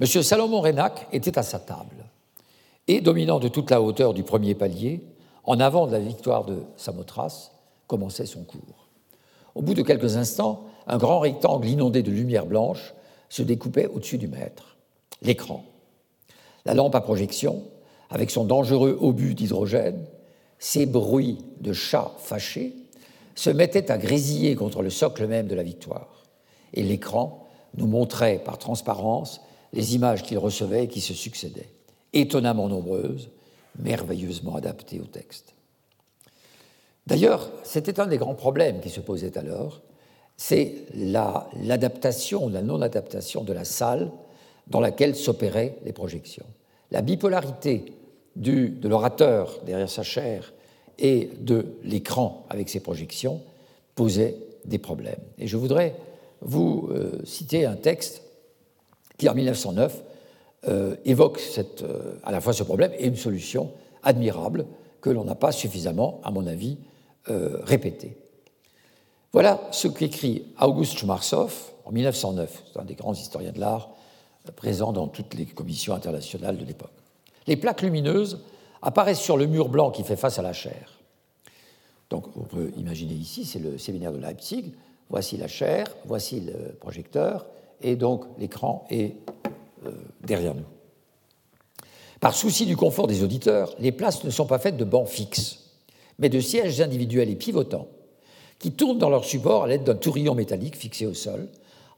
M. 0.00 0.06
Salomon 0.06 0.62
Reynac 0.62 1.08
était 1.12 1.38
à 1.38 1.42
sa 1.42 1.58
table 1.58 2.06
et 2.88 3.02
dominant 3.02 3.38
de 3.38 3.48
toute 3.48 3.70
la 3.70 3.82
hauteur 3.82 4.14
du 4.14 4.22
premier 4.22 4.54
palier, 4.54 5.02
en 5.44 5.60
avant 5.60 5.86
de 5.86 5.92
la 5.92 5.98
victoire 5.98 6.44
de 6.44 6.62
Samothrace, 6.76 7.52
commençait 7.86 8.26
son 8.26 8.44
cours. 8.44 8.88
Au 9.54 9.62
bout 9.62 9.74
de 9.74 9.82
quelques 9.82 10.16
instants, 10.16 10.64
un 10.86 10.98
grand 10.98 11.20
rectangle 11.20 11.68
inondé 11.68 12.02
de 12.02 12.10
lumière 12.10 12.46
blanche 12.46 12.94
se 13.28 13.42
découpait 13.42 13.86
au-dessus 13.86 14.18
du 14.18 14.28
maître, 14.28 14.76
l'écran. 15.20 15.64
La 16.64 16.74
lampe 16.74 16.94
à 16.94 17.00
projection, 17.00 17.62
avec 18.10 18.30
son 18.30 18.44
dangereux 18.44 18.96
obus 19.00 19.34
d'hydrogène, 19.34 20.04
ses 20.58 20.86
bruits 20.86 21.38
de 21.60 21.72
chats 21.72 22.12
fâchés, 22.18 22.74
se 23.34 23.50
mettait 23.50 23.90
à 23.90 23.98
grésiller 23.98 24.54
contre 24.54 24.82
le 24.82 24.90
socle 24.90 25.26
même 25.26 25.48
de 25.48 25.54
la 25.54 25.62
victoire. 25.62 26.24
Et 26.74 26.82
l'écran 26.82 27.46
nous 27.76 27.86
montrait 27.86 28.38
par 28.44 28.58
transparence 28.58 29.40
les 29.72 29.94
images 29.94 30.22
qu'il 30.22 30.38
recevait 30.38 30.84
et 30.84 30.88
qui 30.88 31.00
se 31.00 31.14
succédaient 31.14 31.70
étonnamment 32.12 32.68
nombreuses, 32.68 33.30
merveilleusement 33.78 34.56
adaptées 34.56 35.00
au 35.00 35.06
texte. 35.06 35.54
D'ailleurs, 37.06 37.50
c'était 37.64 38.00
un 38.00 38.06
des 38.06 38.18
grands 38.18 38.34
problèmes 38.34 38.80
qui 38.80 38.90
se 38.90 39.00
posait 39.00 39.36
alors, 39.36 39.82
c'est 40.36 40.86
l'adaptation, 40.94 42.48
la, 42.48 42.54
la 42.54 42.62
non-adaptation 42.62 43.44
de 43.44 43.52
la 43.52 43.64
salle 43.64 44.10
dans 44.68 44.80
laquelle 44.80 45.14
s'opéraient 45.14 45.76
les 45.84 45.92
projections. 45.92 46.46
La 46.90 47.02
bipolarité 47.02 47.84
du, 48.36 48.70
de 48.70 48.88
l'orateur 48.88 49.60
derrière 49.64 49.90
sa 49.90 50.02
chair 50.02 50.52
et 50.98 51.30
de 51.40 51.66
l'écran 51.84 52.46
avec 52.48 52.68
ses 52.68 52.80
projections 52.80 53.40
posait 53.94 54.36
des 54.64 54.78
problèmes. 54.78 55.20
Et 55.38 55.46
je 55.46 55.56
voudrais 55.56 55.94
vous 56.40 56.88
euh, 56.90 57.20
citer 57.24 57.66
un 57.66 57.76
texte 57.76 58.22
qui, 59.18 59.28
en 59.28 59.34
1909, 59.34 60.02
euh, 60.68 60.94
évoque 61.04 61.40
euh, 61.82 62.14
à 62.22 62.30
la 62.30 62.40
fois 62.40 62.52
ce 62.52 62.62
problème 62.62 62.92
et 62.96 63.06
une 63.06 63.16
solution 63.16 63.72
admirable 64.04 64.66
que 65.00 65.10
l'on 65.10 65.24
n'a 65.24 65.34
pas 65.34 65.50
suffisamment, 65.50 66.20
à 66.22 66.30
mon 66.30 66.46
avis, 66.46 66.78
euh, 67.30 67.58
répétée. 67.64 68.16
Voilà 69.32 69.60
ce 69.72 69.88
qu'écrit 69.88 70.46
August 70.60 70.98
Schmarzow 70.98 71.48
en 71.84 71.90
1909. 71.90 72.62
C'est 72.72 72.78
un 72.78 72.84
des 72.84 72.94
grands 72.94 73.12
historiens 73.12 73.50
de 73.50 73.58
l'art 73.58 73.90
présents 74.54 74.92
dans 74.92 75.08
toutes 75.08 75.34
les 75.34 75.46
commissions 75.46 75.94
internationales 75.94 76.56
de 76.56 76.64
l'époque. 76.64 76.92
Les 77.48 77.56
plaques 77.56 77.82
lumineuses 77.82 78.38
apparaissent 78.82 79.20
sur 79.20 79.36
le 79.36 79.46
mur 79.46 79.68
blanc 79.68 79.90
qui 79.90 80.04
fait 80.04 80.16
face 80.16 80.38
à 80.38 80.42
la 80.42 80.52
chair. 80.52 81.00
Donc 82.08 82.26
on 82.36 82.42
peut 82.42 82.70
imaginer 82.76 83.14
ici, 83.14 83.44
c'est 83.44 83.58
le 83.58 83.78
séminaire 83.78 84.12
de 84.12 84.18
Leipzig. 84.18 84.74
Voici 85.08 85.36
la 85.36 85.48
chair, 85.48 85.86
voici 86.04 86.40
le 86.40 86.74
projecteur, 86.74 87.46
et 87.80 87.96
donc 87.96 88.24
l'écran 88.38 88.86
est 88.90 89.16
derrière 90.24 90.54
nous. 90.54 90.64
Par 92.20 92.34
souci 92.34 92.66
du 92.66 92.76
confort 92.76 93.08
des 93.08 93.22
auditeurs, 93.22 93.74
les 93.80 93.92
places 93.92 94.22
ne 94.24 94.30
sont 94.30 94.46
pas 94.46 94.58
faites 94.58 94.76
de 94.76 94.84
bancs 94.84 95.08
fixes, 95.08 95.58
mais 96.18 96.28
de 96.28 96.40
sièges 96.40 96.80
individuels 96.80 97.30
et 97.30 97.36
pivotants 97.36 97.88
qui 98.62 98.70
tournent 98.70 98.98
dans 98.98 99.10
leur 99.10 99.24
support 99.24 99.64
à 99.64 99.66
l'aide 99.66 99.82
d'un 99.82 99.96
tourillon 99.96 100.36
métallique 100.36 100.76
fixé 100.76 101.04
au 101.04 101.14
sol, 101.14 101.48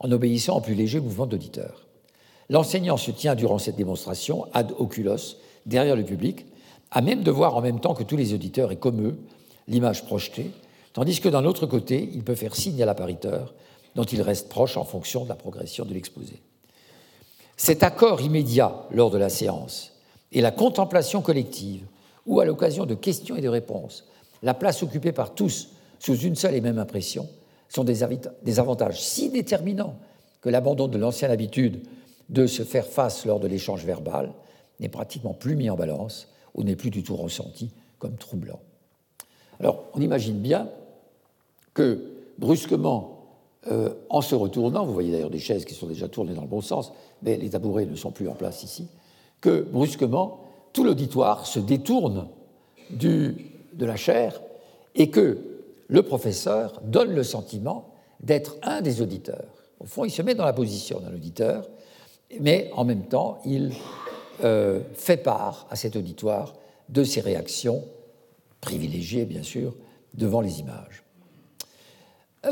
en 0.00 0.10
obéissant 0.10 0.56
au 0.56 0.60
plus 0.62 0.74
léger 0.74 0.98
mouvement 0.98 1.26
d'auditeur. 1.26 1.84
L'enseignant 2.48 2.96
se 2.96 3.10
tient 3.10 3.34
durant 3.34 3.58
cette 3.58 3.76
démonstration 3.76 4.46
ad 4.54 4.72
oculos, 4.78 5.36
derrière 5.66 5.94
le 5.94 6.04
public, 6.04 6.46
à 6.90 7.02
même 7.02 7.22
de 7.22 7.30
voir 7.30 7.54
en 7.54 7.60
même 7.60 7.80
temps 7.80 7.92
que 7.92 8.02
tous 8.02 8.16
les 8.16 8.32
auditeurs 8.32 8.72
et 8.72 8.76
comme 8.76 9.06
eux 9.06 9.18
l'image 9.68 10.06
projetée, 10.06 10.50
tandis 10.94 11.20
que 11.20 11.28
d'un 11.28 11.44
autre 11.44 11.66
côté, 11.66 12.08
il 12.14 12.24
peut 12.24 12.34
faire 12.34 12.56
signe 12.56 12.82
à 12.82 12.86
l'appariteur, 12.86 13.52
dont 13.94 14.04
il 14.04 14.22
reste 14.22 14.48
proche 14.48 14.78
en 14.78 14.84
fonction 14.84 15.24
de 15.24 15.28
la 15.28 15.34
progression 15.34 15.84
de 15.84 15.92
l'exposé. 15.92 16.40
Cet 17.56 17.82
accord 17.82 18.20
immédiat 18.20 18.86
lors 18.90 19.10
de 19.10 19.18
la 19.18 19.28
séance 19.28 19.92
et 20.32 20.40
la 20.40 20.50
contemplation 20.50 21.22
collective, 21.22 21.86
ou 22.26 22.40
à 22.40 22.44
l'occasion 22.44 22.86
de 22.86 22.94
questions 22.94 23.36
et 23.36 23.40
de 23.40 23.48
réponses, 23.48 24.04
la 24.42 24.54
place 24.54 24.82
occupée 24.82 25.12
par 25.12 25.34
tous 25.34 25.70
sous 25.98 26.16
une 26.18 26.36
seule 26.36 26.54
et 26.54 26.60
même 26.60 26.78
impression, 26.78 27.28
sont 27.68 27.84
des, 27.84 28.02
avantages 28.58 29.00
si 29.00 29.30
déterminants 29.30 29.96
que 30.40 30.48
l'abandon 30.48 30.88
de 30.88 30.98
l'ancienne 30.98 31.30
habitude 31.30 31.82
de 32.28 32.46
se 32.46 32.62
faire 32.62 32.86
face 32.86 33.24
lors 33.26 33.40
de 33.40 33.48
l'échange 33.48 33.84
verbal 33.84 34.32
n'est 34.80 34.88
pratiquement 34.88 35.34
plus 35.34 35.56
mis 35.56 35.70
en 35.70 35.76
balance 35.76 36.28
ou 36.54 36.62
n'est 36.62 36.76
plus 36.76 36.90
du 36.90 37.02
tout 37.02 37.16
ressenti 37.16 37.72
comme 37.98 38.16
troublant. 38.16 38.60
Alors, 39.60 39.84
on 39.94 40.00
imagine 40.00 40.38
bien 40.38 40.68
que 41.72 42.12
brusquement, 42.38 43.13
euh, 43.70 43.90
en 44.10 44.20
se 44.20 44.34
retournant, 44.34 44.84
vous 44.84 44.92
voyez 44.92 45.10
d'ailleurs 45.10 45.30
des 45.30 45.38
chaises 45.38 45.64
qui 45.64 45.74
sont 45.74 45.86
déjà 45.86 46.08
tournées 46.08 46.34
dans 46.34 46.42
le 46.42 46.48
bon 46.48 46.60
sens, 46.60 46.92
mais 47.22 47.36
les 47.36 47.50
tabourets 47.50 47.86
ne 47.86 47.96
sont 47.96 48.10
plus 48.10 48.28
en 48.28 48.34
place 48.34 48.62
ici, 48.62 48.88
que 49.40 49.62
brusquement, 49.62 50.40
tout 50.72 50.84
l'auditoire 50.84 51.46
se 51.46 51.60
détourne 51.60 52.28
de 52.90 53.34
la 53.78 53.96
chair 53.96 54.40
et 54.94 55.10
que 55.10 55.38
le 55.88 56.02
professeur 56.02 56.80
donne 56.84 57.14
le 57.14 57.22
sentiment 57.22 57.90
d'être 58.20 58.56
un 58.62 58.80
des 58.80 59.02
auditeurs. 59.02 59.64
Au 59.80 59.86
fond, 59.86 60.04
il 60.04 60.10
se 60.10 60.22
met 60.22 60.34
dans 60.34 60.44
la 60.44 60.52
position 60.52 61.00
d'un 61.00 61.12
auditeur, 61.12 61.68
mais 62.40 62.70
en 62.74 62.84
même 62.84 63.04
temps, 63.04 63.38
il 63.44 63.72
euh, 64.42 64.80
fait 64.94 65.18
part 65.18 65.66
à 65.70 65.76
cet 65.76 65.96
auditoire 65.96 66.54
de 66.88 67.04
ses 67.04 67.20
réactions, 67.20 67.84
privilégiées 68.60 69.24
bien 69.24 69.42
sûr, 69.42 69.74
devant 70.14 70.40
les 70.40 70.60
images. 70.60 71.04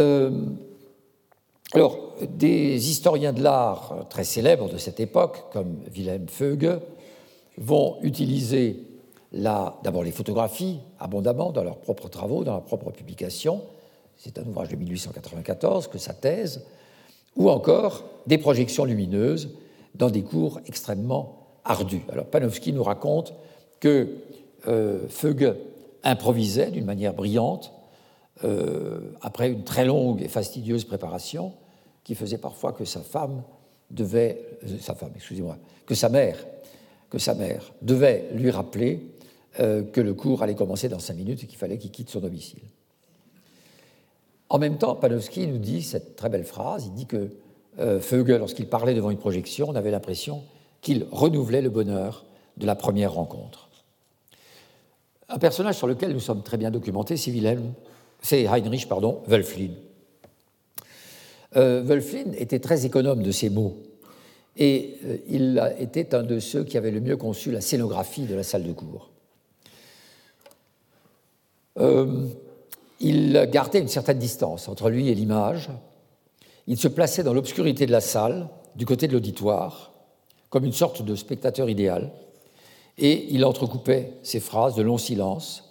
Euh, 0.01 0.31
alors, 1.75 1.99
des 2.21 2.91
historiens 2.91 3.33
de 3.33 3.43
l'art 3.43 4.07
très 4.11 4.25
célèbres 4.25 4.69
de 4.69 4.77
cette 4.77 5.01
époque, 5.01 5.45
comme 5.53 5.79
Wilhelm 5.95 6.29
Feuge, 6.29 6.69
vont 7.57 7.97
utiliser 8.03 8.85
d'abord 9.33 10.03
les 10.03 10.13
photographies 10.13 10.81
abondamment 10.99 11.51
dans 11.51 11.65
leurs 11.65 11.79
propres 11.79 12.09
travaux, 12.09 12.45
dans 12.45 12.53
leurs 12.53 12.65
propres 12.65 12.91
publications. 12.91 13.63
C'est 14.19 14.39
un 14.39 14.47
ouvrage 14.47 14.69
de 14.69 14.77
1894 14.77 15.89
que 15.89 15.97
sa 15.97 16.13
thèse, 16.13 16.67
ou 17.37 17.49
encore 17.49 18.05
des 18.27 18.37
projections 18.37 18.85
lumineuses 18.85 19.57
dans 19.95 20.11
des 20.11 20.23
cours 20.23 20.61
extrêmement 20.67 21.47
ardus. 21.65 22.03
Alors 22.13 22.27
Panofsky 22.27 22.75
nous 22.75 22.83
raconte 22.83 23.33
que 23.81 24.09
euh, 24.69 25.09
Feuge 25.09 25.55
improvisait 26.05 26.71
d'une 26.71 26.85
manière 26.85 27.15
brillante 27.15 27.73
euh, 28.45 29.13
après 29.23 29.49
une 29.51 29.65
très 29.65 29.87
longue 29.87 30.21
et 30.21 30.29
fastidieuse 30.29 30.85
préparation 30.85 31.53
qui 32.05 32.15
faisait 32.15 32.39
parfois 32.39 32.73
que 32.73 32.85
sa 32.85 33.01
femme 33.01 33.43
devait, 33.91 34.45
euh, 34.65 34.79
mère, 37.35 37.73
devait 37.83 38.31
lui 38.35 38.51
rappeler 38.51 39.07
euh, 39.61 39.83
que 39.83 40.01
le 40.01 40.15
cours 40.15 40.43
allait 40.43 40.55
commencer 40.55 40.89
dans 40.89 40.99
cinq 40.99 41.15
minutes 41.15 41.45
et 41.45 41.47
qu'il 41.47 41.59
fallait 41.59 41.79
qu'il 41.79 41.91
quitte 41.91 42.09
son 42.09 42.21
domicile. 42.21 42.63
En 44.49 44.59
même 44.59 44.79
temps, 44.79 44.97
Panofsky 44.97 45.47
nous 45.47 45.59
dit 45.59 45.83
cette 45.83 46.17
très 46.17 46.29
belle 46.29 46.45
phrase, 46.45 46.87
il 46.87 46.95
dit 46.95 47.07
que 47.07 47.31
euh, 47.79 48.01
lorsqu'il 48.39 48.67
parlait 48.67 48.95
devant 48.95 49.11
une 49.11 49.19
projection, 49.19 49.69
on 49.69 49.75
avait 49.75 49.91
l'impression 49.91 50.43
qu'il 50.81 51.07
renouvelait 51.11 51.63
le 51.63 51.71
bonheur 51.71 52.25
de 52.57 52.67
la 52.67 52.75
première 52.75 53.13
rencontre. 53.13 53.69
Un 55.29 55.39
personnage 55.39 55.77
sur 55.77 55.87
lequel 55.87 56.13
nous 56.13 56.21
sommes 56.21 56.43
très 56.43 56.59
bien 56.59 56.71
documentés, 56.71 57.17
c'est 57.17 57.33
c'est 58.21 58.47
Heinrich 58.47 58.89
pardon, 58.89 59.23
Wölfflin. 59.27 59.71
Euh, 61.57 62.01
était 62.39 62.61
très 62.61 62.87
économe 62.87 63.23
de 63.23 63.31
ses 63.31 63.51
mots 63.51 63.77
et 64.57 64.97
euh, 65.05 65.17
il 65.29 65.75
était 65.79 66.15
un 66.15 66.23
de 66.23 66.39
ceux 66.39 66.65
qui 66.65 66.79
avaient 66.79 66.91
le 66.91 67.01
mieux 67.01 67.19
conçu 67.19 67.51
la 67.51 67.61
scénographie 67.61 68.25
de 68.25 68.35
la 68.35 68.43
salle 68.43 68.65
de 68.65 68.73
cours. 68.73 69.11
Euh, 71.79 72.27
il 73.01 73.49
gardait 73.51 73.81
une 73.81 73.89
certaine 73.89 74.19
distance 74.19 74.69
entre 74.69 74.89
lui 74.89 75.09
et 75.09 75.15
l'image. 75.15 75.69
Il 76.67 76.79
se 76.79 76.89
plaçait 76.89 77.23
dans 77.23 77.35
l'obscurité 77.35 77.85
de 77.85 77.93
la 77.93 78.01
salle, 78.01 78.49
du 78.77 78.87
côté 78.87 79.07
de 79.09 79.13
l'auditoire, 79.13 79.93
comme 80.49 80.65
une 80.65 80.73
sorte 80.73 81.03
de 81.03 81.15
spectateur 81.15 81.69
idéal, 81.69 82.13
et 82.99 83.27
il 83.31 83.45
entrecoupait 83.45 84.15
ses 84.23 84.41
phrases 84.41 84.75
de 84.75 84.83
longs 84.83 84.99
silences. 84.99 85.71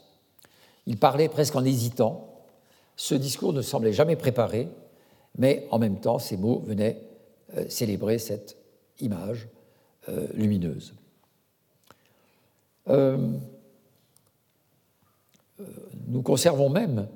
Il 0.86 0.98
parlait 0.98 1.30
presque 1.30 1.56
en 1.56 1.64
hésitant. 1.64 2.28
Ce 2.98 3.16
discours 3.16 3.54
ne 3.54 3.62
semblait 3.62 3.94
jamais 3.94 4.16
préparé, 4.16 4.68
mais 5.38 5.68
en 5.72 5.80
même 5.80 6.00
temps, 6.00 6.20
ces 6.20 6.38
mots 6.38 6.60
venaient 6.66 7.02
euh, 7.58 7.66
célébrer 7.70 8.18
cette 8.18 8.58
image 9.00 9.48
euh, 10.10 10.28
lumineuse. 10.34 10.94
Nous 16.08 16.24
conservons 16.24 16.70
même 16.70 17.08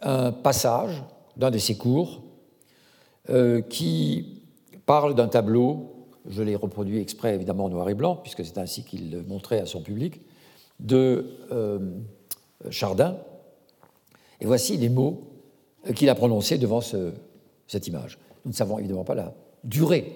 un 0.00 0.32
passage 0.32 1.04
d'un 1.36 1.50
de 1.50 1.58
ses 1.58 1.76
cours 1.76 2.22
euh, 3.28 3.60
qui 3.60 4.42
parle 4.86 5.14
d'un 5.14 5.28
tableau, 5.28 6.08
je 6.28 6.42
l'ai 6.42 6.56
reproduit 6.56 6.98
exprès 6.98 7.34
évidemment 7.34 7.66
en 7.66 7.68
noir 7.68 7.88
et 7.88 7.94
blanc, 7.94 8.16
puisque 8.16 8.44
c'est 8.44 8.58
ainsi 8.58 8.84
qu'il 8.84 9.10
le 9.10 9.22
montrait 9.22 9.60
à 9.60 9.66
son 9.66 9.82
public, 9.82 10.20
de 10.80 11.38
euh, 11.52 11.78
Chardin. 12.70 13.16
Et 14.40 14.46
voici 14.46 14.76
les 14.76 14.88
mots 14.88 15.29
qu'il 15.94 16.08
a 16.08 16.14
prononcés 16.14 16.58
devant 16.58 16.80
cette 16.80 17.86
image. 17.86 18.18
Nous 18.44 18.52
ne 18.52 18.56
savons 18.56 18.78
évidemment 18.78 19.04
pas 19.04 19.14
la 19.14 19.34
durée 19.64 20.12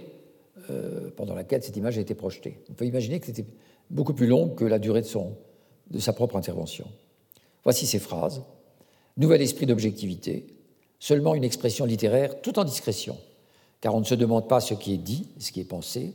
euh, 0.71 1.11
pendant 1.17 1.35
laquelle 1.35 1.63
cette 1.63 1.77
image 1.77 1.99
a 1.99 2.01
été 2.01 2.15
projetée. 2.15 2.59
On 2.71 2.75
peut 2.75 2.87
imaginer 2.87 3.21
que 3.21 3.27
c'était 3.27 3.45
beaucoup 3.91 4.15
plus 4.15 4.27
long 4.27 4.49
que 4.49 4.65
la 4.65 4.79
durée 4.79 5.03
de, 5.03 5.99
sa 5.99 6.13
propre 6.13 6.37
intervention. 6.37 6.87
Voici 7.65 7.87
ces 7.87 7.99
phrases. 7.99 8.43
Nouvel 9.17 9.43
esprit 9.43 9.67
d'objectivité, 9.67 10.47
seulement 10.99 11.35
une 11.35 11.45
expression 11.45 11.85
littéraire 11.85 12.41
tout 12.41 12.59
en 12.59 12.65
discrétion, 12.65 13.17
car 13.81 13.95
on 13.95 14.01
ne 14.01 14.05
se 14.05 14.15
demande 14.15 14.49
pas 14.49 14.61
ce 14.61 14.75
qui 14.75 14.95
est 14.95 14.99
dit, 14.99 15.29
ce 15.39 15.53
qui 15.53 15.61
est 15.61 15.65
pensé, 15.65 16.15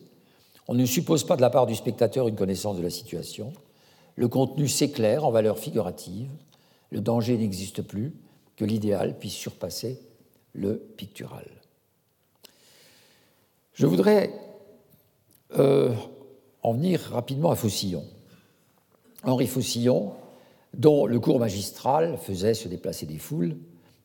on 0.68 0.74
ne 0.74 0.86
suppose 0.86 1.24
pas 1.24 1.36
de 1.36 1.41
la 1.41 1.50
part 1.50 1.66
du 1.66 1.76
spectateur 1.76 2.28
une 2.28 2.36
connaissance 2.36 2.78
de 2.78 2.84
la 2.84 2.89
situation, 2.89 3.54
le 4.16 4.28
contenu 4.28 4.68
s'éclaire 4.68 5.26
en 5.26 5.32
valeur 5.32 5.60
figurative, 5.60 6.30
le 6.89 7.02
danger 7.02 7.38
n'existe 7.38 7.82
plus, 7.82 8.14
que 8.60 8.66
l'idéal 8.66 9.18
puisse 9.18 9.36
surpasser 9.36 10.01
le 10.51 10.78
pictural. 10.97 11.47
Je 13.74 13.86
voudrais 13.86 14.34
euh, 15.57 15.95
en 16.62 16.74
venir 16.74 16.99
rapidement 16.99 17.51
à 17.51 17.55
Faucillon. 17.55 18.03
Henri 19.24 19.47
Faucillon 19.47 20.12
dont 20.74 21.05
le 21.05 21.22
cours 21.22 21.39
magistral 21.39 22.18
faisait 22.18 22.53
se 22.53 22.68
déplacer 22.68 23.05
des 23.05 23.18
foules, 23.18 23.55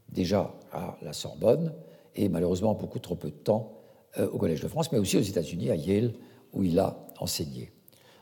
déjà 0.08 0.54
à 0.72 0.96
la 1.02 1.12
Sorbonne, 1.12 1.72
et 2.14 2.28
malheureusement 2.28 2.74
beaucoup 2.74 3.00
trop 3.00 3.16
peu 3.16 3.30
de 3.30 3.34
temps 3.34 3.72
euh, 4.18 4.30
au 4.30 4.38
Collège 4.38 4.60
de 4.60 4.68
France, 4.68 4.92
mais 4.92 4.98
aussi 4.98 5.16
aux 5.16 5.22
États-Unis, 5.22 5.70
à 5.70 5.74
Yale, 5.74 6.14
où 6.52 6.62
il 6.62 6.78
a 6.78 6.96
enseigné. 7.18 7.72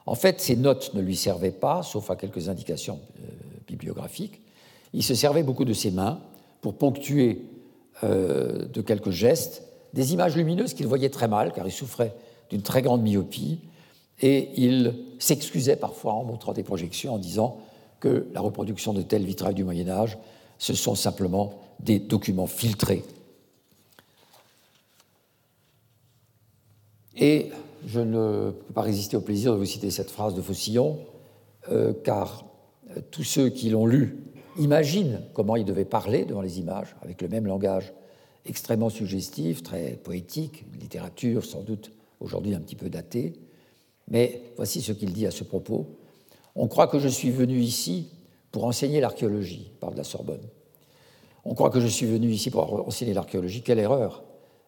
En 0.06 0.14
fait, 0.14 0.40
ses 0.40 0.56
notes 0.56 0.94
ne 0.94 1.02
lui 1.02 1.14
servaient 1.14 1.50
pas, 1.50 1.82
sauf 1.82 2.10
à 2.10 2.16
quelques 2.16 2.48
indications 2.48 3.00
euh, 3.20 3.28
bibliographiques. 3.66 4.40
Il 4.94 5.02
se 5.02 5.14
servait 5.14 5.42
beaucoup 5.42 5.64
de 5.64 5.72
ses 5.72 5.90
mains 5.90 6.20
pour 6.60 6.74
ponctuer 6.74 7.42
euh, 8.04 8.66
de 8.66 8.80
quelques 8.80 9.10
gestes 9.10 9.62
des 9.92 10.12
images 10.12 10.36
lumineuses 10.36 10.74
qu'il 10.74 10.86
voyait 10.86 11.10
très 11.10 11.28
mal, 11.28 11.52
car 11.52 11.66
il 11.66 11.72
souffrait 11.72 12.14
d'une 12.50 12.62
très 12.62 12.82
grande 12.82 13.02
myopie, 13.02 13.60
et 14.20 14.50
il 14.56 14.94
s'excusait 15.18 15.76
parfois 15.76 16.14
en 16.14 16.24
montrant 16.24 16.52
des 16.52 16.62
projections 16.62 17.14
en 17.14 17.18
disant 17.18 17.58
que 18.00 18.26
la 18.32 18.40
reproduction 18.40 18.92
de 18.92 19.02
tels 19.02 19.24
vitrails 19.24 19.54
du 19.54 19.64
Moyen 19.64 19.88
Âge, 19.88 20.18
ce 20.58 20.74
sont 20.74 20.94
simplement 20.94 21.60
des 21.80 21.98
documents 21.98 22.46
filtrés. 22.46 23.04
Et 27.16 27.50
je 27.86 28.00
ne 28.00 28.50
peux 28.50 28.72
pas 28.74 28.82
résister 28.82 29.16
au 29.16 29.20
plaisir 29.20 29.52
de 29.52 29.58
vous 29.58 29.64
citer 29.64 29.90
cette 29.90 30.10
phrase 30.10 30.34
de 30.34 30.42
Faucillon, 30.42 30.98
euh, 31.70 31.92
car 32.04 32.44
euh, 32.90 33.00
tous 33.10 33.24
ceux 33.24 33.48
qui 33.48 33.70
l'ont 33.70 33.86
lu 33.86 34.16
imaginent 34.56 35.22
comment 35.34 35.56
il 35.56 35.64
devait 35.64 35.84
parler 35.84 36.24
devant 36.24 36.42
les 36.42 36.58
images, 36.58 36.94
avec 37.02 37.22
le 37.22 37.28
même 37.28 37.46
langage 37.46 37.92
extrêmement 38.44 38.90
suggestif, 38.90 39.62
très 39.62 39.92
poétique, 39.92 40.64
littérature 40.80 41.44
sans 41.44 41.62
doute 41.62 41.92
aujourd'hui 42.20 42.54
un 42.54 42.60
petit 42.60 42.76
peu 42.76 42.88
datée. 42.88 43.34
Mais 44.08 44.42
voici 44.56 44.82
ce 44.82 44.92
qu'il 44.92 45.12
dit 45.12 45.26
à 45.26 45.30
ce 45.30 45.44
propos. 45.44 45.86
On 46.54 46.68
croit 46.68 46.88
que 46.88 46.98
je 46.98 47.08
suis 47.08 47.30
venu 47.30 47.58
ici 47.60 48.08
pour 48.50 48.64
enseigner 48.64 49.00
l'archéologie, 49.00 49.70
parle 49.80 49.94
de 49.94 49.98
la 49.98 50.04
Sorbonne. 50.04 50.46
On 51.44 51.54
croit 51.54 51.70
que 51.70 51.80
je 51.80 51.86
suis 51.86 52.06
venu 52.06 52.30
ici 52.30 52.50
pour 52.50 52.86
enseigner 52.86 53.14
l'archéologie. 53.14 53.62
Quelle 53.62 53.78
erreur 53.78 54.22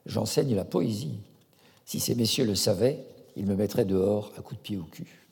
J'enseigne 0.07 0.55
la 0.55 0.65
poésie. 0.65 1.19
Si 1.85 2.01
ces 2.01 2.15
messieurs 2.15 2.45
le 2.45 2.55
savaient, 2.55 3.05
ils 3.37 3.47
me 3.47 3.55
mettraient 3.55 3.85
dehors 3.85 4.33
à 4.39 4.43
coups 4.43 4.61
de 4.61 4.63
pied 4.63 4.77
au 4.77 4.85
cul. 4.85 5.24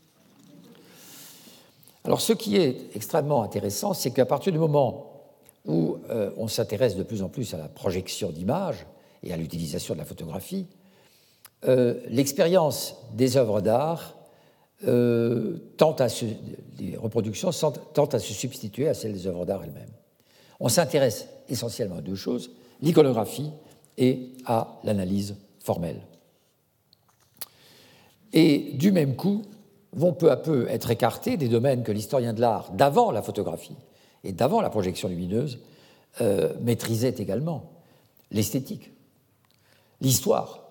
Alors 2.05 2.21
ce 2.21 2.33
qui 2.33 2.57
est 2.57 2.95
extrêmement 2.97 3.43
intéressant, 3.43 3.95
c'est 3.95 4.11
qu'à 4.11 4.27
partir 4.27 4.53
du 4.53 4.59
moment 4.59 5.13
où 5.67 5.99
euh, 6.11 6.31
on 6.37 6.49
s'intéresse 6.49 6.97
de 6.97 7.03
plus 7.03 7.23
en 7.23 7.29
plus 7.29 7.55
à 7.55 7.59
la 7.59 7.69
projection 7.69 8.31
d'images 8.31 8.87
et 9.23 9.33
à 9.33 9.37
l'utilisation 9.37 9.95
de 9.95 10.01
la 10.01 10.05
photographie, 10.05 10.67
euh, 11.69 12.01
l'expérience 12.09 12.97
des 13.15 13.37
œuvres 13.37 13.61
d'art 13.61 14.17
euh, 14.89 15.59
tente 15.77 16.01
à 16.01 16.09
se, 16.09 16.25
les 16.81 16.97
reproductions 16.97 17.51
tentent 17.95 18.15
à 18.15 18.19
se 18.19 18.33
substituer 18.33 18.89
à 18.89 18.95
celles 18.95 19.13
des 19.13 19.29
œuvres 19.29 19.47
d'art 19.47 19.63
elles-mêmes. 19.63 19.93
On 20.59 20.69
s'intéresse 20.69 21.29
essentiellement 21.49 21.99
à 21.99 22.01
deux 22.01 22.17
choses, 22.17 22.51
l'iconographie 22.81 23.51
et 23.97 24.33
à 24.45 24.81
l'analyse 24.83 25.37
formelle. 25.61 26.01
Et 28.33 28.73
du 28.75 28.91
même 28.91 29.15
coup, 29.15 29.43
vont 29.93 30.13
peu 30.13 30.31
à 30.31 30.37
peu 30.37 30.69
être 30.69 30.91
écartés 30.91 31.37
des 31.37 31.49
domaines 31.49 31.83
que 31.83 31.93
l'historien 31.93 32.33
de 32.33 32.41
l'art, 32.41 32.73
d'avant 32.73 33.11
la 33.11 33.23
photographie 33.23 33.77
et 34.25 34.33
d'avant 34.33 34.61
la 34.61 34.71
projection 34.71 35.09
lumineuse, 35.09 35.59
euh, 36.21 36.55
maîtrisait 36.61 37.15
également 37.19 37.73
l'esthétique, 38.31 38.91
l'histoire, 40.01 40.63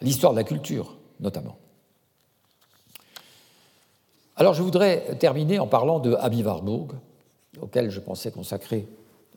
l'histoire 0.00 0.32
de 0.32 0.38
la 0.38 0.44
culture 0.44 0.96
notamment. 1.20 1.56
Alors 4.36 4.54
je 4.54 4.62
voudrais 4.62 5.16
terminer 5.18 5.58
en 5.58 5.66
parlant 5.66 5.98
de 5.98 6.14
Abi 6.14 6.42
Warburg, 6.42 6.92
auquel 7.60 7.90
je 7.90 8.00
pensais 8.00 8.30
consacrer 8.30 8.86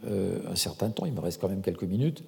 euh, 0.05 0.39
un 0.49 0.55
certain 0.55 0.89
temps, 0.89 1.05
il 1.05 1.13
me 1.13 1.19
reste 1.19 1.41
quand 1.41 1.49
même 1.49 1.61
quelques 1.61 1.83
minutes, 1.83 2.23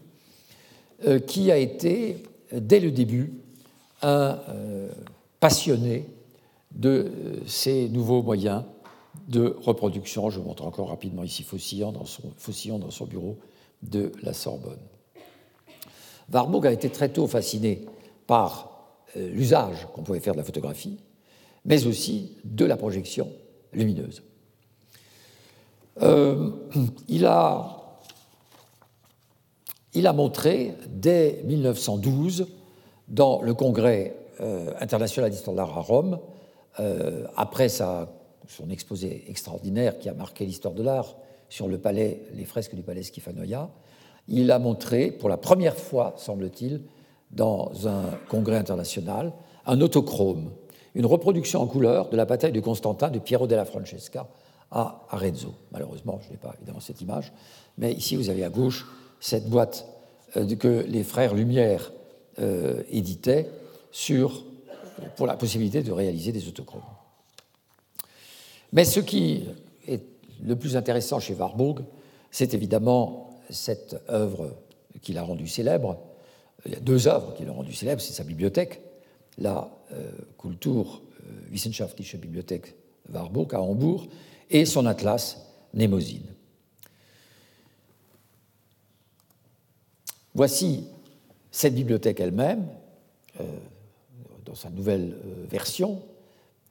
euh, 1.05 1.19
qui 1.19 1.51
a 1.51 1.57
été, 1.57 2.23
dès 2.51 2.79
le 2.79 2.91
début, 2.91 3.33
un 4.01 4.37
passionné 5.39 6.05
de 6.73 7.11
ces 7.45 7.89
nouveaux 7.89 8.23
moyens 8.23 8.63
de 9.27 9.55
reproduction. 9.61 10.29
Je 10.29 10.39
montre 10.39 10.65
encore 10.65 10.89
rapidement 10.89 11.23
ici 11.23 11.43
Faucillon 11.43 11.91
dans 11.91 12.05
son, 12.05 13.05
bureau 13.05 13.37
de 13.81 14.11
la 14.21 14.33
Sorbonne. 14.33 14.79
Warburg 16.31 16.67
a 16.67 16.71
été 16.71 16.89
très 16.89 17.09
tôt 17.09 17.27
fasciné 17.27 17.85
par 18.27 18.73
euh, 19.17 19.29
l'usage 19.29 19.87
qu'on 19.93 20.03
pouvait 20.03 20.19
faire 20.19 20.33
de 20.33 20.39
la 20.39 20.43
photographie, 20.43 20.97
mais 21.65 21.85
aussi 21.85 22.37
de 22.43 22.65
la 22.65 22.77
projection 22.77 23.29
lumineuse. 23.73 24.23
Euh, 26.01 26.49
il, 27.07 27.25
a, 27.25 27.93
montré 30.13 30.73
dès 30.87 31.41
1912, 31.45 32.47
dans 33.09 33.41
le 33.41 33.53
congrès 33.53 34.15
euh, 34.39 34.73
international 34.79 35.29
d'histoire 35.29 35.53
de 35.53 35.59
l'art 35.59 35.77
à 35.77 35.81
Rome, 35.81 36.19
euh, 36.79 37.25
après 37.35 37.69
son 37.69 38.07
exposé 38.69 39.25
extraordinaire 39.29 39.99
qui 39.99 40.09
a 40.09 40.13
marqué 40.13 40.45
l'histoire 40.45 40.73
de 40.73 40.83
l'art 40.83 41.15
sur 41.49 41.67
le 41.67 41.77
palais, 41.77 42.23
les 42.33 42.45
fresques 42.45 42.75
du 42.75 42.81
palais 42.81 43.03
Schifanoia, 43.03 43.69
il 44.27 44.51
a 44.51 44.59
montré 44.59 45.11
pour 45.11 45.29
la 45.29 45.37
première 45.37 45.75
fois, 45.75 46.13
semble-t-il, 46.17 46.81
dans 47.31 47.87
un 47.87 48.11
congrès 48.29 48.57
international, 48.57 49.33
un 49.65 49.81
autochrome, 49.81 50.51
une 50.95 51.05
reproduction 51.05 51.61
en 51.61 51.67
couleur 51.67 52.09
de 52.09 52.17
la 52.17 52.25
bataille 52.25 52.51
de 52.51 52.59
Constantin 52.59 53.09
de 53.09 53.19
Piero 53.19 53.47
della 53.47 53.65
Francesca 53.65 54.27
à 54.71 55.05
Arezzo. 55.09 55.53
Malheureusement, 55.71 56.19
je 56.23 56.31
n'ai 56.31 56.37
pas 56.37 56.53
évidemment 56.57 56.79
cette 56.79 57.01
image, 57.01 57.31
mais 57.77 57.93
ici 57.93 58.15
vous 58.15 58.29
avez 58.29 58.43
à 58.43 58.49
gauche 58.49 58.87
cette 59.19 59.49
boîte 59.49 59.87
euh, 60.37 60.55
que 60.55 60.85
les 60.87 61.03
frères 61.03 61.33
Lumière 61.33 61.91
euh, 62.39 62.81
éditaient 62.89 63.49
sur 63.91 64.43
pour 65.15 65.27
la 65.27 65.35
possibilité 65.35 65.83
de 65.83 65.91
réaliser 65.91 66.31
des 66.31 66.47
autochromes. 66.47 66.81
Mais 68.71 68.85
ce 68.85 68.99
qui 68.99 69.43
est 69.87 70.01
le 70.43 70.55
plus 70.55 70.75
intéressant 70.75 71.19
chez 71.19 71.33
Warburg, 71.33 71.83
c'est 72.31 72.53
évidemment 72.53 73.39
cette 73.49 73.95
œuvre 74.09 74.55
qu'il 75.01 75.17
a 75.17 75.23
rendue 75.23 75.47
célèbre. 75.47 75.99
Il 76.65 76.71
y 76.71 76.75
a 76.75 76.79
deux 76.79 77.07
œuvres 77.07 77.33
qui 77.35 77.45
l'ont 77.45 77.53
rendue 77.53 77.73
célèbre, 77.73 78.01
c'est 78.01 78.13
sa 78.13 78.23
bibliothèque, 78.23 78.81
la 79.37 79.69
euh, 79.91 80.11
Kultur 80.39 81.01
euh, 81.19 81.51
Wissenschaftliche 81.51 82.15
Bibliothek 82.15 82.75
Warburg 83.11 83.53
à 83.53 83.61
Hambourg, 83.61 84.07
et 84.49 84.65
son 84.65 84.85
atlas 84.85 85.37
Mnemosyne. 85.73 86.33
Voici 90.33 90.87
cette 91.51 91.75
bibliothèque 91.75 92.19
elle-même, 92.19 92.67
euh, 93.39 93.43
sa 94.55 94.69
nouvelle 94.69 95.17
euh, 95.25 95.45
version, 95.47 96.01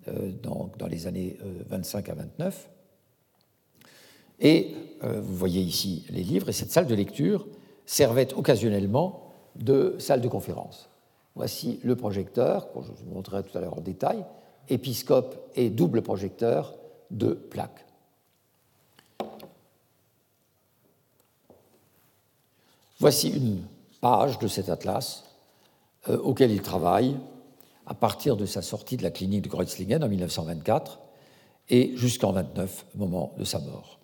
euh, 0.09 0.33
dans, 0.43 0.70
les 0.89 1.07
années 1.07 1.39
25 1.68 2.09
euh, 2.09 2.12
à 2.12 2.14
29. 2.16 2.68
Et 4.41 4.74
vous 5.03 5.37
voyez 5.37 5.61
ici 5.61 6.05
les 6.11 6.24
livres, 6.24 6.49
et 6.49 6.53
cette 6.53 6.72
salle 6.72 6.87
de 6.89 6.95
lecture 6.97 7.47
servait 7.87 8.33
occasionnellement 8.35 9.30
de 9.55 9.95
salle 10.01 10.20
de 10.20 10.26
conférence. 10.26 10.89
Voici 11.37 11.78
le 11.85 11.95
projecteur, 11.95 12.72
que 12.72 12.80
je 12.83 12.91
vous 12.91 13.14
montrerai 13.14 13.45
tout 13.45 13.57
à 13.57 13.61
l'heure 13.61 13.78
en 13.78 13.80
détail, 13.80 14.24
épiscope 14.68 15.37
et 15.55 15.70
double 15.70 16.03
projecteur 16.03 16.74
de 17.11 17.35
plaques. 17.35 17.85
Voici 22.99 23.30
une 23.30 23.62
page 24.01 24.41
de 24.41 24.49
cet 24.49 24.68
atlas 24.68 25.24
auquel 26.09 26.51
il 26.51 26.62
travaille 26.62 27.16
à 27.87 27.95
partir 27.95 28.37
de 28.37 28.47
sa 28.47 28.62
sortie 28.62 28.97
de 28.97 29.03
la 29.03 29.11
clinique 29.11 29.43
de 29.43 29.49
Kreuzlingen 29.49 30.03
en 30.03 30.09
1924 30.09 31.01
et 31.68 31.93
jusqu'en 31.97 32.33
29, 32.33 32.87
moment 32.95 33.35
de 33.39 33.45
sa 33.45 33.59
mort. 33.59 33.99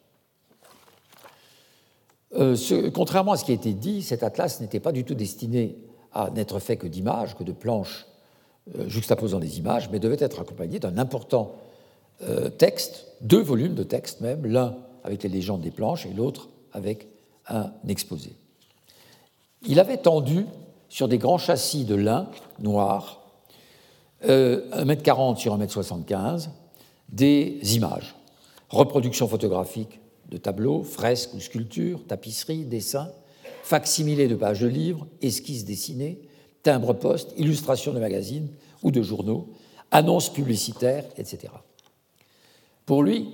Euh, 2.35 2.57
contrairement 2.93 3.33
à 3.33 3.37
ce 3.37 3.45
qui 3.45 3.53
a 3.53 3.55
été 3.55 3.73
dit, 3.73 4.03
cet 4.03 4.23
atlas 4.23 4.61
n'était 4.61 4.81
pas 4.81 4.93
du 4.93 5.05
tout 5.05 5.15
destiné 5.15 5.77
à 6.13 6.31
n'être 6.31 6.59
fait 6.59 6.77
que 6.77 6.87
d'images, 6.87 7.37
que 7.37 7.45
de 7.45 7.53
planches 7.53 8.07
euh, 8.77 8.89
juxtaposant 8.89 9.39
des 9.39 9.59
images, 9.59 9.89
mais 9.91 9.99
devait 9.99 10.17
être 10.21 10.41
accompagné 10.41 10.79
d'un 10.79 10.99
important 10.99 11.57
euh, 12.23 12.51
texte, 12.51 13.07
deux 13.21 13.41
volumes 13.41 13.75
de 13.75 13.83
texte 13.83 14.21
même, 14.21 14.45
l'un 14.45 14.77
avec 15.05 15.23
les 15.23 15.29
légendes 15.29 15.63
des 15.63 15.71
planches 15.71 16.05
et 16.07 16.13
l'autre 16.13 16.49
avec 16.73 17.09
un 17.49 17.73
exposé. 17.87 18.37
Il 19.67 19.81
avait 19.81 19.97
tendu 19.97 20.45
sur 20.89 21.09
des 21.09 21.19
grands 21.19 21.39
châssis 21.39 21.85
de 21.85 21.95
lin 21.95 22.29
noir 22.59 23.18
1m40 24.25 25.33
euh, 25.33 25.37
sur 25.37 25.59
1m75, 25.59 26.49
des 27.09 27.59
images, 27.77 28.15
reproductions 28.69 29.29
photographiques 29.29 30.01
de 30.29 30.37
tableaux, 30.37 30.83
fresques 30.83 31.35
ou 31.35 31.41
sculptures, 31.41 32.07
tapisseries, 32.07 32.65
dessins, 32.65 33.11
facsimilés 33.63 34.29
de 34.29 34.35
pages 34.35 34.61
de 34.61 34.67
livres, 34.67 35.07
esquisses 35.23 35.65
dessinées, 35.65 36.21
timbres 36.63 36.93
postes, 36.93 37.33
illustrations 37.37 37.93
de 37.93 38.01
magazines 38.01 38.49
ou 38.83 38.91
de 38.91 39.03
journaux, 39.03 39.49
annonces 39.91 40.31
publicitaires, 40.33 41.05
etc. 41.17 41.53
Pour 42.85 43.03
lui, 43.03 43.29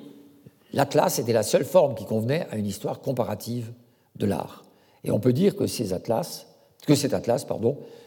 l'atlas 0.73 1.19
était 1.19 1.33
la 1.33 1.43
seule 1.43 1.65
forme 1.65 1.95
qui 1.95 2.05
convenait 2.05 2.47
à 2.51 2.57
une 2.57 2.67
histoire 2.67 3.01
comparative 3.01 3.73
de 4.17 4.27
l'art. 4.27 4.65
Et 5.03 5.11
on 5.11 5.21
peut 5.21 5.33
dire 5.33 5.57
que, 5.57 5.65
atlas, 5.93 6.47
cet 6.87 7.15
atlas 7.15 7.47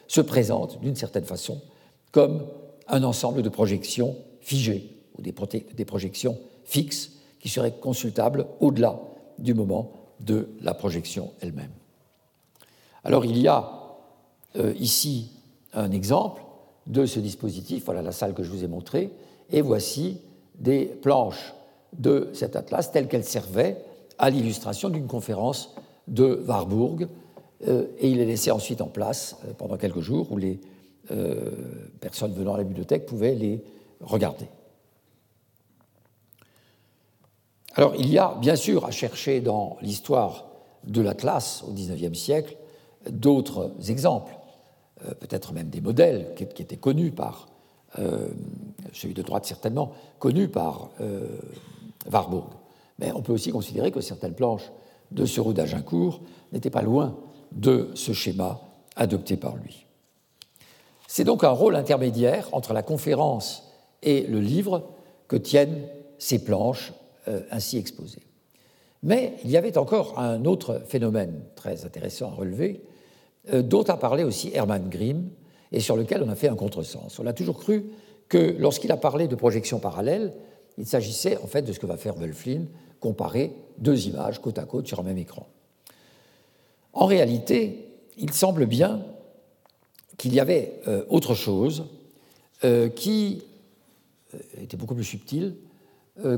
se 0.08 0.22
présente 0.22 0.80
d'une 0.80 0.96
certaine 0.96 1.26
façon 1.26 1.62
comme 2.12 2.48
un 2.88 3.04
ensemble 3.04 3.42
de 3.42 3.50
projections 3.50 4.16
figées 4.42 4.96
ou 5.18 5.22
des, 5.22 5.86
projections 5.86 6.38
fixes 6.64 7.12
qui 7.40 7.50
seraient 7.50 7.74
consultables 7.80 8.48
au-delà 8.60 9.00
du 9.40 9.54
moment 9.54 9.92
de 10.20 10.50
la 10.62 10.74
projection 10.74 11.32
elle-même. 11.42 11.72
Alors 13.04 13.26
il 13.26 13.38
y 13.38 13.48
a 13.48 13.98
euh, 14.58 14.74
ici 14.80 15.32
un 15.74 15.92
exemple 15.92 16.42
de 16.88 17.06
ce 17.06 17.20
dispositif, 17.20 17.86
voilà 17.86 18.02
la 18.02 18.12
salle 18.12 18.34
que 18.34 18.44
je 18.44 18.50
vous 18.50 18.64
ai 18.64 18.68
montrée, 18.68 19.12
et 19.52 19.62
voici 19.62 20.22
des 20.56 20.86
planches 20.86 21.54
de 21.98 22.30
cet 22.34 22.56
atlas 22.56 22.92
telles 22.92 23.08
qu'elles 23.08 23.24
servaient 23.24 23.84
à 24.18 24.30
l'illustration 24.30 24.90
d'une 24.90 25.08
conférence 25.08 25.76
de 26.08 26.44
Warburg, 26.48 27.08
euh, 27.68 27.86
et 28.00 28.10
il 28.10 28.20
est 28.20 28.26
laissé 28.26 28.52
ensuite 28.52 28.82
en 28.82 28.88
place 28.88 29.38
euh, 29.46 29.54
pendant 29.58 29.78
quelques 29.78 30.00
jours 30.00 30.32
où 30.32 30.38
les 30.38 30.60
euh, 31.12 31.52
personnes 32.02 32.34
venant 32.34 32.56
à 32.56 32.58
la 32.58 32.64
bibliothèque 32.64 33.06
pouvaient 33.06 33.36
les 33.36 33.64
regarder. 34.02 34.48
Alors 37.76 37.96
il 37.96 38.10
y 38.10 38.18
a 38.18 38.36
bien 38.40 38.56
sûr 38.56 38.86
à 38.86 38.92
chercher 38.92 39.40
dans 39.40 39.78
l'histoire 39.82 40.48
de 40.84 41.02
la 41.02 41.14
classe 41.14 41.64
au 41.68 41.72
XIXe 41.72 42.18
siècle 42.18 42.58
d'autres 43.10 43.72
exemples, 43.90 44.38
euh, 45.06 45.14
peut-être 45.14 45.54
même 45.54 45.70
des 45.70 45.82
modèles 45.82 46.34
qui, 46.36 46.44
étaient 46.44 46.78
connus 46.78 47.12
par, 47.12 47.48
euh, 48.00 48.28
celui 48.92 49.14
de 49.14 49.22
droite 49.22 49.46
certainement, 49.46 49.94
connus 50.20 50.50
par 50.50 50.90
Warburg. 52.12 52.50
Mais 53.00 53.12
on 53.14 53.22
peut 53.22 53.34
aussi 53.34 53.52
considérer 53.52 53.92
que 53.92 54.02
certaines 54.02 54.34
planches 54.34 54.72
de 55.12 55.26
ce 55.26 55.40
d'Agincourt 55.40 56.22
n'étaient 56.52 56.70
pas 56.70 56.82
loin 56.82 57.16
de 57.52 57.92
ce 57.94 58.12
schéma 58.12 58.60
adopté 58.96 59.38
par 59.38 59.56
lui. 59.56 59.87
C'est 61.08 61.24
donc 61.24 61.44
un 61.44 61.50
rôle 61.50 61.76
intermédiaire 61.76 62.50
entre 62.52 62.74
la 62.74 62.84
conférence 62.84 63.64
et 64.04 64.22
le 64.22 64.40
livre 64.40 64.90
que 65.28 65.38
tiennent 65.38 65.88
ces 66.20 66.44
planches 66.44 66.94
euh, 67.28 67.42
ainsi 67.50 67.78
exposées. 67.78 68.28
Mais 69.04 69.36
il 69.44 69.50
y 69.50 69.58
avait 69.58 69.78
encore 69.78 70.20
un 70.20 70.44
autre 70.46 70.82
phénomène 70.86 71.42
très 71.56 71.86
intéressant 71.86 72.32
à 72.32 72.36
relever, 72.36 72.84
euh, 73.54 73.62
dont 73.62 73.84
a 73.84 73.96
parlé 73.96 74.24
aussi 74.24 74.52
Hermann 74.54 74.90
Grimm, 74.90 75.30
et 75.72 75.80
sur 75.80 75.96
lequel 75.96 76.24
on 76.24 76.30
a 76.30 76.36
fait 76.36 76.50
un 76.50 76.56
contresens. 76.56 77.20
On 77.20 77.26
a 77.26 77.34
toujours 77.34 77.58
cru 77.58 77.86
que 78.30 78.56
lorsqu'il 78.58 78.92
a 78.92 78.98
parlé 78.98 79.28
de 79.28 79.36
projection 79.36 79.80
parallèle, 79.80 80.34
il 80.78 80.86
s'agissait 80.86 81.38
en 81.38 81.48
fait 81.48 81.62
de 81.62 81.74
ce 81.74 81.80
que 81.80 81.86
va 81.86 81.98
faire 81.98 82.16
Wölflin, 82.16 82.66
comparer 83.00 83.54
deux 83.78 84.08
images 84.08 84.40
côte 84.40 84.58
à 84.60 84.64
côte 84.64 84.88
sur 84.88 85.00
un 85.00 85.04
même 85.04 85.18
écran. 85.18 85.48
En 86.94 87.06
réalité, 87.06 87.90
il 88.18 88.34
semble 88.34 88.66
bien 88.66 89.02
qu'il 90.18 90.34
y 90.34 90.40
avait 90.40 90.80
euh, 90.88 91.04
autre 91.10 91.36
chose 91.36 91.86
euh, 92.64 92.90
qui 92.90 93.44
était 94.60 94.78
beaucoup 94.78 94.96
plus 94.96 95.04
subtile, 95.04 95.56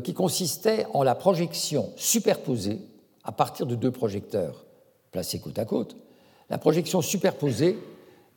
qui 0.04 0.14
consistait 0.14 0.86
en 0.94 1.04
la 1.04 1.16
projection 1.16 1.90
superposée 1.96 2.80
à 3.24 3.32
partir 3.32 3.66
de 3.66 3.76
deux 3.76 3.92
projecteurs 3.92 4.66
placés 5.12 5.40
côte 5.40 5.58
à 5.58 5.66
côte, 5.66 5.96
la 6.50 6.58
projection 6.58 7.02
superposée 7.02 7.78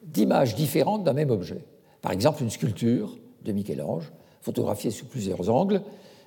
d'images 0.03 0.55
différentes 0.55 1.05
d'un 1.05 1.13
même 1.13 1.31
objet. 1.31 1.65
Par 2.01 2.13
exemple, 2.13 2.43
une 2.43 2.51
sculpture 2.51 3.17
de 3.45 3.53
Michel-Ange, 3.53 4.13
photographiée 4.41 4.91
sous 4.91 5.07
plusieurs 5.07 5.51
angles, 5.51 5.83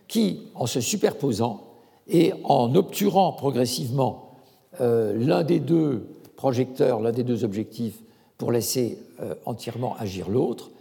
qui, 0.08 0.48
en 0.56 0.66
se 0.66 0.82
superposant 0.82 1.64
et 2.08 2.34
en 2.44 2.74
obturant 2.76 3.34
progressivement 3.34 4.38
euh, 4.82 5.14
l'un 5.18 5.44
des 5.44 5.60
deux 5.60 6.08
projecteurs, 6.36 7.02
l'un 7.02 7.12
des 7.12 7.24
deux 7.24 7.44
objectifs, 7.44 8.02
pour 8.38 8.52
laisser 8.52 8.98
euh, 9.22 9.36
entièrement 9.46 9.96
agir 9.98 10.30
l'autre, 10.30 10.72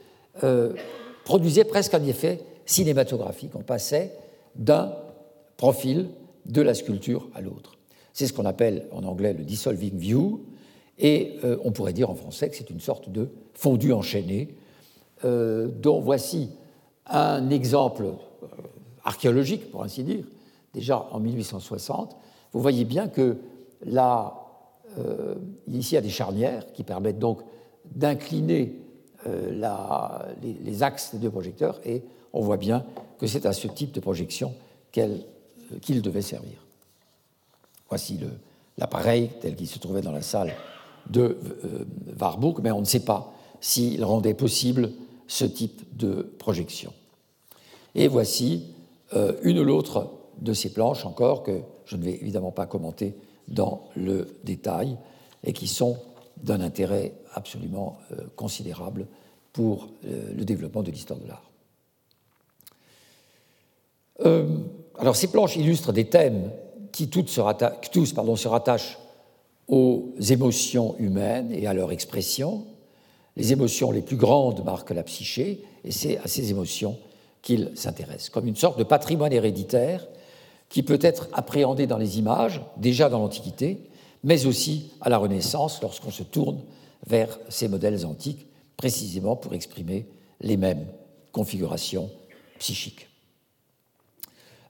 euh, 0.42 0.74
produisait 1.24 1.64
presque 1.64 1.94
un 1.94 2.02
effet 2.04 2.40
cinématographique. 2.66 3.52
On 3.54 3.62
passait 3.62 4.12
d'un 4.56 4.94
profil 5.56 6.08
de 6.46 6.62
la 6.62 6.74
sculpture 6.74 7.28
à 7.34 7.40
l'autre. 7.40 7.76
C'est 8.12 8.26
ce 8.26 8.32
qu'on 8.32 8.44
appelle 8.44 8.86
en 8.92 9.04
anglais 9.04 9.32
le 9.32 9.44
dissolving 9.44 9.96
view, 9.96 10.44
et 10.98 11.36
euh, 11.44 11.56
on 11.64 11.72
pourrait 11.72 11.92
dire 11.92 12.10
en 12.10 12.14
français 12.14 12.48
que 12.48 12.56
c'est 12.56 12.70
une 12.70 12.80
sorte 12.80 13.08
de 13.08 13.28
fondu 13.54 13.92
enchaîné, 13.92 14.54
dont 15.22 16.00
voici 16.00 16.50
un 17.06 17.48
exemple 17.48 18.08
archéologique, 19.04 19.70
pour 19.70 19.82
ainsi 19.82 20.02
dire, 20.02 20.26
déjà 20.74 21.08
en 21.12 21.18
1860. 21.18 22.14
Vous 22.52 22.60
voyez 22.60 22.84
bien 22.84 23.08
que 23.08 23.38
là, 24.96 25.34
ici, 25.72 25.92
il 25.92 25.94
y 25.94 25.98
a 25.98 26.02
des 26.02 26.08
charnières 26.08 26.72
qui 26.72 26.84
permettent 26.84 27.18
donc 27.18 27.40
d'incliner 27.94 28.76
les, 29.26 30.82
axes 30.82 31.14
des 31.14 31.18
deux 31.18 31.30
projecteurs, 31.30 31.80
et 31.84 32.02
on 32.32 32.40
voit 32.40 32.56
bien 32.56 32.84
que 33.18 33.26
c'est 33.26 33.46
à 33.46 33.52
ce 33.52 33.68
type 33.68 33.92
de 33.92 34.00
projection 34.00 34.54
qu'il 34.92 36.02
devait 36.02 36.22
servir. 36.22 36.64
Voici 37.88 38.20
l'appareil 38.78 39.30
tel 39.40 39.54
qu'il 39.54 39.68
se 39.68 39.78
trouvait 39.78 40.02
dans 40.02 40.12
la 40.12 40.22
salle 40.22 40.52
de 41.10 41.38
euh, 41.64 41.84
Warburg, 42.18 42.60
mais 42.62 42.70
on 42.70 42.80
ne 42.80 42.86
sait 42.86 43.04
pas 43.04 43.32
s'il 43.60 44.04
rendait 44.04 44.34
possible 44.34 44.90
ce 45.26 45.44
type 45.44 45.96
de 45.96 46.34
projection. 46.38 46.92
Et 47.94 48.08
voici 48.08 48.74
euh, 49.14 49.34
une 49.42 49.58
ou 49.58 49.64
l'autre 49.64 50.10
de 50.40 50.52
ces 50.52 50.72
planches 50.72 51.06
encore 51.06 51.42
que 51.42 51.60
je 51.84 51.96
ne 51.96 52.04
vais 52.04 52.14
évidemment 52.14 52.50
pas 52.50 52.66
commenter 52.66 53.14
dans 53.48 53.88
le 53.96 54.36
détail 54.44 54.96
et 55.44 55.52
qui 55.52 55.66
sont 55.66 55.98
d'un 56.42 56.60
intérêt 56.60 57.12
absolument 57.34 57.98
euh, 58.12 58.16
considérable 58.36 59.06
pour 59.52 59.88
le 60.02 60.44
développement 60.44 60.82
de 60.82 60.90
l'histoire 60.90 61.20
de 61.20 61.28
l'art. 61.28 61.50
alors 64.98 65.14
ces 65.14 65.28
planches 65.28 65.54
illustrent 65.54 65.92
des 65.92 66.08
thèmes 66.08 66.50
qui 66.90 67.08
tous 67.08 67.28
se 67.28 67.40
rattachent 68.48 68.98
aux 69.68 70.12
émotions 70.30 70.96
humaines 70.98 71.52
et 71.52 71.66
à 71.66 71.74
leur 71.74 71.92
expression. 71.92 72.64
Les 73.36 73.52
émotions 73.52 73.90
les 73.90 74.02
plus 74.02 74.16
grandes 74.16 74.64
marquent 74.64 74.90
la 74.90 75.02
psyché, 75.02 75.62
et 75.84 75.90
c'est 75.90 76.18
à 76.18 76.28
ces 76.28 76.50
émotions 76.50 76.96
qu'il 77.42 77.72
s'intéresse, 77.74 78.30
comme 78.30 78.46
une 78.46 78.56
sorte 78.56 78.78
de 78.78 78.84
patrimoine 78.84 79.32
héréditaire 79.32 80.06
qui 80.68 80.82
peut 80.82 80.98
être 81.00 81.28
appréhendé 81.32 81.86
dans 81.86 81.98
les 81.98 82.18
images, 82.18 82.60
déjà 82.76 83.08
dans 83.08 83.18
l'Antiquité, 83.18 83.88
mais 84.22 84.46
aussi 84.46 84.90
à 85.00 85.08
la 85.08 85.18
Renaissance, 85.18 85.80
lorsqu'on 85.82 86.10
se 86.10 86.22
tourne 86.22 86.62
vers 87.06 87.38
ces 87.48 87.68
modèles 87.68 88.06
antiques, 88.06 88.46
précisément 88.76 89.36
pour 89.36 89.54
exprimer 89.54 90.06
les 90.40 90.56
mêmes 90.56 90.86
configurations 91.32 92.10
psychiques. 92.58 93.08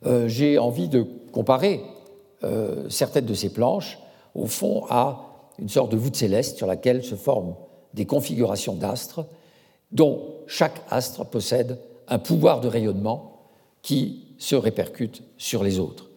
Euh, 0.07 0.29
j'ai 0.29 0.59
envie 0.59 0.89
de 0.89 1.07
comparer 1.33 1.81
euh, 2.43 2.89
certaines 2.91 3.27
de 3.27 3.35
ces 3.35 3.53
planches 3.53 3.99
au 4.35 4.47
fond, 4.47 4.85
à 4.91 5.31
une 5.59 5.69
sorte 5.69 5.93
de 5.93 5.97
voûte 5.97 6.17
céleste 6.17 6.57
sur 6.57 6.67
laquelle 6.67 7.05
se 7.05 7.15
forment 7.15 7.55
des 7.95 8.07
configurations 8.07 8.75
d'astres, 8.75 9.25
dont 9.93 10.35
chaque 10.47 10.83
astre 10.91 11.25
possède 11.25 11.79
un 12.09 12.19
pouvoir 12.19 12.61
de 12.61 12.69
rayonnement 12.69 13.41
qui 13.83 14.24
se 14.45 14.57
répercute 14.57 15.23
sur 15.39 15.65
les 15.65 15.79
autres. 15.79 16.11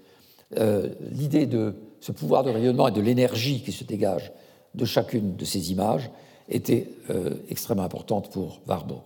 Euh, 0.57 0.89
l'idée 1.11 1.45
de 1.45 1.75
ce 2.01 2.11
pouvoir 2.11 2.43
de 2.43 2.49
rayonnement 2.49 2.89
et 2.89 2.91
de 2.91 2.99
l'énergie 2.99 3.63
qui 3.63 3.71
se 3.71 3.86
dégage 3.86 4.34
de 4.75 4.84
chacune 4.84 5.38
de 5.38 5.45
ces 5.45 5.71
images 5.71 6.09
était 6.49 6.89
euh, 7.09 7.36
extrêmement 7.49 7.84
importante 7.84 8.30
pour 8.30 8.59
Warburg. 8.67 9.03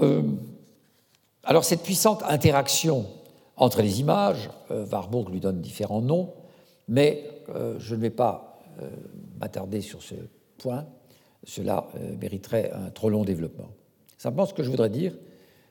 Euh, 0.00 0.22
alors 1.44 1.64
cette 1.64 1.82
puissante 1.82 2.24
interaction 2.24 3.06
entre 3.56 3.80
les 3.82 4.00
images, 4.00 4.50
Warburg 4.70 5.30
lui 5.30 5.40
donne 5.40 5.60
différents 5.60 6.00
noms, 6.00 6.32
mais 6.88 7.28
je 7.78 7.94
ne 7.94 8.00
vais 8.00 8.10
pas 8.10 8.58
m'attarder 9.38 9.82
sur 9.82 10.02
ce 10.02 10.14
point, 10.56 10.86
cela 11.44 11.86
mériterait 12.18 12.72
un 12.72 12.88
trop 12.88 13.10
long 13.10 13.22
développement. 13.22 13.68
Simplement, 14.16 14.46
ce 14.46 14.54
que 14.54 14.62
je 14.62 14.70
voudrais 14.70 14.88
dire, 14.88 15.12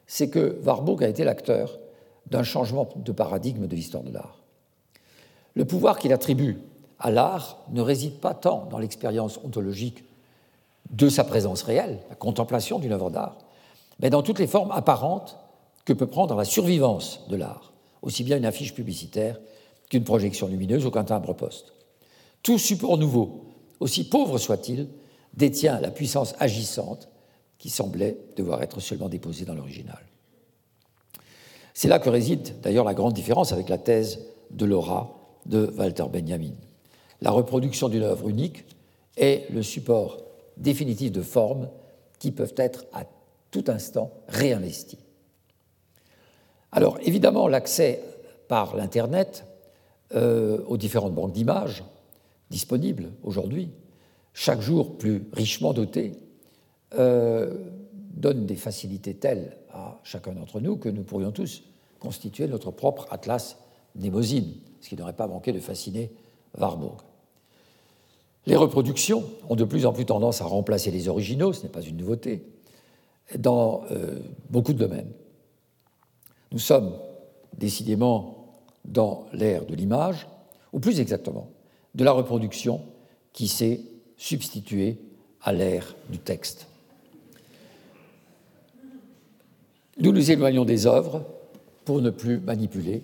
c'est 0.10 0.30
que 0.30 0.60
Warburg 0.66 1.02
a 1.04 1.08
été 1.08 1.24
l'acteur 1.24 1.80
d'un 2.28 2.44
changement 2.44 2.90
de 2.98 3.12
paradigme 3.14 3.68
de 3.68 3.76
l'histoire 3.76 4.04
de 4.04 4.12
l'art. 4.12 4.42
Le 5.54 5.64
pouvoir 5.64 6.00
qu'il 6.00 6.12
attribue 6.12 6.58
à 7.00 7.12
l'art 7.12 7.60
ne 7.72 7.82
réside 7.82 8.20
pas 8.20 8.34
tant 8.34 8.66
dans 8.66 8.80
l'expérience 8.80 9.40
ontologique 9.46 10.04
de 10.92 11.08
sa 11.08 11.24
présence 11.24 11.62
réelle, 11.62 12.00
la 12.10 12.16
contemplation 12.16 12.80
d'une 12.80 12.92
œuvre 12.92 13.10
d'art, 13.10 13.38
mais 14.02 14.10
dans 14.10 14.24
toutes 14.24 14.40
les 14.40 14.48
formes 14.48 14.72
apparentes 14.72 15.38
que 15.86 15.94
peut 15.94 16.08
prendre 16.08 16.36
la 16.36 16.46
survivance 16.46 17.22
de 17.30 17.38
l'art 17.38 17.70
aussi 18.02 18.24
bien 18.24 18.38
une 18.38 18.46
affiche 18.46 18.74
publicitaire 18.74 19.40
qu'une 19.90 20.04
projection 20.04 20.48
lumineuse 20.48 20.86
ou 20.86 20.92
qu'un 20.92 21.04
timbre-poste. 21.04 21.74
Tout 22.44 22.58
support 22.58 22.98
nouveau, 22.98 23.46
aussi 23.80 24.08
pauvre 24.08 24.38
soit-il, 24.38 24.88
détient 25.34 25.80
la 25.80 25.92
puissance 25.92 26.36
agissante 26.40 27.09
qui 27.60 27.70
semblait 27.70 28.18
devoir 28.36 28.64
être 28.64 28.80
seulement 28.80 29.10
déposée 29.10 29.46
dans 29.46 29.54
l'original. 29.54 30.00
C'est 31.74 31.88
là 31.90 32.00
que 32.00 32.10
réside 32.10 32.60
d'ailleurs 32.62 32.86
la 32.86 32.94
grande 32.94 33.14
différence 33.14 33.52
avec 33.54 33.70
la 33.70 33.78
thèse 33.78 34.20
de 34.50 34.66
Laura 34.66 35.16
de 35.46 35.72
Walter 35.78 36.06
Benjamin. 36.12 36.54
La 37.22 37.32
reproduction 37.32 37.90
d'une 37.90 38.04
œuvre 38.04 38.30
unique 38.30 38.66
est 39.18 39.50
le 39.52 39.62
support 39.62 40.18
définitif 40.58 41.12
de 41.12 41.22
formes 41.22 41.70
qui 42.18 42.32
peuvent 42.32 42.56
être 42.58 42.86
à 42.94 43.04
tout 43.52 43.66
instant 43.68 44.12
réinvesties. 44.28 45.00
Alors 46.72 46.98
évidemment, 47.02 47.48
l'accès 47.48 48.02
par 48.48 48.76
l'Internet 48.76 49.46
euh, 50.16 50.64
aux 50.68 50.78
différentes 50.78 51.14
banques 51.14 51.34
d'images 51.34 51.84
disponibles 52.50 53.12
aujourd'hui, 53.24 53.70
chaque 54.34 54.62
jour 54.62 54.98
plus 54.98 55.24
richement 55.34 55.74
dotées, 55.74 56.14
euh, 56.98 57.54
donne 58.14 58.46
des 58.46 58.56
facilités 58.56 59.14
telles 59.14 59.56
à 59.72 60.00
chacun 60.04 60.34
d'entre 60.34 60.60
nous 60.60 60.78
que 60.78 60.90
nous 60.90 61.04
pourrions 61.04 61.32
tous 61.32 61.64
constituer 62.00 62.48
notre 62.48 62.72
propre 62.72 63.08
atlas 63.12 63.58
mnémosine, 63.96 64.56
ce 64.82 64.90
qui 64.90 64.96
n'aurait 64.96 65.14
pas 65.14 65.28
manqué 65.28 65.52
de 65.52 65.60
fasciner 65.60 66.12
Warburg. 66.58 67.02
Les 68.46 68.56
reproductions 68.56 69.24
ont 69.50 69.56
de 69.56 69.66
plus 69.66 69.86
en 69.86 69.94
plus 69.94 70.06
tendance 70.06 70.42
à 70.42 70.46
remplacer 70.46 70.92
les 70.92 71.08
originaux, 71.08 71.54
ce 71.54 71.64
n'est 71.64 71.70
pas 71.70 71.82
une 71.82 71.98
nouveauté, 71.98 72.44
dans 73.38 73.84
euh, 73.92 74.20
beaucoup 74.50 74.74
de 74.74 74.80
domaines. 74.80 75.12
Nous 76.52 76.60
sommes 76.60 76.98
décidément 77.58 78.56
dans 78.86 79.28
l'ère 79.34 79.66
de 79.66 79.76
l'image, 79.76 80.28
ou 80.74 80.80
plus 80.80 81.00
exactement, 81.00 81.50
de 81.96 82.04
la 82.04 82.12
reproduction 82.12 82.82
qui 83.34 83.48
s'est 83.48 83.82
substituée 84.18 85.00
à 85.42 85.54
l'ère 85.54 85.96
du 86.10 86.18
texte. 86.18 86.68
Nous 90.00 90.14
nous 90.14 90.32
éloignons 90.32 90.64
des 90.64 90.88
œuvres 90.88 91.26
pour 91.84 92.02
ne 92.02 92.10
plus 92.10 92.40
manipuler 92.40 93.04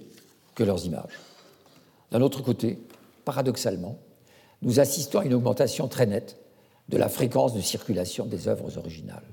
que 0.54 0.64
leurs 0.64 0.86
images. 0.86 1.20
D'un 2.12 2.22
autre 2.22 2.42
côté, 2.42 2.80
paradoxalement, 3.26 4.00
nous 4.62 4.80
assistons 4.80 5.20
à 5.20 5.26
une 5.26 5.34
augmentation 5.34 5.90
très 5.90 6.06
nette 6.06 6.38
de 6.88 6.98
la 6.98 7.10
fréquence 7.10 7.54
de 7.54 7.60
circulation 7.60 8.26
des 8.26 8.48
œuvres 8.48 8.78
originales. 8.78 9.26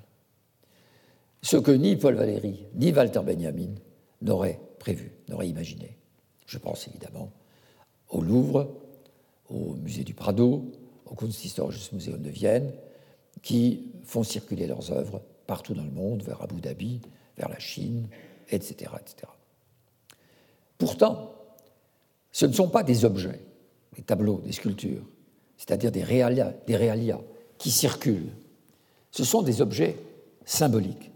Ce 1.42 1.56
que 1.56 1.70
ni 1.70 1.94
Paul 1.96 2.14
Valéry 2.14 2.66
ni 2.74 2.92
Walter 2.92 3.20
Benjamin 3.24 3.74
n'aurait 4.22 4.60
prévu, 4.80 5.12
n'aurait 5.28 5.48
imaginé. 5.48 5.96
Je 6.46 6.58
pense 6.58 6.88
évidemment 6.88 7.30
au 8.08 8.20
Louvre, 8.22 8.74
au 9.48 9.74
musée 9.74 10.04
du 10.04 10.14
Prado, 10.14 10.72
au 11.06 11.14
Kunsthistorisches 11.14 11.92
Museum 11.92 12.20
de 12.20 12.30
Vienne, 12.30 12.72
qui 13.42 13.92
font 14.04 14.24
circuler 14.24 14.66
leurs 14.66 14.90
œuvres 14.90 15.22
partout 15.46 15.74
dans 15.74 15.84
le 15.84 15.90
monde, 15.90 16.22
vers 16.22 16.42
Abu 16.42 16.60
Dhabi, 16.60 17.00
vers 17.36 17.48
la 17.48 17.58
Chine, 17.58 18.08
etc. 18.50 18.92
etc. 19.00 19.30
Pourtant, 20.78 21.34
ce 22.32 22.46
ne 22.46 22.52
sont 22.52 22.68
pas 22.68 22.82
des 22.82 23.04
objets, 23.04 23.40
des 23.96 24.02
tableaux, 24.02 24.40
des 24.44 24.52
sculptures, 24.52 25.04
c'est-à-dire 25.56 25.92
des 25.92 26.02
réalia, 26.02 26.52
des 26.66 26.76
réalia 26.76 27.20
qui 27.58 27.70
circulent. 27.70 28.32
Ce 29.10 29.24
sont 29.24 29.42
des 29.42 29.60
objets 29.60 29.96
symboliques. 30.44 31.12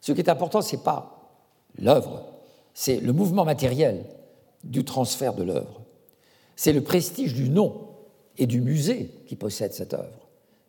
Ce 0.00 0.12
qui 0.12 0.20
est 0.20 0.28
important, 0.28 0.60
ce 0.60 0.76
n'est 0.76 0.82
pas 0.82 1.32
l'œuvre, 1.78 2.26
c'est 2.74 3.00
le 3.00 3.12
mouvement 3.12 3.44
matériel 3.44 4.04
du 4.64 4.84
transfert 4.84 5.34
de 5.34 5.42
l'œuvre. 5.42 5.82
C'est 6.56 6.72
le 6.72 6.82
prestige 6.82 7.34
du 7.34 7.48
nom 7.48 7.88
et 8.36 8.46
du 8.46 8.60
musée 8.60 9.10
qui 9.26 9.36
possède 9.36 9.72
cette 9.72 9.94
œuvre, 9.94 10.28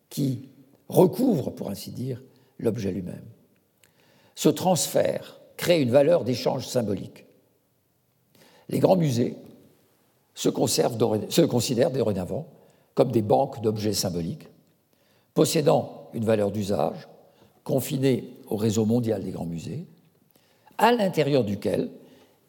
qui 0.10 0.50
recouvre, 0.88 1.52
pour 1.52 1.70
ainsi 1.70 1.92
dire, 1.92 2.22
l'objet 2.60 2.92
lui-même. 2.92 3.26
Ce 4.42 4.50
transfert 4.50 5.40
crée 5.56 5.84
une 5.84 5.92
valeur 5.92 6.24
d'échange 6.24 6.66
symbolique. 6.66 7.28
Les 8.70 8.80
grands 8.80 8.96
musées 8.96 9.36
se, 10.34 10.50
considèrent 10.50 11.92
dorénavant 11.92 12.48
comme 12.96 13.12
des 13.12 13.22
banques 13.22 13.62
d'objets 13.62 13.94
symboliques, 13.94 14.50
possédant 15.36 16.10
une 16.16 16.26
valeur 16.26 16.50
d'usage, 16.50 17.08
confinée 17.64 18.34
au 18.48 18.56
réseau 18.56 18.84
mondial 18.84 19.24
des 19.24 19.30
grands 19.30 19.46
musées, 19.46 19.86
à 20.80 20.92
l'intérieur 20.92 21.44
duquel 21.44 21.92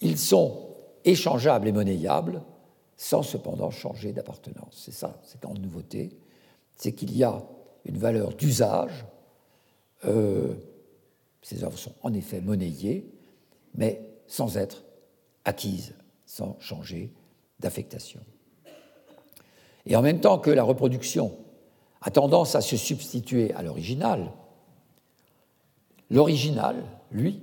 ils 0.01 0.17
sont 0.17 0.69
échangeables 1.05 1.69
et 1.69 1.73
monnayables 1.73 2.41
sans 2.97 3.23
cependant 3.23 3.71
changer 3.71 4.15
d'appartenance. 4.15 4.81
C'est 4.83 4.95
ça, 4.95 5.21
c'est 5.25 5.43
grande 5.43 5.61
nouveauté, 5.61 6.09
c'est 6.75 6.93
qu'il 6.93 7.15
y 7.15 7.23
a 7.23 7.43
une 7.85 7.99
valeur 7.99 8.33
d'usage. 8.33 9.05
Euh, 10.07 10.55
ces 11.43 11.65
œuvres 11.65 11.79
sont 11.79 11.95
en 12.03 12.13
effet 12.15 12.41
monnayées, 12.41 13.13
mais 13.75 14.09
sans 14.27 14.57
être 14.57 14.85
acquises, 15.45 15.95
sans 16.25 16.57
changer 16.61 17.13
d'affectation. 17.61 18.21
Et 19.85 19.97
en 19.97 20.03
même 20.03 20.21
temps 20.21 20.39
que 20.39 20.51
la 20.51 20.63
reproduction 20.63 21.37
a 22.01 22.11
tendance 22.11 22.55
à 22.55 22.61
se 22.61 22.77
substituer 22.77 23.53
à 23.55 23.63
l'original, 23.63 24.33
l'original, 26.11 26.85
lui, 27.11 27.43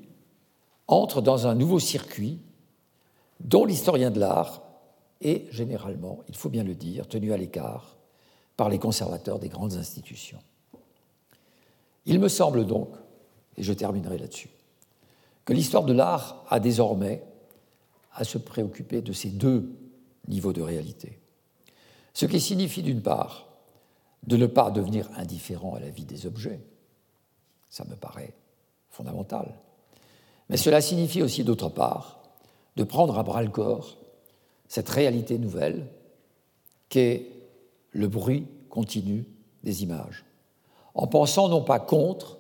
entre 0.87 1.21
dans 1.21 1.47
un 1.47 1.55
nouveau 1.55 1.79
circuit 1.79 2.39
dont 3.39 3.65
l'historien 3.65 4.11
de 4.11 4.19
l'art 4.19 4.63
est 5.21 5.51
généralement, 5.51 6.19
il 6.27 6.35
faut 6.35 6.49
bien 6.49 6.63
le 6.63 6.75
dire, 6.75 7.07
tenu 7.07 7.33
à 7.33 7.37
l'écart 7.37 7.97
par 8.57 8.69
les 8.69 8.79
conservateurs 8.79 9.39
des 9.39 9.49
grandes 9.49 9.73
institutions. 9.73 10.39
Il 12.05 12.19
me 12.19 12.27
semble 12.27 12.65
donc, 12.65 12.89
et 13.59 13.63
je 13.63 13.73
terminerai 13.73 14.17
là-dessus, 14.17 14.49
que 15.45 15.53
l'histoire 15.53 15.83
de 15.83 15.93
l'art 15.93 16.45
a 16.49 16.59
désormais 16.59 17.23
à 18.13 18.23
se 18.23 18.37
préoccuper 18.37 19.01
de 19.01 19.13
ces 19.13 19.29
deux 19.29 19.69
niveaux 20.27 20.53
de 20.53 20.61
réalité. 20.61 21.19
Ce 22.13 22.25
qui 22.25 22.39
signifie 22.39 22.81
d'une 22.81 23.01
part 23.01 23.47
de 24.25 24.37
ne 24.37 24.47
pas 24.47 24.71
devenir 24.71 25.09
indifférent 25.15 25.75
à 25.75 25.79
la 25.79 25.89
vie 25.89 26.05
des 26.05 26.25
objets, 26.25 26.59
ça 27.69 27.85
me 27.85 27.95
paraît 27.95 28.33
fondamental, 28.89 29.53
mais 30.49 30.57
cela 30.57 30.81
signifie 30.81 31.21
aussi 31.21 31.43
d'autre 31.43 31.69
part 31.69 32.21
de 32.75 32.83
prendre 32.83 33.17
à 33.19 33.23
bras 33.23 33.43
le 33.43 33.49
corps 33.49 33.97
cette 34.67 34.89
réalité 34.89 35.37
nouvelle 35.37 35.87
qu'est 36.87 37.27
le 37.91 38.07
bruit 38.07 38.47
continu 38.69 39.25
des 39.63 39.83
images, 39.83 40.25
en 40.93 41.07
pensant 41.07 41.49
non 41.49 41.61
pas 41.61 41.79
contre, 41.79 42.38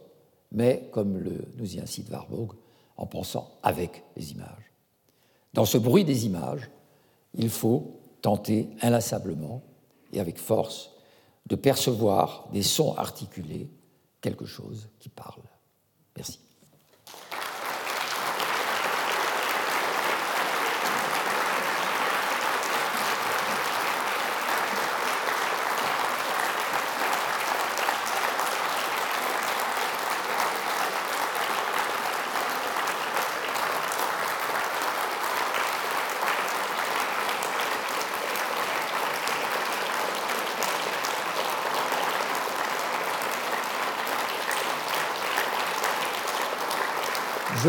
mais, 0.51 0.89
comme 0.91 1.17
le, 1.17 1.45
nous 1.57 1.75
y 1.75 1.79
incite 1.79 2.09
Warburg, 2.09 2.53
en 2.97 3.05
pensant 3.05 3.51
avec 3.63 4.03
les 4.15 4.31
images. 4.31 4.71
Dans 5.53 5.65
ce 5.65 5.77
bruit 5.77 6.03
des 6.03 6.25
images, 6.25 6.69
il 7.33 7.49
faut 7.49 7.99
tenter 8.21 8.69
inlassablement 8.81 9.61
et 10.11 10.19
avec 10.19 10.37
force 10.37 10.91
de 11.45 11.55
percevoir 11.55 12.49
des 12.51 12.63
sons 12.63 12.93
articulés, 12.95 13.69
quelque 14.21 14.45
chose 14.45 14.89
qui 14.99 15.09
parle. 15.09 15.41
Merci. 16.15 16.39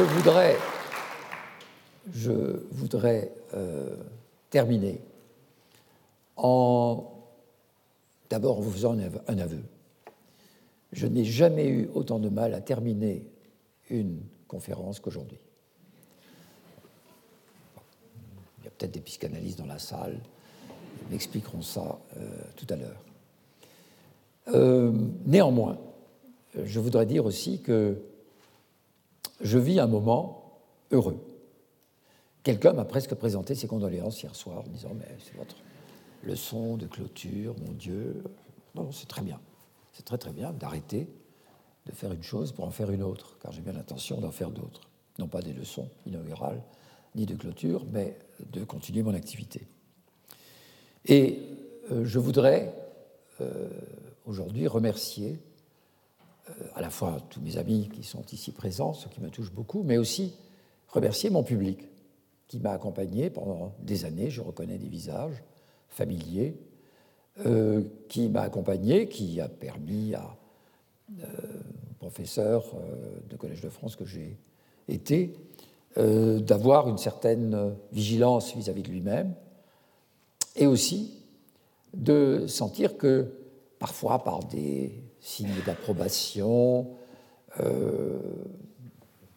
Je 0.00 0.04
voudrais, 0.06 0.56
je 2.10 2.32
voudrais 2.70 3.34
euh, 3.52 3.96
terminer 4.48 4.98
en 6.38 7.04
d'abord 8.30 8.62
vous 8.62 8.70
faisant 8.70 8.96
un 9.28 9.38
aveu. 9.38 9.62
Je 10.92 11.06
n'ai 11.06 11.26
jamais 11.26 11.68
eu 11.68 11.90
autant 11.92 12.18
de 12.18 12.30
mal 12.30 12.54
à 12.54 12.62
terminer 12.62 13.26
une 13.90 14.22
conférence 14.48 15.00
qu'aujourd'hui. 15.00 15.40
Il 18.60 18.64
y 18.64 18.68
a 18.68 18.70
peut-être 18.70 18.92
des 18.92 19.00
psychanalystes 19.00 19.58
dans 19.58 19.66
la 19.66 19.78
salle, 19.78 20.18
ils 21.02 21.12
m'expliqueront 21.12 21.60
ça 21.60 21.98
euh, 22.16 22.26
tout 22.56 22.66
à 22.70 22.76
l'heure. 22.76 23.04
Euh, 24.54 24.92
néanmoins, 25.26 25.76
je 26.64 26.80
voudrais 26.80 27.04
dire 27.04 27.26
aussi 27.26 27.60
que 27.60 27.98
je 29.40 29.58
vis 29.58 29.80
un 29.80 29.86
moment 29.86 30.60
heureux. 30.90 31.18
Quelqu'un 32.42 32.72
m'a 32.72 32.84
presque 32.84 33.14
présenté 33.14 33.54
ses 33.54 33.66
condoléances 33.66 34.22
hier 34.22 34.34
soir 34.34 34.60
en 34.60 34.68
disant 34.68 34.90
Mais 34.98 35.08
c'est 35.18 35.36
votre 35.36 35.56
leçon 36.22 36.76
de 36.76 36.86
clôture, 36.86 37.54
mon 37.66 37.72
Dieu. 37.72 38.22
Non, 38.74 38.92
c'est 38.92 39.08
très 39.08 39.22
bien. 39.22 39.40
C'est 39.92 40.04
très 40.04 40.18
très 40.18 40.32
bien 40.32 40.52
d'arrêter 40.52 41.08
de 41.86 41.92
faire 41.92 42.12
une 42.12 42.22
chose 42.22 42.52
pour 42.52 42.66
en 42.66 42.70
faire 42.70 42.90
une 42.90 43.02
autre, 43.02 43.36
car 43.42 43.52
j'ai 43.52 43.62
bien 43.62 43.72
l'intention 43.72 44.20
d'en 44.20 44.30
faire 44.30 44.50
d'autres. 44.50 44.88
Non 45.18 45.26
pas 45.26 45.42
des 45.42 45.52
leçons 45.52 45.88
inaugurales 46.06 46.62
ni 47.14 47.26
de 47.26 47.34
clôture, 47.34 47.84
mais 47.90 48.16
de 48.52 48.64
continuer 48.64 49.02
mon 49.02 49.14
activité. 49.14 49.66
Et 51.06 51.40
euh, 51.90 52.04
je 52.04 52.18
voudrais 52.18 52.72
euh, 53.40 53.68
aujourd'hui 54.26 54.66
remercier 54.66 55.40
à 56.74 56.80
la 56.80 56.90
fois 56.90 57.18
tous 57.30 57.40
mes 57.40 57.56
amis 57.56 57.88
qui 57.92 58.02
sont 58.02 58.24
ici 58.32 58.52
présents, 58.52 58.92
ce 58.92 59.08
qui 59.08 59.20
me 59.20 59.30
touche 59.30 59.52
beaucoup, 59.52 59.82
mais 59.82 59.98
aussi 59.98 60.34
remercier 60.88 61.30
mon 61.30 61.42
public 61.42 61.88
qui 62.48 62.58
m'a 62.58 62.72
accompagné 62.72 63.30
pendant 63.30 63.72
des 63.80 64.04
années, 64.04 64.28
je 64.28 64.40
reconnais 64.40 64.78
des 64.78 64.88
visages 64.88 65.42
familiers, 65.88 66.56
euh, 67.46 67.82
qui 68.08 68.28
m'a 68.28 68.42
accompagné, 68.42 69.08
qui 69.08 69.40
a 69.40 69.48
permis 69.48 70.14
à 70.14 70.36
euh, 71.22 71.26
professeur 72.00 72.64
euh, 72.74 73.20
de 73.30 73.36
Collège 73.36 73.60
de 73.60 73.68
France 73.68 73.96
que 73.96 74.04
j'ai 74.04 74.36
été 74.88 75.34
d'avoir 75.96 76.88
une 76.88 76.98
certaine 76.98 77.74
vigilance 77.92 78.54
vis-à-vis 78.54 78.82
-vis 78.82 78.86
de 78.86 78.90
lui-même 78.90 79.34
et 80.54 80.66
aussi 80.66 81.14
de 81.94 82.44
sentir 82.46 82.96
que 82.96 83.32
parfois 83.80 84.22
par 84.22 84.44
des 84.44 84.92
signes 85.18 85.48
d'approbation. 85.66 86.86
Euh, 87.58 88.20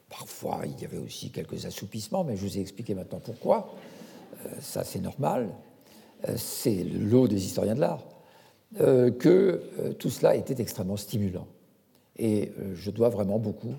parfois, 0.09 0.61
il 0.65 0.79
y 0.79 0.85
avait 0.85 0.99
aussi 0.99 1.31
quelques 1.31 1.65
assoupissements, 1.65 2.23
mais 2.23 2.35
je 2.35 2.45
vous 2.45 2.57
ai 2.59 2.61
expliqué 2.61 2.93
maintenant 2.93 3.19
pourquoi. 3.19 3.73
Euh, 4.45 4.49
ça, 4.61 4.83
c'est 4.83 4.99
normal. 4.99 5.49
Euh, 6.27 6.35
c'est 6.37 6.83
le 6.83 6.99
lot 6.99 7.27
des 7.27 7.43
historiens 7.43 7.73
de 7.73 7.81
l'art. 7.81 8.05
que 8.75 9.93
tout 9.99 10.09
cela 10.09 10.35
était 10.35 10.59
extrêmement 10.59 10.97
stimulant. 10.97 11.47
Et 12.17 12.51
je 12.73 12.89
dois 12.89 13.09
vraiment 13.09 13.37
beaucoup 13.37 13.75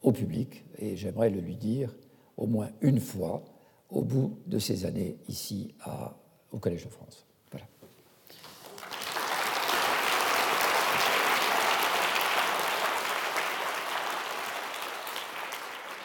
au 0.00 0.12
public, 0.12 0.64
et 0.78 0.96
j'aimerais 0.96 1.28
le 1.28 1.40
lui 1.40 1.56
dire 1.56 1.94
au 2.38 2.46
moins 2.46 2.70
une 2.80 3.00
fois 3.00 3.44
au 3.90 4.00
bout 4.00 4.38
de 4.46 4.58
ces 4.58 4.86
années 4.86 5.18
ici 5.28 5.74
au 6.52 6.58
Collège 6.58 6.86
de 6.86 6.90
France. 6.90 7.26